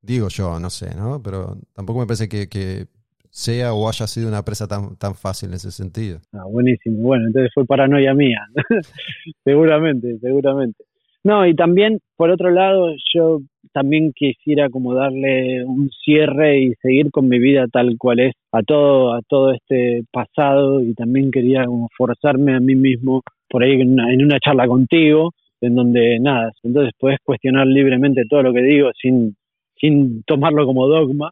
digo 0.00 0.28
yo, 0.28 0.58
no 0.58 0.68
sé, 0.68 0.96
¿no? 0.96 1.22
Pero 1.22 1.56
tampoco 1.74 2.00
me 2.00 2.06
parece 2.06 2.28
que, 2.28 2.48
que 2.48 2.88
sea 3.30 3.72
o 3.72 3.88
haya 3.88 4.06
sido 4.06 4.28
una 4.28 4.44
presa 4.44 4.68
tan, 4.68 4.96
tan 4.96 5.14
fácil 5.14 5.48
en 5.50 5.54
ese 5.54 5.70
sentido. 5.70 6.20
Ah, 6.32 6.44
buenísimo. 6.44 6.98
Bueno, 7.02 7.26
entonces 7.28 7.50
fue 7.54 7.64
paranoia 7.64 8.14
mía. 8.14 8.40
seguramente, 9.44 10.18
seguramente. 10.20 10.84
No, 11.24 11.46
y 11.46 11.54
también, 11.54 12.00
por 12.16 12.30
otro 12.30 12.50
lado, 12.50 12.94
yo 13.14 13.40
también 13.72 14.12
quisiera 14.12 14.68
como 14.70 14.94
darle 14.94 15.64
un 15.64 15.88
cierre 16.04 16.58
y 16.58 16.74
seguir 16.82 17.10
con 17.12 17.28
mi 17.28 17.38
vida 17.38 17.66
tal 17.72 17.96
cual 17.96 18.18
es 18.20 18.34
a 18.50 18.62
todo, 18.62 19.14
a 19.14 19.20
todo 19.28 19.52
este 19.52 20.02
pasado 20.10 20.82
y 20.82 20.94
también 20.94 21.30
quería 21.30 21.64
como 21.64 21.88
forzarme 21.96 22.54
a 22.56 22.60
mí 22.60 22.74
mismo 22.74 23.22
por 23.48 23.62
ahí 23.62 23.80
en 23.80 23.92
una, 23.92 24.12
en 24.12 24.24
una 24.24 24.40
charla 24.40 24.66
contigo, 24.66 25.30
en 25.60 25.76
donde 25.76 26.18
nada, 26.18 26.50
entonces 26.64 26.92
puedes 26.98 27.18
cuestionar 27.24 27.66
libremente 27.68 28.24
todo 28.28 28.42
lo 28.42 28.52
que 28.52 28.62
digo 28.62 28.90
sin, 29.00 29.36
sin 29.80 30.24
tomarlo 30.24 30.66
como 30.66 30.88
dogma, 30.88 31.30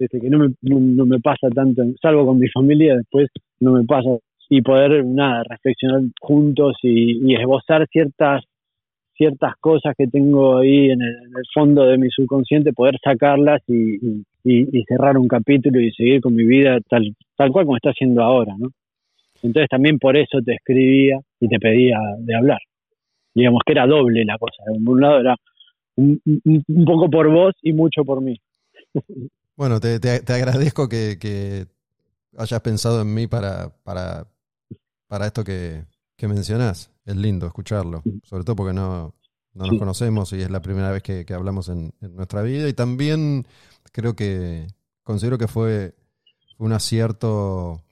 desde 0.00 0.20
que 0.20 0.30
no 0.30 0.38
me, 0.38 0.48
no, 0.62 1.06
me 1.06 1.20
pasa 1.20 1.48
tanto, 1.54 1.82
salvo 2.00 2.26
con 2.26 2.40
mi 2.40 2.48
familia, 2.48 2.96
después 2.96 3.28
no 3.60 3.72
me 3.72 3.84
pasa, 3.84 4.10
y 4.48 4.62
poder 4.62 5.04
nada, 5.04 5.44
reflexionar 5.48 6.02
juntos 6.20 6.76
y, 6.82 7.24
y 7.24 7.36
esbozar 7.36 7.86
ciertas 7.88 8.42
ciertas 9.22 9.54
cosas 9.60 9.94
que 9.96 10.08
tengo 10.08 10.58
ahí 10.58 10.90
en 10.90 11.00
el, 11.00 11.44
fondo 11.54 11.84
de 11.84 11.96
mi 11.96 12.08
subconsciente, 12.10 12.72
poder 12.72 12.98
sacarlas 13.02 13.62
y, 13.68 14.24
cerrar 14.88 15.16
un 15.16 15.28
capítulo 15.28 15.80
y 15.80 15.92
seguir 15.92 16.20
con 16.20 16.34
mi 16.34 16.44
vida 16.44 16.78
tal, 16.88 17.14
tal 17.36 17.52
cual 17.52 17.64
como 17.64 17.76
está 17.76 17.90
haciendo 17.90 18.20
ahora, 18.22 18.52
¿no? 18.58 18.68
Entonces 19.42 19.68
también 19.68 20.00
por 20.00 20.16
eso 20.16 20.38
te 20.44 20.54
escribía 20.54 21.20
y 21.38 21.48
te 21.48 21.58
pedía 21.60 21.98
de 22.18 22.34
hablar. 22.34 22.58
Digamos 23.32 23.60
que 23.64 23.72
era 23.72 23.86
doble 23.86 24.24
la 24.24 24.38
cosa. 24.38 24.64
De 24.66 24.78
un 24.78 25.00
lado 25.00 25.20
era 25.20 25.36
un, 25.94 26.20
poco 26.84 27.08
por 27.08 27.30
vos 27.30 27.54
y 27.62 27.72
mucho 27.72 28.04
por 28.04 28.20
mí. 28.20 28.36
Bueno, 29.54 29.78
te, 29.80 29.98
agradezco 30.32 30.88
que, 30.88 31.18
que, 31.20 31.66
hayas 32.38 32.60
pensado 32.62 33.02
en 33.02 33.14
mí 33.14 33.26
para, 33.26 33.70
para, 33.84 34.26
para 35.06 35.26
esto 35.26 35.44
que, 35.44 35.84
que 36.16 36.26
mencionás. 36.26 36.91
Es 37.04 37.16
lindo 37.16 37.46
escucharlo, 37.46 38.02
sobre 38.22 38.44
todo 38.44 38.56
porque 38.56 38.72
no, 38.72 39.14
no 39.54 39.66
nos 39.66 39.78
conocemos 39.78 40.32
y 40.32 40.40
es 40.40 40.50
la 40.50 40.62
primera 40.62 40.90
vez 40.90 41.02
que, 41.02 41.26
hablamos 41.34 41.68
en, 41.68 41.92
nuestra 42.00 42.42
vida. 42.42 42.68
Y 42.68 42.72
también 42.72 43.46
creo 43.92 44.14
que 44.14 44.66
considero 45.02 45.38
que 45.38 45.48
fue 45.48 45.94
un 46.58 46.72
acierto 46.72 47.82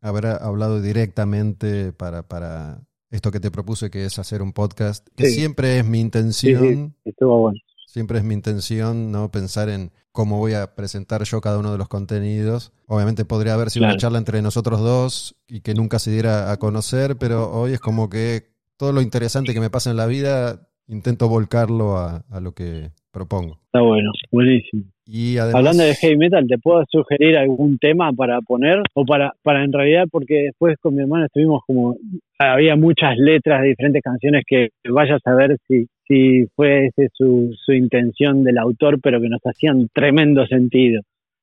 haber 0.00 0.26
hablado 0.26 0.80
directamente 0.80 1.92
para, 1.92 2.22
para 2.22 2.80
esto 3.10 3.30
que 3.30 3.40
te 3.40 3.50
propuse, 3.50 3.90
que 3.90 4.04
es 4.04 4.18
hacer 4.18 4.42
un 4.42 4.52
podcast, 4.52 5.06
que 5.16 5.28
siempre 5.30 5.78
es 5.78 5.84
mi 5.84 6.00
intención. 6.00 6.94
estuvo 7.04 7.38
bueno. 7.40 7.58
Siempre 7.96 8.18
es 8.18 8.24
mi 8.24 8.34
intención 8.34 9.10
no 9.10 9.30
pensar 9.30 9.70
en 9.70 9.88
cómo 10.12 10.36
voy 10.36 10.52
a 10.52 10.74
presentar 10.74 11.22
yo 11.22 11.40
cada 11.40 11.58
uno 11.58 11.72
de 11.72 11.78
los 11.78 11.88
contenidos. 11.88 12.70
Obviamente 12.86 13.24
podría 13.24 13.54
haber 13.54 13.70
sido 13.70 13.86
una 13.86 13.96
charla 13.96 14.18
entre 14.18 14.42
nosotros 14.42 14.80
dos 14.80 15.34
y 15.48 15.62
que 15.62 15.72
nunca 15.72 15.98
se 15.98 16.10
diera 16.10 16.52
a 16.52 16.58
conocer, 16.58 17.16
pero 17.18 17.50
hoy 17.50 17.72
es 17.72 17.80
como 17.80 18.10
que 18.10 18.42
todo 18.76 18.92
lo 18.92 19.00
interesante 19.00 19.54
que 19.54 19.60
me 19.60 19.70
pasa 19.70 19.90
en 19.90 19.96
la 19.96 20.04
vida 20.04 20.68
intento 20.88 21.30
volcarlo 21.30 21.96
a, 21.96 22.22
lo 22.38 22.52
que 22.52 22.90
propongo. 23.12 23.60
Está 23.64 23.80
bueno, 23.80 24.10
buenísimo. 24.30 24.82
Y 25.06 25.38
Hablando 25.38 25.82
de 25.82 25.94
heavy 25.94 26.18
metal, 26.18 26.46
¿te 26.46 26.58
puedo 26.58 26.84
sugerir 26.90 27.38
algún 27.38 27.78
tema 27.78 28.12
para 28.12 28.42
poner? 28.42 28.82
O 28.92 29.06
para, 29.06 29.32
para 29.42 29.64
en 29.64 29.72
realidad, 29.72 30.04
porque 30.12 30.34
después 30.48 30.76
con 30.82 30.96
mi 30.96 31.00
hermano 31.00 31.24
estuvimos 31.24 31.62
como, 31.66 31.96
había 32.38 32.76
muchas 32.76 33.16
letras 33.16 33.62
de 33.62 33.68
diferentes 33.68 34.02
canciones 34.02 34.44
que 34.46 34.68
vayas 34.84 35.22
a 35.24 35.34
ver 35.34 35.56
si 35.66 35.88
si 36.06 36.46
fue 36.54 36.86
ese 36.86 37.08
su, 37.12 37.54
su 37.64 37.72
intención 37.72 38.44
del 38.44 38.58
autor, 38.58 39.00
pero 39.00 39.20
que 39.20 39.28
nos 39.28 39.40
hacían 39.42 39.88
tremendo 39.92 40.46
sentido, 40.46 41.02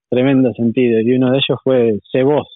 tremendo 0.09 0.53
sentido. 0.53 0.99
Y 0.99 1.13
uno 1.13 1.31
de 1.31 1.37
ellos 1.37 1.59
fue 1.63 1.99
Cebos, 2.11 2.47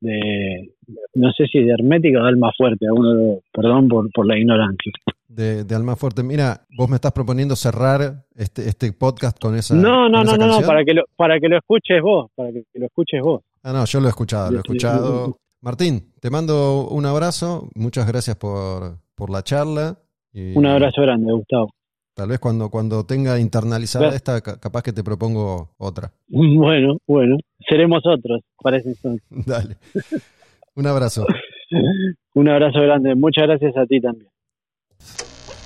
de, 0.00 0.72
no 1.14 1.32
sé 1.32 1.46
si 1.50 1.60
de 1.60 1.72
Hermética 1.72 2.20
o 2.20 2.22
de 2.22 2.28
Alma 2.28 2.50
Fuerte, 2.56 2.86
uno 2.90 3.40
perdón 3.52 3.88
por, 3.88 4.10
por 4.12 4.26
la 4.26 4.38
ignorancia. 4.38 4.92
De, 5.26 5.64
de, 5.64 5.74
Alma 5.74 5.96
Fuerte. 5.96 6.22
Mira, 6.22 6.62
vos 6.76 6.88
me 6.88 6.96
estás 6.96 7.12
proponiendo 7.12 7.54
cerrar 7.54 8.24
este, 8.34 8.68
este 8.68 8.92
podcast 8.92 9.38
con 9.38 9.56
esa. 9.56 9.74
No, 9.74 10.08
no, 10.08 10.24
no, 10.24 10.36
no, 10.36 10.46
no, 10.46 10.66
para 10.66 10.84
que, 10.84 10.94
lo, 10.94 11.04
para 11.16 11.38
que 11.38 11.48
lo 11.48 11.58
escuches 11.58 12.00
vos, 12.00 12.30
para 12.34 12.50
que, 12.50 12.64
lo 12.74 12.86
escuches 12.86 13.20
vos. 13.20 13.42
Ah, 13.62 13.72
no, 13.72 13.84
yo 13.84 14.00
lo 14.00 14.06
he 14.06 14.10
escuchado, 14.10 14.50
lo 14.50 14.58
he 14.58 14.60
escuchado. 14.60 15.36
Martín, 15.60 16.12
te 16.20 16.30
mando 16.30 16.88
un 16.88 17.04
abrazo, 17.04 17.68
muchas 17.74 18.06
gracias 18.06 18.36
por, 18.36 18.98
por 19.16 19.28
la 19.28 19.42
charla 19.42 19.98
un 20.54 20.66
abrazo 20.66 21.02
grande, 21.02 21.32
Gustavo. 21.32 21.70
Tal 22.18 22.30
vez 22.30 22.40
cuando, 22.40 22.68
cuando 22.68 23.06
tenga 23.06 23.38
internalizada 23.38 24.08
esta, 24.08 24.40
capaz 24.40 24.82
que 24.82 24.92
te 24.92 25.04
propongo 25.04 25.70
otra. 25.78 26.10
Bueno, 26.28 26.98
bueno, 27.06 27.36
seremos 27.68 28.02
otros, 28.04 28.42
parece 28.60 28.88
entonces. 28.88 29.22
Dale. 29.46 29.76
Un 30.74 30.86
abrazo. 30.86 31.24
un 32.34 32.48
abrazo 32.48 32.80
grande. 32.80 33.14
Muchas 33.14 33.46
gracias 33.46 33.76
a 33.76 33.86
ti 33.86 34.00
también. 34.00 34.28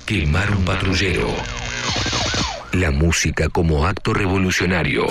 Quemar 0.05 0.51
un 0.55 0.63
patrullero. 0.63 1.27
La 2.73 2.91
música 2.91 3.49
como 3.49 3.85
acto 3.87 4.13
revolucionario. 4.13 5.05